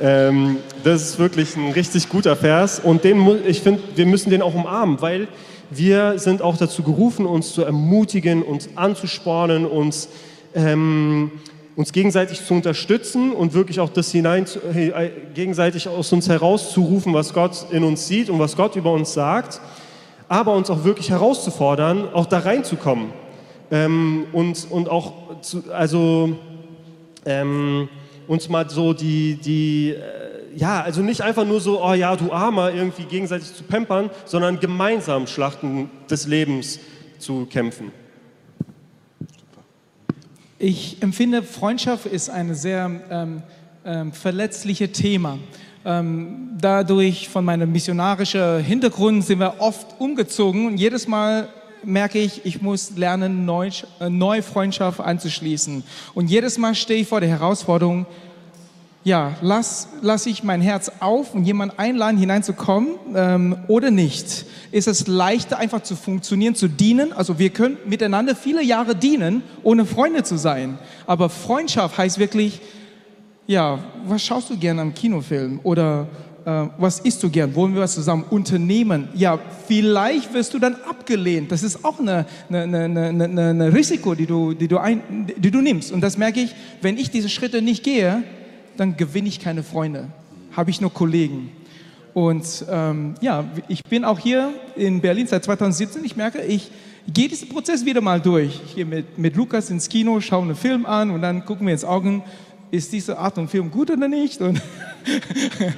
Ähm, 0.00 0.56
das 0.84 1.02
ist 1.02 1.18
wirklich 1.18 1.54
ein 1.56 1.72
richtig 1.72 2.08
guter 2.08 2.34
Vers 2.34 2.80
und 2.80 3.04
den, 3.04 3.44
ich 3.46 3.60
finde, 3.60 3.82
wir 3.94 4.06
müssen 4.06 4.30
den 4.30 4.40
auch 4.40 4.54
umarmen, 4.54 5.00
weil 5.02 5.28
wir 5.70 6.18
sind 6.18 6.42
auch 6.42 6.56
dazu 6.56 6.82
gerufen, 6.82 7.26
uns 7.26 7.52
zu 7.52 7.62
ermutigen, 7.62 8.42
uns 8.42 8.70
anzuspornen, 8.74 9.64
uns, 9.64 10.08
ähm, 10.54 11.30
uns 11.76 11.92
gegenseitig 11.92 12.44
zu 12.44 12.54
unterstützen 12.54 13.32
und 13.32 13.54
wirklich 13.54 13.80
auch 13.80 13.90
das 13.90 14.10
hinein, 14.10 14.46
äh, 14.74 15.10
gegenseitig 15.34 15.88
aus 15.88 16.12
uns 16.12 16.28
herauszurufen, 16.28 17.14
was 17.14 17.32
Gott 17.32 17.66
in 17.70 17.84
uns 17.84 18.06
sieht 18.06 18.28
und 18.28 18.38
was 18.38 18.56
Gott 18.56 18.76
über 18.76 18.92
uns 18.92 19.14
sagt, 19.14 19.60
aber 20.28 20.54
uns 20.54 20.70
auch 20.70 20.84
wirklich 20.84 21.10
herauszufordern, 21.10 22.12
auch 22.12 22.26
da 22.26 22.40
reinzukommen 22.40 23.10
ähm, 23.70 24.26
und, 24.32 24.66
und 24.70 24.88
auch, 24.88 25.40
zu, 25.40 25.64
also 25.72 26.36
ähm, 27.24 27.88
uns 28.26 28.48
mal 28.48 28.68
so 28.68 28.92
die, 28.92 29.36
die 29.36 29.90
äh, 29.90 30.32
ja, 30.54 30.82
also 30.82 31.00
nicht 31.00 31.22
einfach 31.22 31.46
nur 31.46 31.60
so, 31.60 31.82
oh 31.82 31.94
ja, 31.94 32.14
du 32.16 32.32
Armer, 32.32 32.72
irgendwie 32.72 33.04
gegenseitig 33.04 33.54
zu 33.54 33.64
pampern, 33.64 34.10
sondern 34.26 34.60
gemeinsam 34.60 35.26
Schlachten 35.26 35.90
des 36.10 36.26
Lebens 36.26 36.78
zu 37.18 37.46
kämpfen. 37.46 37.92
Ich 40.64 40.98
empfinde, 41.02 41.42
Freundschaft 41.42 42.06
ist 42.06 42.30
ein 42.30 42.54
sehr 42.54 42.88
ähm, 43.10 43.42
ähm, 43.84 44.12
verletzliches 44.12 44.92
Thema. 44.92 45.40
Ähm, 45.84 46.50
dadurch 46.56 47.28
von 47.28 47.44
meinem 47.44 47.72
missionarischen 47.72 48.62
Hintergrund 48.62 49.24
sind 49.24 49.40
wir 49.40 49.56
oft 49.58 50.00
umgezogen 50.00 50.68
und 50.68 50.76
jedes 50.76 51.08
Mal 51.08 51.48
merke 51.82 52.20
ich, 52.20 52.46
ich 52.46 52.62
muss 52.62 52.96
lernen, 52.96 53.44
neu, 53.44 53.70
äh, 53.98 54.08
neue 54.08 54.44
Freundschaft 54.44 55.00
anzuschließen. 55.00 55.82
Und 56.14 56.30
jedes 56.30 56.58
Mal 56.58 56.76
stehe 56.76 57.00
ich 57.00 57.08
vor 57.08 57.18
der 57.18 57.30
Herausforderung, 57.30 58.06
ja, 59.04 59.36
lass, 59.40 59.88
lass 60.00 60.26
ich 60.26 60.44
mein 60.44 60.60
Herz 60.60 60.90
auf 61.00 61.34
und 61.34 61.44
jemanden 61.44 61.76
einladen, 61.78 62.18
hineinzukommen 62.18 62.90
ähm, 63.14 63.56
oder 63.66 63.90
nicht? 63.90 64.46
Ist 64.70 64.86
es 64.86 65.08
leichter, 65.08 65.58
einfach 65.58 65.82
zu 65.82 65.96
funktionieren, 65.96 66.54
zu 66.54 66.68
dienen? 66.68 67.12
Also 67.12 67.38
wir 67.38 67.50
können 67.50 67.78
miteinander 67.84 68.36
viele 68.36 68.62
Jahre 68.62 68.94
dienen, 68.94 69.42
ohne 69.64 69.86
Freunde 69.86 70.22
zu 70.22 70.36
sein. 70.36 70.78
Aber 71.06 71.28
Freundschaft 71.30 71.98
heißt 71.98 72.20
wirklich, 72.20 72.60
ja, 73.48 73.80
was 74.06 74.22
schaust 74.22 74.50
du 74.50 74.56
gerne 74.56 74.82
am 74.82 74.94
Kinofilm? 74.94 75.58
Oder 75.64 76.06
äh, 76.44 76.66
was 76.78 77.00
isst 77.00 77.24
du 77.24 77.28
gern? 77.28 77.56
Wollen 77.56 77.74
wir 77.74 77.82
was 77.82 77.94
zusammen 77.94 78.24
unternehmen? 78.30 79.08
Ja, 79.14 79.36
vielleicht 79.66 80.32
wirst 80.32 80.54
du 80.54 80.60
dann 80.60 80.76
abgelehnt. 80.88 81.50
Das 81.50 81.64
ist 81.64 81.84
auch 81.84 81.98
ein 81.98 82.08
eine, 82.08 82.24
eine, 82.48 83.08
eine, 83.08 83.48
eine 83.50 83.74
Risiko, 83.74 84.14
die 84.14 84.26
du, 84.26 84.52
die, 84.54 84.68
du 84.68 84.78
ein, 84.78 85.26
die 85.36 85.50
du 85.50 85.60
nimmst. 85.60 85.90
Und 85.90 86.02
das 86.02 86.16
merke 86.16 86.40
ich, 86.40 86.54
wenn 86.80 86.96
ich 86.96 87.10
diese 87.10 87.28
Schritte 87.28 87.62
nicht 87.62 87.82
gehe, 87.82 88.22
dann 88.76 88.96
gewinne 88.96 89.28
ich 89.28 89.40
keine 89.40 89.62
Freunde, 89.62 90.08
habe 90.52 90.70
ich 90.70 90.80
nur 90.80 90.92
Kollegen. 90.92 91.50
Und 92.14 92.66
ähm, 92.68 93.14
ja, 93.20 93.44
ich 93.68 93.82
bin 93.84 94.04
auch 94.04 94.18
hier 94.18 94.52
in 94.76 95.00
Berlin 95.00 95.26
seit 95.26 95.44
2017. 95.44 96.04
Ich 96.04 96.16
merke, 96.16 96.42
ich 96.42 96.70
gehe 97.12 97.28
diesen 97.28 97.48
Prozess 97.48 97.84
wieder 97.84 98.00
mal 98.00 98.20
durch. 98.20 98.60
Ich 98.66 98.74
gehe 98.74 98.84
mit, 98.84 99.18
mit 99.18 99.36
Lukas 99.36 99.70
ins 99.70 99.88
Kino, 99.88 100.20
schaue 100.20 100.42
einen 100.42 100.56
Film 100.56 100.84
an 100.84 101.10
und 101.10 101.22
dann 101.22 101.44
gucken 101.44 101.66
wir 101.66 101.72
ins 101.72 101.84
Augen, 101.84 102.22
ist 102.70 102.92
diese 102.92 103.18
Art 103.18 103.34
von 103.34 103.48
Film 103.48 103.70
gut 103.70 103.90
oder 103.90 104.08
nicht? 104.08 104.40
Und, 104.40 104.60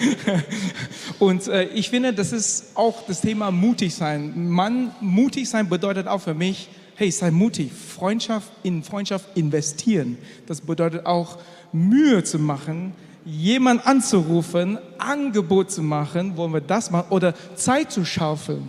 und 1.18 1.48
äh, 1.48 1.64
ich 1.74 1.90
finde, 1.90 2.12
das 2.12 2.32
ist 2.32 2.76
auch 2.76 3.04
das 3.06 3.20
Thema 3.20 3.50
mutig 3.50 3.94
sein. 3.94 4.48
Mann, 4.48 4.92
mutig 5.00 5.48
sein 5.48 5.68
bedeutet 5.68 6.06
auch 6.06 6.20
für 6.20 6.34
mich, 6.34 6.68
hey, 6.94 7.10
sei 7.10 7.32
mutig. 7.32 7.72
Freundschaft 7.72 8.48
in 8.62 8.84
Freundschaft 8.84 9.36
investieren. 9.36 10.18
Das 10.46 10.60
bedeutet 10.60 11.04
auch, 11.04 11.38
Mühe 11.74 12.22
zu 12.22 12.38
machen, 12.38 12.92
jemand 13.24 13.86
anzurufen, 13.86 14.78
Angebot 14.98 15.70
zu 15.70 15.82
machen, 15.82 16.36
wollen 16.36 16.52
wir 16.52 16.60
das 16.60 16.90
machen, 16.90 17.06
oder 17.10 17.34
Zeit 17.56 17.90
zu 17.90 18.04
schaufeln. 18.04 18.68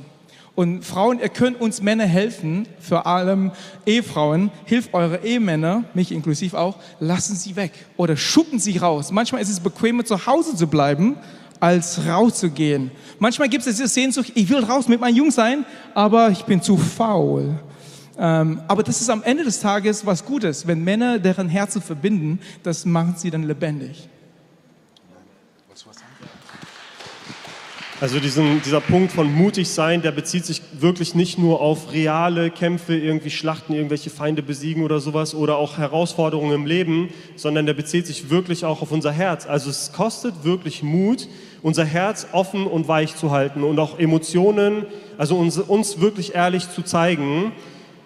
Und 0.56 0.86
Frauen, 0.86 1.20
ihr 1.20 1.30
könnt 1.30 1.60
uns 1.60 1.82
Männer 1.82 2.06
helfen, 2.06 2.66
vor 2.80 3.06
allem 3.06 3.52
Ehefrauen, 3.86 4.52
hilft 4.64 4.94
eure 4.94 5.24
Ehemänner, 5.24 5.84
mich 5.94 6.14
inklusiv 6.14 6.54
auch, 6.54 6.78
lassen 7.02 7.36
sie 7.36 7.58
weg 7.58 7.74
oder 7.98 8.16
schuppen 8.16 8.58
sie 8.58 8.78
raus. 8.78 9.12
Manchmal 9.12 9.42
ist 9.42 9.50
es 9.50 9.60
bequemer, 9.60 10.06
zu 10.06 10.26
Hause 10.26 10.56
zu 10.56 10.68
bleiben, 10.68 11.18
als 11.60 12.08
rauszugehen. 12.08 12.90
Manchmal 13.20 13.50
gibt 13.50 13.66
es 13.66 13.76
diese 13.76 13.88
Sehnsucht, 13.88 14.32
ich 14.34 14.50
will 14.50 14.64
raus 14.64 14.88
mit 14.88 15.02
meinem 15.02 15.16
Jung 15.16 15.32
sein, 15.32 15.66
aber 15.94 16.30
ich 16.30 16.44
bin 16.46 16.62
zu 16.62 16.78
faul. 16.78 17.56
Ähm, 18.18 18.62
aber 18.68 18.84
das 18.84 19.02
ist 19.02 19.10
am 19.10 19.24
Ende 19.24 19.44
des 19.44 19.60
Tages 19.60 20.06
was 20.06 20.26
Gutes. 20.26 20.68
Wenn 20.68 20.84
Männer 20.84 21.20
deren 21.20 21.50
Herzen 21.50 21.82
verbinden, 21.82 22.40
das 22.64 22.86
macht 22.86 23.20
sie 23.20 23.32
dann 23.32 23.44
lebendig. 23.44 24.10
Also 28.02 28.20
diesen, 28.20 28.62
dieser 28.62 28.82
Punkt 28.82 29.14
von 29.14 29.34
mutig 29.34 29.70
sein, 29.70 30.02
der 30.02 30.12
bezieht 30.12 30.46
sich 30.46 30.62
wirklich 30.80 31.16
nicht 31.16 31.40
nur 31.40 31.62
auf 31.62 31.94
reale 31.94 32.52
Kämpfe, 32.52 32.94
irgendwie 32.94 33.30
Schlachten, 33.30 33.74
irgendwelche 33.74 34.10
Feinde 34.10 34.44
besiegen 34.44 34.84
oder 34.84 35.00
sowas 35.00 35.34
oder 35.34 35.56
auch 35.56 35.78
Herausforderungen 35.78 36.54
im 36.54 36.66
Leben, 36.66 37.10
sondern 37.38 37.66
der 37.66 37.74
bezieht 37.74 38.06
sich 38.06 38.30
wirklich 38.30 38.66
auch 38.66 38.82
auf 38.82 38.92
unser 38.92 39.14
Herz. 39.14 39.48
Also 39.48 39.70
es 39.70 39.94
kostet 39.94 40.44
wirklich 40.44 40.84
Mut, 40.84 41.30
unser 41.62 41.86
Herz 41.86 42.28
offen 42.34 42.68
und 42.68 42.90
weich 42.90 43.16
zu 43.16 43.32
halten 43.32 43.64
und 43.64 43.80
auch 43.80 43.98
Emotionen, 43.98 44.86
also 45.18 45.38
uns, 45.38 45.58
uns 45.58 46.02
wirklich 46.02 46.36
ehrlich 46.36 46.70
zu 46.70 46.82
zeigen 46.82 47.54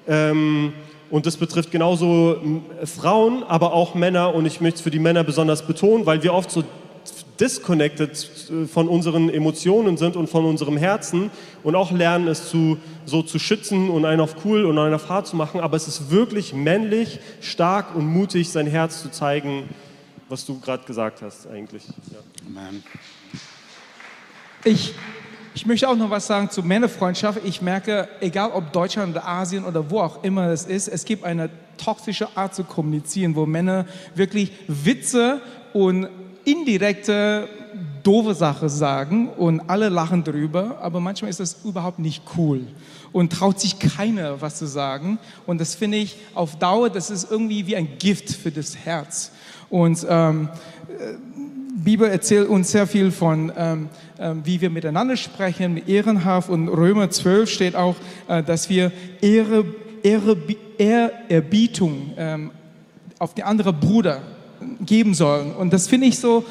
ähm, 0.10 0.74
und 1.10 1.26
das 1.26 1.38
betrifft 1.38 1.72
genauso 1.72 2.38
Frauen, 2.84 3.44
aber 3.44 3.74
auch 3.74 3.96
Männer. 3.96 4.36
Und 4.36 4.46
ich 4.46 4.62
möchte 4.62 4.78
es 4.78 4.82
für 4.82 4.92
die 4.92 5.00
Männer 5.00 5.24
besonders 5.24 5.66
betonen, 5.66 6.06
weil 6.06 6.22
wir 6.24 6.34
oft 6.34 6.52
so 6.52 6.64
disconnected 7.40 8.12
äh, 8.52 8.68
von 8.68 8.88
unseren 8.88 9.30
Emotionen 9.30 9.98
sind 9.98 10.16
und 10.16 10.30
von 10.30 10.46
unserem 10.46 10.78
Herzen 10.78 11.32
und 11.64 11.76
auch 11.76 11.92
lernen, 11.92 12.28
es 12.28 12.50
zu, 12.50 12.78
so 13.06 13.24
zu 13.24 13.40
schützen 13.40 13.90
und 13.90 14.06
einen 14.06 14.22
auf 14.22 14.36
cool 14.44 14.66
und 14.66 14.78
einen 14.78 14.94
auf 14.94 15.10
hart 15.10 15.28
zu 15.28 15.36
machen. 15.36 15.62
Aber 15.62 15.78
es 15.78 15.88
ist 15.88 16.12
wirklich 16.12 16.54
männlich, 16.54 17.20
stark 17.42 17.96
und 17.96 18.06
mutig, 18.06 18.50
sein 18.50 18.68
Herz 18.68 19.02
zu 19.02 19.10
zeigen, 19.10 19.70
was 20.28 20.46
du 20.46 20.60
gerade 20.60 20.86
gesagt 20.86 21.22
hast 21.22 21.48
eigentlich. 21.48 21.84
Ja. 22.12 22.20
Amen. 22.48 22.84
Ich 24.66 24.94
ich 25.54 25.66
möchte 25.66 25.90
auch 25.90 25.96
noch 25.96 26.10
was 26.10 26.28
sagen 26.28 26.50
zu 26.50 26.64
Männerfreundschaft. 26.64 27.40
Ich 27.44 27.62
merke, 27.62 28.08
egal 28.22 28.52
ob 28.52 28.72
Deutschland 28.72 29.12
oder 29.12 29.28
Asien 29.28 29.66
oder 29.66 29.90
wo 29.90 30.00
auch 30.00 30.24
immer 30.24 30.48
es 30.48 30.66
ist, 30.66 30.88
es 30.88 31.06
gibt 31.06 31.24
eine 31.24 31.50
toxische 31.78 32.28
Art 32.36 32.54
zu 32.56 32.64
kommunizieren, 32.64 33.36
wo 33.36 33.46
Männer 33.46 33.86
wirklich 34.16 34.52
Witze 34.68 35.42
und 35.74 36.08
indirekte 36.46 37.48
doofe 38.04 38.34
Sachen 38.34 38.70
sagen 38.70 39.30
und 39.30 39.62
alle 39.70 39.90
lachen 39.90 40.24
drüber, 40.24 40.78
aber 40.82 41.00
manchmal 41.00 41.30
ist 41.30 41.40
das 41.40 41.58
überhaupt 41.64 42.00
nicht 42.00 42.24
cool 42.38 42.62
und 43.12 43.34
traut 43.34 43.60
sich 43.60 43.78
keiner 43.80 44.42
was 44.42 44.58
zu 44.58 44.66
sagen 44.66 45.20
und 45.46 45.60
das 45.60 45.76
finde 45.76 45.98
ich 45.98 46.18
auf 46.34 46.58
Dauer, 46.58 46.90
das 46.90 47.10
ist 47.10 47.30
irgendwie 47.30 47.68
wie 47.68 47.76
ein 47.76 47.98
Gift 48.00 48.32
für 48.32 48.52
das 48.52 48.76
Herz 48.78 49.32
und 49.70 50.06
ähm, 50.10 50.50
Bibel 51.76 52.10
erzählt 52.10 52.50
uns 52.50 52.72
sehr 52.72 52.88
viel 52.88 53.12
von, 53.12 53.52
ähm, 53.56 53.90
äh, 54.18 54.34
wie 54.44 54.60
wir 54.60 54.70
miteinander 54.70 55.18
sprechen, 55.18 55.82
ehrenhaft. 55.88 56.50
Und 56.50 56.68
Römer 56.68 57.10
12 57.10 57.50
steht 57.50 57.76
auch, 57.76 57.96
äh, 58.28 58.44
dass 58.44 58.70
wir 58.70 58.92
Ehre, 59.22 59.66
Ehre, 60.02 60.38
Ehrerbietung 60.78 62.14
ähm, 62.18 62.52
auf 63.20 63.34
die 63.34 63.44
andere 63.44 63.74
Bruder 63.74 64.22
geben 64.86 65.14
sollen. 65.14 65.54
Und 65.54 65.72
das 65.72 65.88
finde 65.88 66.08
ich 66.08 66.20
so, 66.20 66.46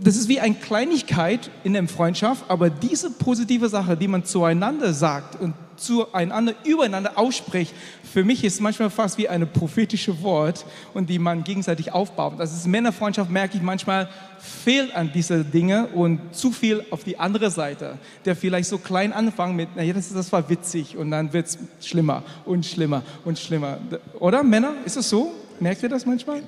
das 0.00 0.16
ist 0.16 0.28
wie 0.28 0.40
eine 0.40 0.54
Kleinigkeit 0.54 1.50
in 1.64 1.72
der 1.72 1.86
Freundschaft, 1.88 2.44
aber 2.48 2.68
diese 2.68 3.10
positive 3.10 3.68
Sache, 3.68 3.96
die 3.96 4.08
man 4.08 4.24
zueinander 4.24 4.92
sagt 4.92 5.40
und 5.40 5.54
zueinander, 5.82 6.54
übereinander 6.64 7.18
ausspricht, 7.18 7.74
für 8.12 8.24
mich 8.24 8.44
ist 8.44 8.60
manchmal 8.60 8.90
fast 8.90 9.18
wie 9.18 9.28
eine 9.28 9.46
prophetische 9.46 10.22
Wort 10.22 10.66
und 10.92 11.08
die 11.08 11.18
man 11.18 11.44
gegenseitig 11.44 11.92
aufbaut. 11.92 12.34
Das 12.38 12.52
ist 12.52 12.66
Männerfreundschaft, 12.66 13.30
merke 13.30 13.56
ich 13.56 13.62
manchmal, 13.62 14.08
fehlt 14.38 14.94
an 14.94 15.10
diese 15.14 15.44
Dinge 15.44 15.86
und 15.88 16.34
zu 16.34 16.52
viel 16.52 16.84
auf 16.90 17.04
die 17.04 17.18
andere 17.18 17.50
Seite, 17.50 17.98
der 18.24 18.36
vielleicht 18.36 18.68
so 18.68 18.78
klein 18.78 19.12
anfangen 19.12 19.56
mit, 19.56 19.76
naja, 19.76 19.94
das, 19.94 20.12
das 20.12 20.30
war 20.32 20.48
witzig 20.50 20.96
und 20.96 21.10
dann 21.10 21.32
wird 21.32 21.46
es 21.46 21.58
schlimmer 21.80 22.22
und 22.44 22.66
schlimmer 22.66 23.02
und 23.24 23.38
schlimmer. 23.38 23.78
Oder 24.18 24.42
Männer, 24.42 24.74
ist 24.84 24.96
es 24.96 25.08
so? 25.08 25.32
Merkt 25.60 25.82
ihr 25.82 25.88
das 25.88 26.04
manchmal? 26.04 26.42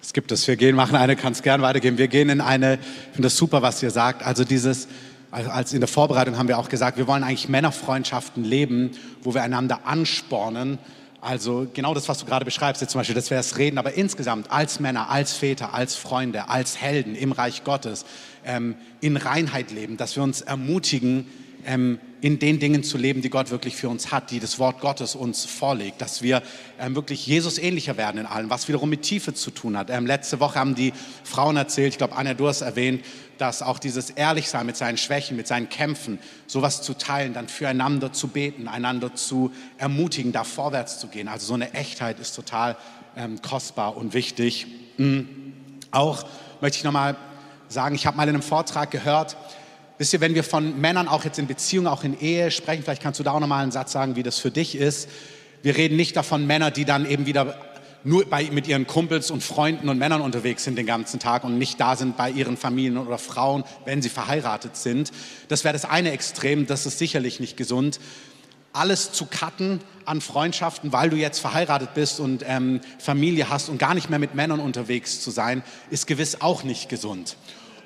Es 0.00 0.12
gibt 0.12 0.32
es. 0.32 0.46
Wir 0.46 0.56
gehen, 0.56 0.76
machen 0.76 0.96
eine, 0.96 1.16
kann 1.16 1.32
es 1.32 1.42
gern 1.42 1.62
weitergeben. 1.62 1.98
Wir 1.98 2.08
gehen 2.08 2.28
in 2.28 2.40
eine, 2.40 2.74
ich 2.74 3.12
finde 3.12 3.22
das 3.22 3.36
super, 3.36 3.62
was 3.62 3.82
ihr 3.82 3.90
sagt. 3.90 4.24
Also 4.24 4.44
dieses, 4.44 4.86
als 5.34 5.72
in 5.72 5.80
der 5.80 5.88
Vorbereitung 5.88 6.38
haben 6.38 6.46
wir 6.48 6.58
auch 6.58 6.68
gesagt, 6.68 6.96
wir 6.96 7.08
wollen 7.08 7.24
eigentlich 7.24 7.48
Männerfreundschaften 7.48 8.44
leben, 8.44 8.92
wo 9.22 9.34
wir 9.34 9.42
einander 9.42 9.80
anspornen. 9.84 10.78
Also 11.20 11.66
genau 11.72 11.92
das, 11.92 12.08
was 12.08 12.18
du 12.18 12.26
gerade 12.26 12.44
beschreibst, 12.44 12.82
jetzt 12.82 12.92
zum 12.92 13.00
Beispiel, 13.00 13.16
das 13.16 13.30
wäre 13.30 13.40
das 13.40 13.58
Reden, 13.58 13.78
aber 13.78 13.94
insgesamt 13.94 14.52
als 14.52 14.78
Männer, 14.78 15.10
als 15.10 15.32
Väter, 15.32 15.74
als 15.74 15.96
Freunde, 15.96 16.48
als 16.50 16.80
Helden 16.80 17.16
im 17.16 17.32
Reich 17.32 17.64
Gottes, 17.64 18.04
ähm, 18.44 18.76
in 19.00 19.16
Reinheit 19.16 19.72
leben, 19.72 19.96
dass 19.96 20.14
wir 20.14 20.22
uns 20.22 20.40
ermutigen, 20.40 21.26
ähm, 21.66 21.98
in 22.24 22.38
den 22.38 22.58
Dingen 22.58 22.82
zu 22.82 22.96
leben, 22.96 23.20
die 23.20 23.28
Gott 23.28 23.50
wirklich 23.50 23.76
für 23.76 23.90
uns 23.90 24.10
hat, 24.10 24.30
die 24.30 24.40
das 24.40 24.58
Wort 24.58 24.80
Gottes 24.80 25.14
uns 25.14 25.44
vorlegt, 25.44 26.00
dass 26.00 26.22
wir 26.22 26.42
ähm, 26.80 26.94
wirklich 26.94 27.26
Jesus 27.26 27.58
ähnlicher 27.58 27.98
werden 27.98 28.16
in 28.16 28.24
allem, 28.24 28.48
was 28.48 28.66
wiederum 28.66 28.88
mit 28.88 29.02
Tiefe 29.02 29.34
zu 29.34 29.50
tun 29.50 29.76
hat. 29.76 29.90
Ähm, 29.90 30.06
letzte 30.06 30.40
Woche 30.40 30.58
haben 30.58 30.74
die 30.74 30.94
Frauen 31.22 31.58
erzählt, 31.58 31.92
ich 31.92 31.98
glaube, 31.98 32.16
Anja, 32.16 32.32
du 32.32 32.48
hast 32.48 32.62
erwähnt, 32.62 33.04
dass 33.36 33.60
auch 33.60 33.78
dieses 33.78 34.08
Ehrlichsein 34.08 34.64
mit 34.64 34.74
seinen 34.74 34.96
Schwächen, 34.96 35.36
mit 35.36 35.46
seinen 35.46 35.68
Kämpfen, 35.68 36.18
sowas 36.46 36.80
zu 36.80 36.94
teilen, 36.94 37.34
dann 37.34 37.46
füreinander 37.46 38.10
zu 38.10 38.28
beten, 38.28 38.68
einander 38.68 39.14
zu 39.14 39.52
ermutigen, 39.76 40.32
da 40.32 40.44
vorwärts 40.44 40.98
zu 40.98 41.08
gehen. 41.08 41.28
Also 41.28 41.44
so 41.44 41.52
eine 41.52 41.74
Echtheit 41.74 42.20
ist 42.20 42.34
total 42.34 42.78
ähm, 43.18 43.42
kostbar 43.42 43.98
und 43.98 44.14
wichtig. 44.14 44.66
Mhm. 44.96 45.52
Auch 45.90 46.24
möchte 46.62 46.78
ich 46.78 46.84
nochmal 46.84 47.16
sagen, 47.68 47.94
ich 47.94 48.06
habe 48.06 48.16
mal 48.16 48.22
in 48.22 48.30
einem 48.30 48.42
Vortrag 48.42 48.90
gehört, 48.90 49.36
Wisst 49.96 50.12
ihr, 50.12 50.20
wenn 50.20 50.34
wir 50.34 50.42
von 50.42 50.80
Männern 50.80 51.06
auch 51.06 51.24
jetzt 51.24 51.38
in 51.38 51.46
Beziehung, 51.46 51.86
auch 51.86 52.02
in 52.02 52.18
Ehe 52.18 52.50
sprechen, 52.50 52.82
vielleicht 52.82 53.02
kannst 53.02 53.20
du 53.20 53.24
da 53.24 53.32
auch 53.32 53.40
nochmal 53.40 53.62
einen 53.62 53.72
Satz 53.72 53.92
sagen, 53.92 54.16
wie 54.16 54.24
das 54.24 54.38
für 54.38 54.50
dich 54.50 54.74
ist. 54.74 55.08
Wir 55.62 55.76
reden 55.76 55.96
nicht 55.96 56.16
davon 56.16 56.46
Männer, 56.46 56.72
die 56.72 56.84
dann 56.84 57.08
eben 57.08 57.26
wieder 57.26 57.56
nur 58.02 58.26
bei, 58.26 58.50
mit 58.50 58.66
ihren 58.66 58.86
Kumpels 58.86 59.30
und 59.30 59.42
Freunden 59.42 59.88
und 59.88 59.98
Männern 59.98 60.20
unterwegs 60.20 60.64
sind 60.64 60.76
den 60.76 60.86
ganzen 60.86 61.20
Tag 61.20 61.44
und 61.44 61.58
nicht 61.58 61.80
da 61.80 61.96
sind 61.96 62.16
bei 62.16 62.30
ihren 62.30 62.56
Familien 62.56 62.98
oder 62.98 63.18
Frauen, 63.18 63.64
wenn 63.84 64.02
sie 64.02 64.10
verheiratet 64.10 64.76
sind. 64.76 65.12
Das 65.48 65.64
wäre 65.64 65.72
das 65.72 65.84
eine 65.84 66.10
Extrem, 66.10 66.66
das 66.66 66.86
ist 66.86 66.98
sicherlich 66.98 67.40
nicht 67.40 67.56
gesund. 67.56 68.00
Alles 68.72 69.12
zu 69.12 69.26
cutten 69.26 69.80
an 70.04 70.20
Freundschaften, 70.20 70.92
weil 70.92 71.08
du 71.08 71.16
jetzt 71.16 71.38
verheiratet 71.38 71.94
bist 71.94 72.18
und 72.18 72.44
ähm, 72.46 72.80
Familie 72.98 73.48
hast 73.48 73.68
und 73.68 73.78
gar 73.78 73.94
nicht 73.94 74.10
mehr 74.10 74.18
mit 74.18 74.34
Männern 74.34 74.58
unterwegs 74.58 75.20
zu 75.20 75.30
sein, 75.30 75.62
ist 75.90 76.08
gewiss 76.08 76.40
auch 76.40 76.64
nicht 76.64 76.88
gesund. 76.88 77.36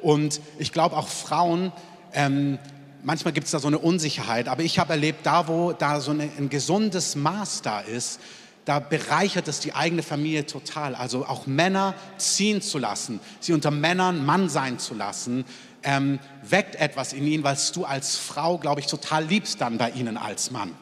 Und 0.01 0.41
ich 0.59 0.73
glaube 0.73 0.97
auch 0.97 1.09
Frauen, 1.09 1.73
ähm, 2.13 2.59
manchmal 3.03 3.33
gibt 3.33 3.47
es 3.47 3.51
da 3.53 3.59
so 3.59 3.69
eine 3.69 3.79
Unsicherheit, 3.79 4.49
aber 4.49 4.63
ich 4.63 4.79
habe 4.79 4.93
erlebt, 4.93 5.25
da 5.25 5.49
wo 5.49 5.73
da 5.73 6.01
so 6.01 6.11
eine, 6.11 6.31
ein 6.39 6.49
gesundes 6.49 7.17
Maß 7.17 7.63
da 7.63 7.81
ist, 7.81 8.21
da 8.65 8.81
bereichert 8.81 9.49
es 9.49 9.61
die 9.61 9.73
eigene 9.73 10.03
Familie 10.03 10.45
total. 10.45 10.95
Also 10.95 11.25
auch 11.25 11.47
Männer 11.47 11.95
ziehen 12.19 12.61
zu 12.61 12.79
lassen, 12.79 13.19
sie 13.41 13.55
unter 13.55 13.71
Männern 13.71 14.27
Mann 14.27 14.51
sein 14.51 14.79
zu 14.79 14.95
lassen, 14.95 15.47
ähm, 15.83 16.19
weckt 16.43 16.77
etwas 16.77 17.15
in 17.15 17.27
ihnen, 17.27 17.45
was 17.45 17.73
du 17.73 17.85
als 17.85 18.17
Frau, 18.17 18.59
glaube 18.59 18.81
ich, 18.81 18.87
total 18.87 19.25
liebst 19.25 19.61
dann 19.61 19.79
bei 19.79 19.91
ihnen 19.91 20.19
als 20.19 20.51
Mann. 20.51 20.73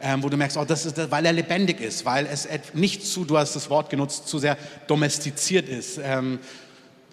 Ähm, 0.00 0.22
wo 0.22 0.28
du 0.28 0.36
merkst, 0.36 0.56
oh, 0.56 0.64
das 0.64 0.86
ist, 0.86 1.10
weil 1.10 1.24
er 1.26 1.32
lebendig 1.32 1.80
ist, 1.80 2.04
weil 2.04 2.26
es 2.26 2.48
nicht 2.72 3.06
zu, 3.06 3.24
du 3.24 3.36
hast 3.36 3.56
das 3.56 3.70
Wort 3.70 3.90
genutzt, 3.90 4.26
zu 4.26 4.38
sehr 4.38 4.56
domestiziert 4.86 5.68
ist. 5.68 5.98
Ähm, 6.02 6.40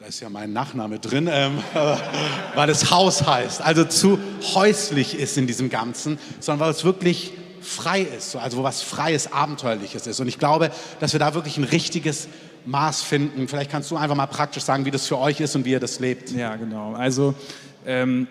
da 0.01 0.07
ist 0.07 0.19
ja 0.19 0.29
mein 0.29 0.51
Nachname 0.51 0.97
drin, 0.97 1.29
ähm, 1.31 1.59
weil 2.55 2.69
es 2.71 2.89
Haus 2.89 3.27
heißt, 3.27 3.61
also 3.61 3.83
zu 3.83 4.17
häuslich 4.55 5.13
ist 5.19 5.37
in 5.37 5.45
diesem 5.45 5.69
Ganzen, 5.69 6.17
sondern 6.39 6.65
weil 6.65 6.71
es 6.71 6.83
wirklich 6.83 7.33
frei 7.61 8.01
ist, 8.01 8.35
also 8.35 8.57
wo 8.57 8.63
was 8.63 8.81
Freies, 8.81 9.31
Abenteuerliches 9.31 10.07
ist. 10.07 10.19
Und 10.19 10.27
ich 10.27 10.39
glaube, 10.39 10.71
dass 10.99 11.13
wir 11.13 11.19
da 11.19 11.35
wirklich 11.35 11.57
ein 11.57 11.65
richtiges 11.65 12.29
Maß 12.65 13.03
finden. 13.03 13.47
Vielleicht 13.47 13.69
kannst 13.69 13.91
du 13.91 13.95
einfach 13.95 14.15
mal 14.15 14.25
praktisch 14.25 14.63
sagen, 14.63 14.85
wie 14.85 14.91
das 14.91 15.05
für 15.05 15.19
euch 15.19 15.39
ist 15.39 15.55
und 15.55 15.65
wie 15.65 15.71
ihr 15.71 15.79
das 15.79 15.99
lebt. 15.99 16.31
Ja, 16.31 16.55
genau. 16.55 16.93
Also 16.93 17.35
ähm, 17.85 18.27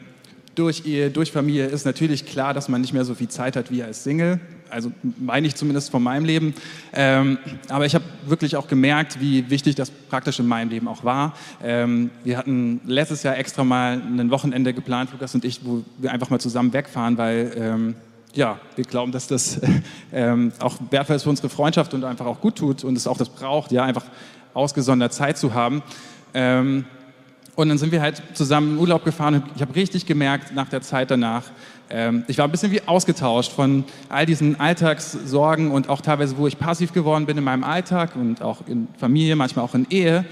durch 0.57 0.85
Ehe, 0.87 1.13
durch 1.13 1.31
Familie 1.31 1.67
ist 1.67 1.85
natürlich 1.85 2.27
klar, 2.27 2.53
dass 2.53 2.69
man 2.69 2.81
nicht 2.81 2.95
mehr 2.95 3.05
so 3.05 3.15
viel 3.15 3.29
Zeit 3.29 3.55
hat 3.55 3.71
wie 3.71 3.85
als 3.85 4.03
Single 4.03 4.41
also 4.71 4.93
meine 5.19 5.47
ich 5.47 5.55
zumindest 5.55 5.91
von 5.91 6.03
meinem 6.03 6.25
Leben. 6.25 6.55
Ähm, 6.93 7.39
aber 7.69 7.87
ich 7.87 7.95
habe 7.95 8.05
wirklich 8.27 8.57
auch 8.57 8.69
gemerkt, 8.69 9.21
wie 9.21 9.51
wichtig 9.51 9.75
das 9.75 9.91
praktisch 9.91 10.39
in 10.39 10.47
meinem 10.47 10.71
Leben 10.71 10.89
auch 10.89 11.05
war. 11.05 11.35
Ähm, 11.63 12.11
wir 12.25 12.39
hatten 12.39 12.81
letztes 12.87 13.23
Jahr 13.23 13.37
extra 13.37 13.65
mal 13.65 14.01
ein 14.01 14.31
Wochenende 14.31 14.73
geplant, 14.73 15.11
Lukas 15.13 15.35
und 15.35 15.45
ich, 15.45 15.65
wo 15.65 15.83
wir 15.99 16.13
einfach 16.13 16.31
mal 16.31 16.41
zusammen 16.41 16.73
wegfahren, 16.73 17.19
weil 17.19 17.53
ähm, 17.57 17.95
ja, 18.35 18.59
wir 18.77 18.85
glauben, 18.85 19.13
dass 19.13 19.27
das 19.27 19.61
ähm, 20.13 20.53
auch 20.61 20.77
wertvoll 20.91 21.17
ist 21.17 21.25
für 21.25 21.31
unsere 21.31 21.49
Freundschaft 21.49 21.95
und 21.95 22.05
einfach 22.05 22.27
auch 22.27 22.41
gut 22.41 22.57
tut 22.57 22.85
und 22.85 22.97
es 22.97 23.07
auch 23.07 23.19
das 23.19 23.29
braucht, 23.29 23.73
ja, 23.73 23.85
einfach 23.85 24.05
ausgesondert 24.55 25.13
Zeit 25.13 25.39
zu 25.39 25.55
haben. 25.55 25.83
Ähm, 26.35 26.85
und 27.57 27.69
dann 27.69 27.79
sind 27.79 27.93
wir 27.93 28.01
halt 28.01 28.23
zusammen 28.35 28.75
in 28.75 28.79
Urlaub 28.79 29.05
gefahren 29.05 29.35
und 29.35 29.45
ich 29.55 29.61
habe 29.61 29.75
richtig 29.75 30.07
gemerkt 30.07 30.55
nach 30.55 30.69
der 30.69 30.81
Zeit 30.81 31.11
danach, 31.11 31.43
ähm, 31.91 32.25
ich 32.29 32.39
war 32.39 32.47
ein 32.47 32.51
bisschen 32.51 32.71
wie 32.71 32.83
ausgetauscht 32.87 33.53
von 33.53 33.85
all 34.09 34.25
diesen 34.25 34.59
Alltagssorgen 34.61 35.71
und 35.71 35.89
auch 35.89 36.01
teilweise, 36.01 36.37
wo 36.39 36.47
ich 36.47 36.59
passiv 36.59 36.93
geworden 36.93 37.27
bin 37.27 37.37
in 37.37 37.45
meinem 37.45 37.65
Alltag 37.65 38.15
und 38.15 38.43
auch 38.43 38.67
in 38.67 38.89
Familie, 38.99 39.35
manchmal 39.37 39.65
auch 39.65 39.75
in 39.75 39.87
Ehe, 39.91 40.25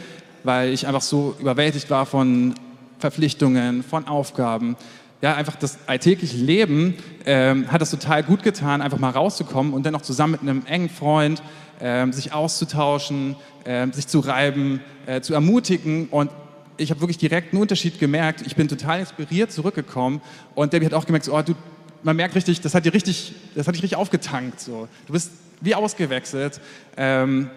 weil 0.44 0.72
ich 0.72 0.86
einfach 0.86 1.02
so 1.02 1.34
überwältigt 1.40 1.90
war 1.90 2.06
von 2.06 2.54
Verpflichtungen, 2.98 3.82
von 3.82 4.06
Aufgaben. 4.06 4.76
Ja, 5.20 5.34
einfach 5.34 5.56
das 5.56 5.78
alltägliche 5.86 6.36
Leben 6.36 6.94
ähm, 7.26 7.72
hat 7.72 7.80
das 7.80 7.90
total 7.90 8.22
gut 8.22 8.44
getan, 8.44 8.80
einfach 8.80 8.98
mal 8.98 9.10
rauszukommen 9.10 9.72
und 9.72 9.84
dann 9.84 9.96
auch 9.96 10.02
zusammen 10.02 10.32
mit 10.32 10.42
einem 10.42 10.62
engen 10.66 10.88
Freund 10.88 11.42
ähm, 11.80 12.12
sich 12.12 12.32
auszutauschen, 12.32 13.34
äh, 13.64 13.88
sich 13.90 14.06
zu 14.06 14.20
reiben, 14.20 14.80
äh, 15.06 15.20
zu 15.20 15.34
ermutigen 15.34 16.06
und 16.08 16.30
ich 16.78 16.90
habe 16.90 17.00
wirklich 17.00 17.18
direkt 17.18 17.52
einen 17.52 17.60
Unterschied 17.60 17.98
gemerkt. 17.98 18.42
Ich 18.46 18.56
bin 18.56 18.68
total 18.68 19.00
inspiriert 19.00 19.52
zurückgekommen 19.52 20.22
und 20.54 20.72
Debbie 20.72 20.86
hat 20.86 20.94
auch 20.94 21.06
gemerkt, 21.06 21.26
so, 21.26 21.36
oh, 21.36 21.42
du, 21.42 21.54
man 22.02 22.16
merkt 22.16 22.34
richtig, 22.34 22.60
das 22.60 22.74
hat 22.74 22.84
dir 22.84 22.94
richtig, 22.94 23.34
das 23.54 23.66
hat 23.66 23.74
dich 23.74 23.82
richtig 23.82 23.98
aufgetankt. 23.98 24.60
So. 24.60 24.88
Du 25.06 25.12
bist 25.12 25.32
wie 25.60 25.74
ausgewechselt. 25.74 26.60
Ähm, 26.96 27.50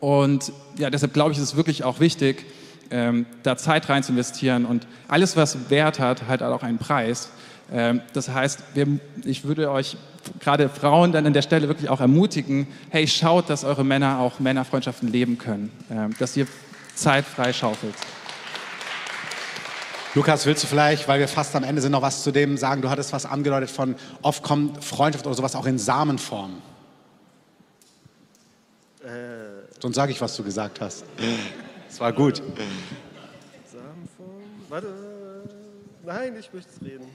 und 0.00 0.52
ja, 0.76 0.90
deshalb 0.90 1.12
glaube 1.12 1.32
ich, 1.32 1.38
ist 1.38 1.44
es 1.44 1.56
wirklich 1.56 1.84
auch 1.84 2.00
wichtig, 2.00 2.46
ähm, 2.90 3.26
da 3.42 3.56
Zeit 3.56 3.88
rein 3.88 4.02
zu 4.02 4.12
investieren. 4.12 4.64
Und 4.64 4.86
alles, 5.08 5.36
was 5.36 5.70
Wert 5.70 6.00
hat, 6.00 6.26
hat 6.26 6.42
auch 6.42 6.62
einen 6.62 6.78
Preis. 6.78 7.30
Ähm, 7.72 8.00
das 8.12 8.28
heißt, 8.28 8.62
wir, 8.74 8.98
ich 9.24 9.44
würde 9.44 9.70
euch 9.70 9.96
gerade 10.40 10.68
Frauen 10.68 11.12
dann 11.12 11.26
an 11.26 11.32
der 11.32 11.42
Stelle 11.42 11.68
wirklich 11.68 11.88
auch 11.88 12.00
ermutigen, 12.00 12.66
hey, 12.90 13.06
schaut, 13.06 13.48
dass 13.48 13.64
eure 13.64 13.84
Männer 13.84 14.18
auch 14.18 14.40
Männerfreundschaften 14.40 15.10
leben 15.10 15.38
können, 15.38 15.70
ähm, 15.90 16.14
dass 16.18 16.36
ihr 16.36 16.46
Zeit 16.94 17.24
freischaufelt. 17.24 17.94
Lukas, 20.14 20.44
willst 20.44 20.64
du 20.64 20.66
vielleicht, 20.66 21.06
weil 21.06 21.20
wir 21.20 21.28
fast 21.28 21.54
am 21.54 21.62
Ende 21.62 21.80
sind, 21.80 21.92
noch 21.92 22.02
was 22.02 22.24
zu 22.24 22.32
dem 22.32 22.56
sagen? 22.56 22.82
Du 22.82 22.90
hattest 22.90 23.12
was 23.12 23.26
angedeutet 23.26 23.70
von, 23.70 23.94
oft 24.22 24.42
kommt 24.42 24.82
Freundschaft 24.82 25.24
oder 25.24 25.36
sowas 25.36 25.54
auch 25.54 25.66
in 25.66 25.78
Samenform. 25.78 26.60
Äh. 29.04 29.06
Sonst 29.80 29.94
sage 29.94 30.10
ich, 30.10 30.20
was 30.20 30.36
du 30.36 30.42
gesagt 30.42 30.80
hast. 30.80 31.04
Es 31.88 32.00
war 32.00 32.12
gut. 32.12 32.42
Samenform? 33.64 34.42
Warte. 34.68 34.88
Nein, 36.04 36.36
ich 36.40 36.52
möchte 36.52 36.84
reden. 36.84 37.06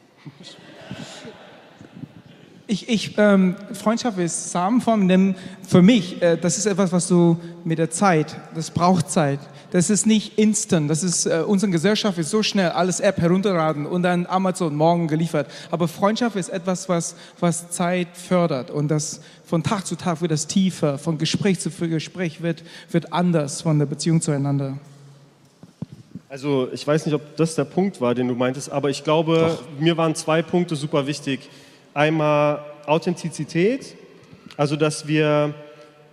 Ich, 2.68 2.90
ich 2.90 3.16
ähm, 3.18 3.56
Freundschaft 3.74 4.18
ist 4.18 4.52
Samenform, 4.52 5.08
denn 5.08 5.36
für 5.68 5.84
mich, 5.84 6.22
äh, 6.22 6.36
das 6.36 6.58
ist 6.58 6.66
etwas, 6.66 6.92
was 6.92 7.08
du 7.08 7.38
mit 7.64 7.78
der 7.78 7.92
Zeit, 7.92 8.36
das 8.56 8.72
braucht 8.72 9.12
Zeit. 9.12 9.40
Das 9.72 9.90
ist 9.90 10.06
nicht 10.06 10.40
instant. 10.40 10.90
Das 10.90 11.04
ist, 11.04 11.26
äh, 11.26 11.44
unsere 11.46 11.72
Gesellschaft 11.72 12.18
ist 12.18 12.30
so 12.30 12.42
schnell, 12.42 12.70
alles 12.70 13.02
App 13.02 13.20
herunterladen 13.20 13.86
und 13.86 14.04
dann 14.04 14.26
Amazon 14.26 14.76
morgen 14.76 15.08
geliefert. 15.08 15.48
Aber 15.70 15.88
Freundschaft 15.88 16.38
ist 16.38 16.50
etwas, 16.50 16.90
was, 16.90 17.16
was 17.40 17.70
Zeit 17.70 18.08
fördert 18.14 18.72
und 18.72 18.88
das 18.88 19.22
von 19.46 19.62
Tag 19.62 19.86
zu 19.86 19.96
Tag 19.96 20.22
wird 20.22 20.32
das 20.32 20.48
tiefer, 20.48 20.98
von 20.98 21.18
Gespräch 21.18 21.60
zu 21.60 21.70
Gespräch 21.70 22.42
wird, 22.42 22.64
wird 22.90 23.14
anders 23.14 23.62
von 23.62 23.78
der 23.78 23.86
Beziehung 23.86 24.22
zueinander. 24.22 24.78
Also 26.30 26.68
ich 26.72 26.86
weiß 26.86 27.06
nicht, 27.06 27.14
ob 27.14 27.36
das 27.36 27.56
der 27.56 27.66
Punkt 27.66 28.02
war, 28.02 28.16
den 28.16 28.28
du 28.28 28.34
meintest, 28.34 28.72
aber 28.72 28.90
ich 28.90 29.04
glaube, 29.04 29.58
Doch. 29.58 29.80
mir 29.80 29.98
waren 29.98 30.16
zwei 30.16 30.42
Punkte 30.42 30.76
super 30.76 31.06
wichtig. 31.06 31.50
Einmal 31.96 32.60
Authentizität, 32.88 33.96
also 34.58 34.76
dass 34.76 35.08
wir 35.08 35.54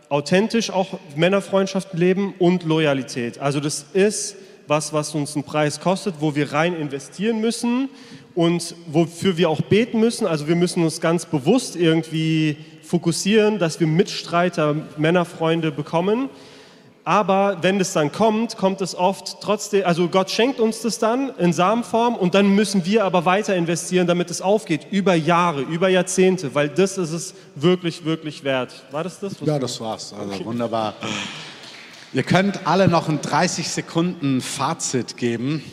authentisch 0.08 0.70
auch 0.70 1.00
Männerfreundschaften 1.16 1.98
leben 1.98 2.34
und 2.38 2.62
Loyalität. 2.62 3.40
Also 3.40 3.58
das 3.58 3.86
ist 3.92 4.36
was, 4.68 4.92
was 4.92 5.12
uns 5.16 5.34
einen 5.34 5.42
Preis 5.42 5.80
kostet, 5.80 6.14
wo 6.20 6.36
wir 6.36 6.52
rein 6.52 6.76
investieren 6.76 7.40
müssen 7.40 7.88
und 8.36 8.76
wofür 8.86 9.36
wir 9.36 9.50
auch 9.50 9.60
beten 9.60 9.98
müssen. 9.98 10.24
Also 10.24 10.46
wir 10.46 10.54
müssen 10.54 10.84
uns 10.84 11.00
ganz 11.00 11.26
bewusst 11.26 11.74
irgendwie 11.74 12.58
fokussieren, 12.82 13.58
dass 13.58 13.80
wir 13.80 13.88
Mitstreiter, 13.88 14.76
Männerfreunde 14.98 15.72
bekommen. 15.72 16.30
Aber 17.04 17.58
wenn 17.62 17.80
es 17.80 17.92
dann 17.92 18.12
kommt, 18.12 18.56
kommt 18.56 18.80
es 18.80 18.94
oft 18.94 19.40
trotzdem, 19.40 19.84
also 19.84 20.06
Gott 20.08 20.30
schenkt 20.30 20.60
uns 20.60 20.82
das 20.82 21.00
dann 21.00 21.32
in 21.36 21.52
Samenform 21.52 22.14
und 22.14 22.34
dann 22.34 22.54
müssen 22.54 22.86
wir 22.86 23.04
aber 23.04 23.24
weiter 23.24 23.56
investieren, 23.56 24.06
damit 24.06 24.30
es 24.30 24.40
aufgeht, 24.40 24.86
über 24.92 25.14
Jahre, 25.14 25.62
über 25.62 25.88
Jahrzehnte, 25.88 26.54
weil 26.54 26.68
das 26.68 26.98
ist 26.98 27.10
es 27.10 27.34
wirklich, 27.56 28.04
wirklich 28.04 28.44
wert. 28.44 28.84
War 28.92 29.02
das 29.02 29.18
das? 29.18 29.34
Ja, 29.40 29.58
das 29.58 29.80
war's. 29.80 30.14
Also 30.16 30.32
okay. 30.32 30.44
wunderbar. 30.44 30.94
Ihr 32.12 32.22
könnt 32.22 32.68
alle 32.68 32.86
noch 32.86 33.08
ein 33.08 33.20
30 33.20 33.68
Sekunden 33.68 34.40
Fazit 34.40 35.16
geben, 35.16 35.64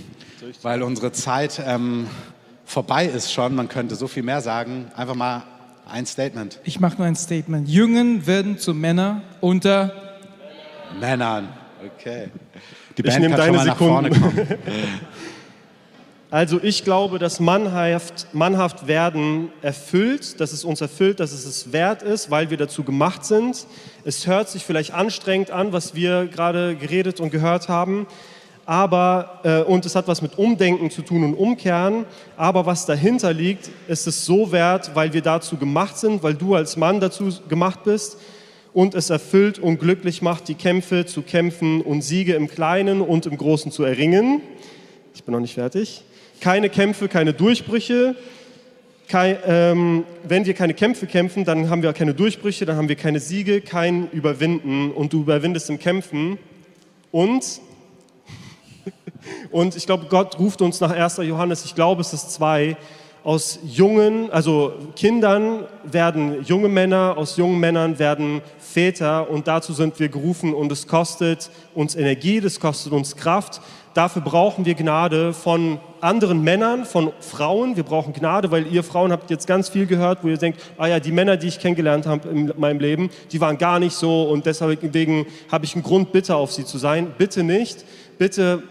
weil 0.63 0.81
unsere 0.81 1.11
Zeit 1.11 1.61
ähm, 1.63 2.07
vorbei 2.65 3.05
ist 3.05 3.31
schon. 3.31 3.53
Man 3.53 3.69
könnte 3.69 3.95
so 3.95 4.07
viel 4.07 4.23
mehr 4.23 4.41
sagen. 4.41 4.89
Einfach 4.95 5.15
mal 5.15 5.43
ein 5.87 6.07
Statement. 6.07 6.59
Ich 6.63 6.79
mache 6.79 6.97
nur 6.97 7.05
ein 7.05 7.15
Statement. 7.15 7.69
Jungen 7.69 8.25
werden 8.25 8.57
zu 8.57 8.73
Männern 8.73 9.21
unter 9.41 10.08
Männern. 10.99 11.49
Okay. 11.97 12.29
Die 12.97 13.01
Ich 13.01 13.07
Band 13.07 13.21
nehme 13.21 13.35
kann 13.35 13.45
schon 13.45 13.53
deine 13.53 13.57
mal 13.57 13.65
nach 13.65 13.77
vorne 13.77 14.13
Sekunden. 14.13 14.47
Also 16.31 16.59
ich 16.61 16.83
glaube, 16.83 17.17
dass 17.17 17.39
mannhaft, 17.39 18.27
mannhaft 18.33 18.85
werden 18.85 19.51
erfüllt, 19.63 20.39
dass 20.39 20.53
es 20.53 20.63
uns 20.63 20.79
erfüllt, 20.79 21.19
dass 21.19 21.31
es 21.31 21.43
es 21.43 21.73
wert 21.73 22.03
ist, 22.03 22.29
weil 22.29 22.51
wir 22.51 22.57
dazu 22.57 22.83
gemacht 22.83 23.25
sind. 23.25 23.65
Es 24.05 24.27
hört 24.27 24.47
sich 24.47 24.63
vielleicht 24.63 24.93
anstrengend 24.93 25.49
an, 25.49 25.73
was 25.73 25.95
wir 25.95 26.27
gerade 26.27 26.75
geredet 26.75 27.19
und 27.19 27.31
gehört 27.31 27.67
haben, 27.67 28.05
aber 28.67 29.39
äh, 29.43 29.61
und 29.63 29.87
es 29.87 29.95
hat 29.95 30.07
was 30.07 30.21
mit 30.21 30.37
Umdenken 30.37 30.91
zu 30.91 31.01
tun 31.01 31.23
und 31.23 31.33
Umkehren. 31.33 32.05
Aber 32.37 32.67
was 32.67 32.85
dahinter 32.85 33.33
liegt, 33.33 33.71
ist 33.87 34.05
es 34.05 34.23
so 34.23 34.51
wert, 34.51 34.91
weil 34.93 35.13
wir 35.13 35.23
dazu 35.23 35.57
gemacht 35.57 35.97
sind, 35.97 36.21
weil 36.21 36.35
du 36.35 36.53
als 36.53 36.77
Mann 36.77 36.99
dazu 36.99 37.33
gemacht 37.49 37.83
bist 37.85 38.19
und 38.79 38.95
es 38.95 39.09
erfüllt 39.09 39.59
und 39.59 39.77
glücklich 39.77 40.21
macht, 40.21 40.47
die 40.47 40.55
Kämpfe 40.55 41.05
zu 41.05 41.21
kämpfen 41.21 41.81
und 41.81 42.01
Siege 42.01 42.35
im 42.35 42.47
Kleinen 42.47 43.01
und 43.01 43.25
im 43.25 43.35
Großen 43.35 43.73
zu 43.73 43.83
erringen. 43.83 44.39
Ich 45.13 45.25
bin 45.25 45.33
noch 45.33 45.41
nicht 45.41 45.55
fertig. 45.55 46.01
Keine 46.39 46.69
Kämpfe, 46.69 47.09
keine 47.09 47.33
Durchbrüche. 47.33 48.15
Kei, 49.09 49.37
ähm, 49.45 50.05
wenn 50.23 50.45
wir 50.45 50.53
keine 50.53 50.73
Kämpfe 50.73 51.07
kämpfen, 51.07 51.43
dann 51.43 51.69
haben 51.69 51.83
wir 51.83 51.91
keine 51.91 52.13
Durchbrüche, 52.13 52.65
dann 52.65 52.77
haben 52.77 52.87
wir 52.87 52.95
keine 52.95 53.19
Siege, 53.19 53.59
kein 53.59 54.09
Überwinden 54.11 54.91
und 54.91 55.11
du 55.11 55.23
überwindest 55.23 55.69
im 55.69 55.77
Kämpfen. 55.77 56.37
Und, 57.11 57.59
und 59.51 59.75
ich 59.75 59.87
glaube, 59.87 60.05
Gott 60.09 60.39
ruft 60.39 60.61
uns 60.61 60.79
nach 60.79 60.91
1. 60.91 61.17
Johannes, 61.17 61.65
ich 61.65 61.75
glaube, 61.75 61.99
es 61.99 62.13
ist 62.13 62.31
zwei, 62.31 62.77
aus 63.23 63.59
jungen, 63.63 64.31
also 64.31 64.73
Kindern 64.95 65.65
werden 65.83 66.43
junge 66.43 66.69
Männer, 66.69 67.15
aus 67.17 67.37
jungen 67.37 67.59
Männern 67.59 67.99
werden 67.99 68.41
Väter 68.69 69.29
und 69.29 69.47
dazu 69.47 69.73
sind 69.73 69.99
wir 69.99 70.09
gerufen 70.09 70.53
und 70.53 70.71
es 70.71 70.87
kostet 70.87 71.49
uns 71.73 71.95
Energie, 71.95 72.39
das 72.39 72.59
kostet 72.59 72.93
uns 72.93 73.15
Kraft. 73.15 73.61
Dafür 73.95 74.21
brauchen 74.21 74.65
wir 74.65 74.75
Gnade 74.75 75.33
von 75.33 75.79
anderen 75.99 76.43
Männern, 76.43 76.85
von 76.85 77.11
Frauen. 77.19 77.75
Wir 77.75 77.83
brauchen 77.83 78.13
Gnade, 78.13 78.51
weil 78.51 78.67
ihr 78.67 78.83
Frauen 78.83 79.11
habt 79.11 79.31
jetzt 79.31 79.47
ganz 79.47 79.69
viel 79.69 79.87
gehört, 79.87 80.23
wo 80.23 80.27
ihr 80.27 80.37
denkt, 80.37 80.61
ah 80.77 80.85
ja, 80.85 80.99
die 80.99 81.11
Männer, 81.11 81.35
die 81.35 81.47
ich 81.47 81.59
kennengelernt 81.59 82.05
habe 82.05 82.29
in 82.29 82.53
meinem 82.57 82.79
Leben, 82.79 83.09
die 83.31 83.41
waren 83.41 83.57
gar 83.57 83.79
nicht 83.79 83.93
so 83.93 84.23
und 84.29 84.45
deswegen 84.45 85.25
habe 85.51 85.65
ich 85.65 85.73
einen 85.73 85.83
Grund, 85.83 86.11
bitter 86.11 86.37
auf 86.37 86.53
sie 86.53 86.63
zu 86.63 86.77
sein. 86.77 87.11
Bitte 87.17 87.43
nicht. 87.43 87.83
Bitte 88.19 88.61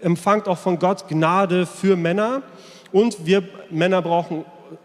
empfangt 0.00 0.46
auch 0.46 0.58
von 0.58 0.78
Gott 0.78 1.08
Gnade 1.08 1.66
für 1.66 1.96
Männer. 1.96 2.42
Und 2.92 3.26
wir 3.26 3.42
Männer 3.70 4.00
brauchen 4.00 4.44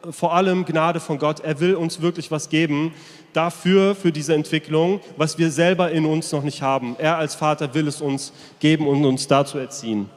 vor 0.09 0.33
allem 0.33 0.65
Gnade 0.65 0.99
von 0.99 1.19
Gott. 1.19 1.41
Er 1.41 1.59
will 1.59 1.75
uns 1.75 2.01
wirklich 2.01 2.31
was 2.31 2.49
geben 2.49 2.93
dafür, 3.33 3.95
für 3.95 4.11
diese 4.11 4.33
Entwicklung, 4.33 5.01
was 5.17 5.37
wir 5.37 5.51
selber 5.51 5.91
in 5.91 6.05
uns 6.05 6.31
noch 6.31 6.43
nicht 6.43 6.61
haben. 6.61 6.95
Er 6.99 7.17
als 7.17 7.35
Vater 7.35 7.73
will 7.73 7.87
es 7.87 8.01
uns 8.01 8.31
geben 8.59 8.87
und 8.87 9.03
uns 9.05 9.27
dazu 9.27 9.57
erziehen. 9.57 10.09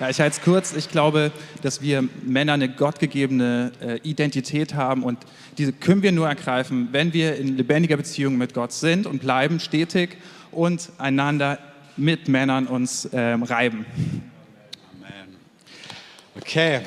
Ja, 0.00 0.08
ich 0.08 0.20
halte 0.20 0.36
es 0.38 0.44
kurz. 0.44 0.74
Ich 0.74 0.90
glaube, 0.90 1.32
dass 1.62 1.82
wir 1.82 2.08
Männer 2.22 2.52
eine 2.52 2.68
gottgegebene 2.68 3.72
äh, 3.80 3.98
Identität 4.08 4.74
haben 4.74 5.02
und 5.02 5.18
diese 5.58 5.72
können 5.72 6.02
wir 6.02 6.12
nur 6.12 6.28
ergreifen, 6.28 6.88
wenn 6.92 7.12
wir 7.12 7.34
in 7.34 7.56
lebendiger 7.56 7.96
Beziehung 7.96 8.38
mit 8.38 8.54
Gott 8.54 8.70
sind 8.70 9.06
und 9.06 9.20
bleiben 9.20 9.58
stetig 9.58 10.16
und 10.52 10.90
einander 10.98 11.58
mit 11.96 12.28
Männern 12.28 12.68
uns 12.68 13.08
ähm, 13.12 13.42
reiben. 13.42 13.84
Amen. 14.94 15.36
Okay. 16.36 16.82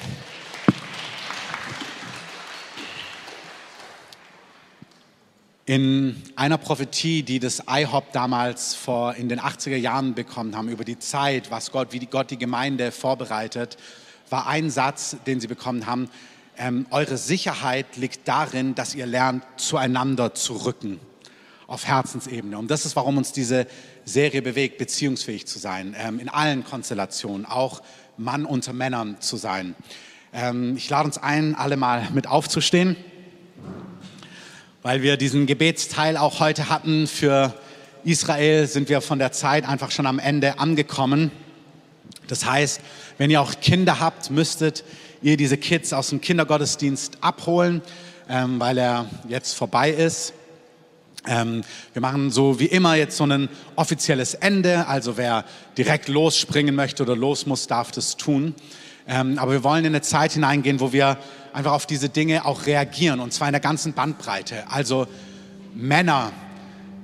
In 5.72 6.22
einer 6.36 6.58
Prophetie, 6.58 7.24
die 7.24 7.40
das 7.40 7.64
IHOP 7.66 8.12
damals 8.12 8.76
vor 8.76 9.16
in 9.16 9.30
den 9.30 9.40
80er 9.40 9.78
Jahren 9.78 10.16
bekommen 10.16 10.58
haben, 10.58 10.68
über 10.68 10.84
die 10.84 11.00
Zeit, 11.00 11.50
was 11.50 11.72
Gott, 11.72 11.94
wie 11.94 12.06
Gott 12.08 12.30
die 12.30 12.38
Gemeinde 12.38 12.92
vorbereitet, 12.92 13.78
war 14.30 14.48
ein 14.48 14.70
Satz, 14.70 15.16
den 15.26 15.40
sie 15.40 15.48
bekommen 15.48 15.86
haben, 15.86 16.10
ähm, 16.58 16.88
eure 16.90 17.16
Sicherheit 17.16 17.96
liegt 17.96 18.28
darin, 18.28 18.76
dass 18.76 18.96
ihr 18.96 19.06
lernt, 19.06 19.46
zueinander 19.56 20.36
zu 20.36 20.58
rücken 20.66 21.00
auf 21.68 21.88
Herzensebene. 21.88 22.58
Und 22.58 22.70
das 22.70 22.86
ist, 22.86 22.98
warum 22.98 23.16
uns 23.16 23.32
diese 23.32 23.66
Serie 24.04 24.42
bewegt, 24.42 24.78
beziehungsfähig 24.78 25.48
zu 25.48 25.58
sein, 25.58 25.96
ähm, 25.98 26.20
in 26.20 26.28
allen 26.28 26.66
Konstellationen, 26.66 27.46
auch 27.46 27.82
Mann 28.18 28.44
unter 28.44 28.74
Männern 28.74 29.22
zu 29.22 29.38
sein. 29.38 29.76
Ähm, 30.34 30.76
ich 30.76 30.90
lade 30.90 31.06
uns 31.06 31.18
ein, 31.18 31.56
alle 31.56 31.78
mal 31.78 32.10
mit 32.14 32.28
aufzustehen, 32.28 32.98
weil 34.84 35.02
wir 35.02 35.18
diesen 35.18 35.46
Gebetsteil 35.46 36.18
auch 36.18 36.40
heute 36.40 36.70
hatten. 36.70 37.08
Für 37.08 37.54
Israel 38.04 38.68
sind 38.68 38.90
wir 38.90 39.02
von 39.02 39.20
der 39.20 39.32
Zeit 39.32 39.68
einfach 39.68 39.92
schon 39.92 40.08
am 40.08 40.20
Ende 40.20 40.60
angekommen. 40.60 41.32
Das 42.28 42.46
heißt, 42.46 42.82
wenn 43.18 43.30
ihr 43.30 43.42
auch 43.42 43.60
Kinder 43.62 44.00
habt, 44.00 44.32
müsstet 44.32 44.84
ihr 45.22 45.38
diese 45.38 45.58
Kids 45.58 45.94
aus 45.94 46.10
dem 46.10 46.22
Kindergottesdienst 46.22 47.20
abholen, 47.22 47.82
ähm, 48.28 48.60
weil 48.60 48.78
er 48.78 49.06
jetzt 49.28 49.54
vorbei 49.54 49.92
ist. 49.92 50.34
Ähm, 51.28 51.62
wir 51.94 52.02
machen 52.02 52.32
so 52.32 52.60
wie 52.60 52.66
immer 52.66 52.96
jetzt 52.96 53.18
so 53.18 53.26
ein 53.26 53.50
offizielles 53.76 54.34
Ende. 54.34 54.88
Also 54.88 55.18
wer 55.18 55.46
direkt 55.78 56.08
losspringen 56.08 56.74
möchte 56.74 57.04
oder 57.04 57.16
los 57.16 57.46
muss, 57.46 57.68
darf 57.68 57.92
das 57.92 58.18
tun. 58.18 58.56
Ähm, 59.08 59.38
aber 59.38 59.52
wir 59.52 59.64
wollen 59.64 59.86
in 59.86 59.92
eine 59.92 60.02
Zeit 60.02 60.32
hineingehen, 60.34 60.80
wo 60.80 60.92
wir 60.92 61.18
einfach 61.54 61.74
auf 61.74 61.86
diese 61.86 62.10
Dinge 62.10 62.46
auch 62.46 62.66
reagieren. 62.66 63.20
Und 63.20 63.34
zwar 63.34 63.48
in 63.48 63.54
der 63.54 63.62
ganzen 63.62 63.94
Bandbreite. 63.94 64.70
Also 64.70 65.08
Männer, 65.74 66.32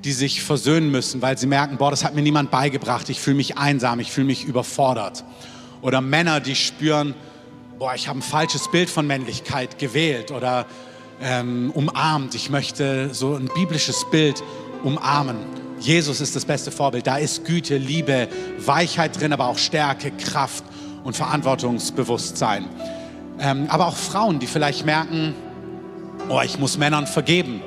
die 0.04 0.12
sich 0.12 0.42
versöhnen 0.42 0.92
müssen, 0.92 1.22
weil 1.22 1.38
sie 1.38 1.48
merken, 1.48 1.78
boah, 1.78 1.92
das 1.92 2.04
hat 2.04 2.16
mir 2.16 2.22
niemand 2.22 2.52
beigebracht. 2.52 3.10
Ich 3.10 3.20
fühle 3.20 3.38
mich 3.38 3.58
einsam, 3.58 4.00
ich 4.00 4.12
fühle 4.12 4.28
mich 4.28 4.46
überfordert. 4.46 5.24
Oder 5.82 6.02
Männer, 6.02 6.40
die 6.40 6.56
spüren, 6.56 7.14
boah, 7.78 7.94
ich 7.96 8.08
habe 8.08 8.20
ein 8.20 8.24
falsches 8.24 8.70
Bild 8.72 8.90
von 8.90 9.08
Männlichkeit 9.08 9.80
gewählt. 9.80 10.32
Oder 10.32 10.66
ähm, 11.22 11.72
umarmt. 11.74 12.36
Ich 12.36 12.50
möchte 12.50 13.14
so 13.14 13.36
ein 13.36 13.50
biblisches 13.54 14.06
Bild 14.12 14.44
umarmen. 14.84 15.38
Jesus 15.80 16.22
ist 16.22 16.36
das 16.36 16.46
beste 16.46 16.72
Vorbild. 16.72 17.06
Da 17.06 17.18
ist 17.18 17.46
Güte, 17.46 17.78
Liebe, 17.78 18.28
Weichheit 18.60 19.20
drin, 19.20 19.34
aber 19.34 19.48
auch 19.48 19.58
Stärke, 19.58 20.12
Kraft 20.12 20.64
und 21.04 21.16
Verantwortungsbewusstsein. 21.16 22.66
Ähm, 23.40 23.68
aber 23.70 23.88
auch 23.88 23.96
Frauen, 23.96 24.40
die 24.40 24.48
vielleicht 24.48 24.86
merken, 24.86 25.34
oh, 26.30 26.42
ich 26.44 26.58
muss 26.60 26.78
Männern 26.78 27.08
vergeben. 27.08 27.62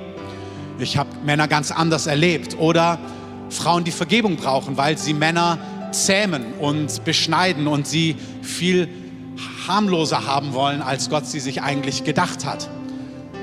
Ich 0.79 0.97
habe 0.97 1.11
Männer 1.25 1.49
ganz 1.49 1.71
anders 1.71 2.07
erlebt. 2.07 2.59
Oder 2.59 2.99
Frauen, 3.51 3.85
die 3.85 3.91
Vergebung 3.91 4.37
brauchen, 4.37 4.77
weil 4.77 4.99
sie 4.99 5.15
Männer 5.15 5.59
zähmen 5.93 6.55
und 6.59 7.05
beschneiden 7.05 7.67
und 7.67 7.87
sie 7.87 8.17
viel 8.43 8.89
harmloser 9.67 10.27
haben 10.27 10.53
wollen, 10.55 10.83
als 10.83 11.11
Gott 11.11 11.27
sie 11.27 11.41
sich 11.41 11.63
eigentlich 11.63 12.05
gedacht 12.05 12.45
hat. 12.45 12.69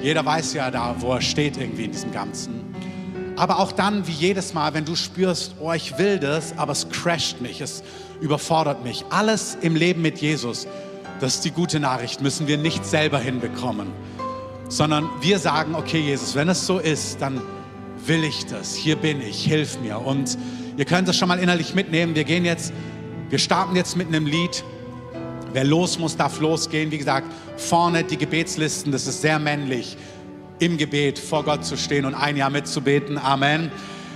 Jeder 0.02 0.26
weiß 0.26 0.54
ja 0.54 0.72
da, 0.72 0.96
wo 1.00 1.14
er 1.14 1.22
steht 1.22 1.58
irgendwie 1.58 1.86
in 1.86 1.92
diesem 1.92 2.12
Ganzen. 2.12 2.68
Aber 3.36 3.60
auch 3.60 3.72
dann, 3.72 4.08
wie 4.08 4.12
jedes 4.12 4.54
Mal, 4.54 4.74
wenn 4.74 4.86
du 4.86 4.96
spürst, 4.96 5.56
oh, 5.60 5.72
ich 5.72 5.98
will 5.98 6.20
das, 6.20 6.58
aber 6.58 6.72
es 6.72 6.90
crasht 6.90 7.40
mich, 7.40 7.62
es 7.62 7.84
überfordert 8.20 8.84
mich. 8.84 9.06
Alles 9.10 9.58
im 9.62 9.76
Leben 9.76 10.02
mit 10.02 10.20
Jesus, 10.20 10.68
das 11.20 11.36
ist 11.36 11.46
die 11.46 11.52
gute 11.52 11.80
Nachricht, 11.80 12.22
müssen 12.22 12.48
wir 12.48 12.58
nicht 12.58 12.86
selber 12.86 13.20
hinbekommen, 13.20 13.88
sondern 14.70 15.10
wir 15.22 15.40
sagen, 15.40 15.76
okay 15.76 16.00
Jesus, 16.00 16.36
wenn 16.36 16.50
es 16.50 16.66
so 16.66 16.80
ist, 16.80 17.22
dann 17.22 17.42
will 18.06 18.24
ich 18.24 18.46
das, 18.46 18.76
hier 18.76 18.96
bin 18.96 19.22
ich, 19.22 19.44
hilf 19.44 19.80
mir. 19.80 20.00
Und 20.00 20.38
ihr 20.78 20.86
könnt 20.86 21.08
das 21.08 21.18
schon 21.18 21.28
mal 21.28 21.40
innerlich 21.40 21.74
mitnehmen. 21.74 22.16
Wir 22.16 22.24
gehen 22.24 22.46
jetzt, 22.46 22.74
wir 23.30 23.40
starten 23.40 23.76
jetzt 23.76 23.98
mit 23.98 24.08
einem 24.08 24.26
Lied. 24.26 24.64
Wer 25.54 25.64
los 25.64 25.98
muss, 25.98 26.16
darf 26.16 26.40
losgehen. 26.40 26.92
Wie 26.92 26.98
gesagt, 26.98 27.28
vorne 27.58 28.04
die 28.04 28.18
Gebetslisten, 28.18 28.92
das 28.92 29.08
ist 29.08 29.22
sehr 29.22 29.40
männlich, 29.40 29.98
im 30.60 30.78
Gebet 30.78 31.20
vor 31.20 31.44
Gott 31.44 31.66
zu 31.66 31.78
stehen 31.78 32.06
und 32.06 32.14
ein 32.14 32.38
Jahr 32.38 32.50
mitzubeten. 32.50 33.18
Amen. 33.18 33.72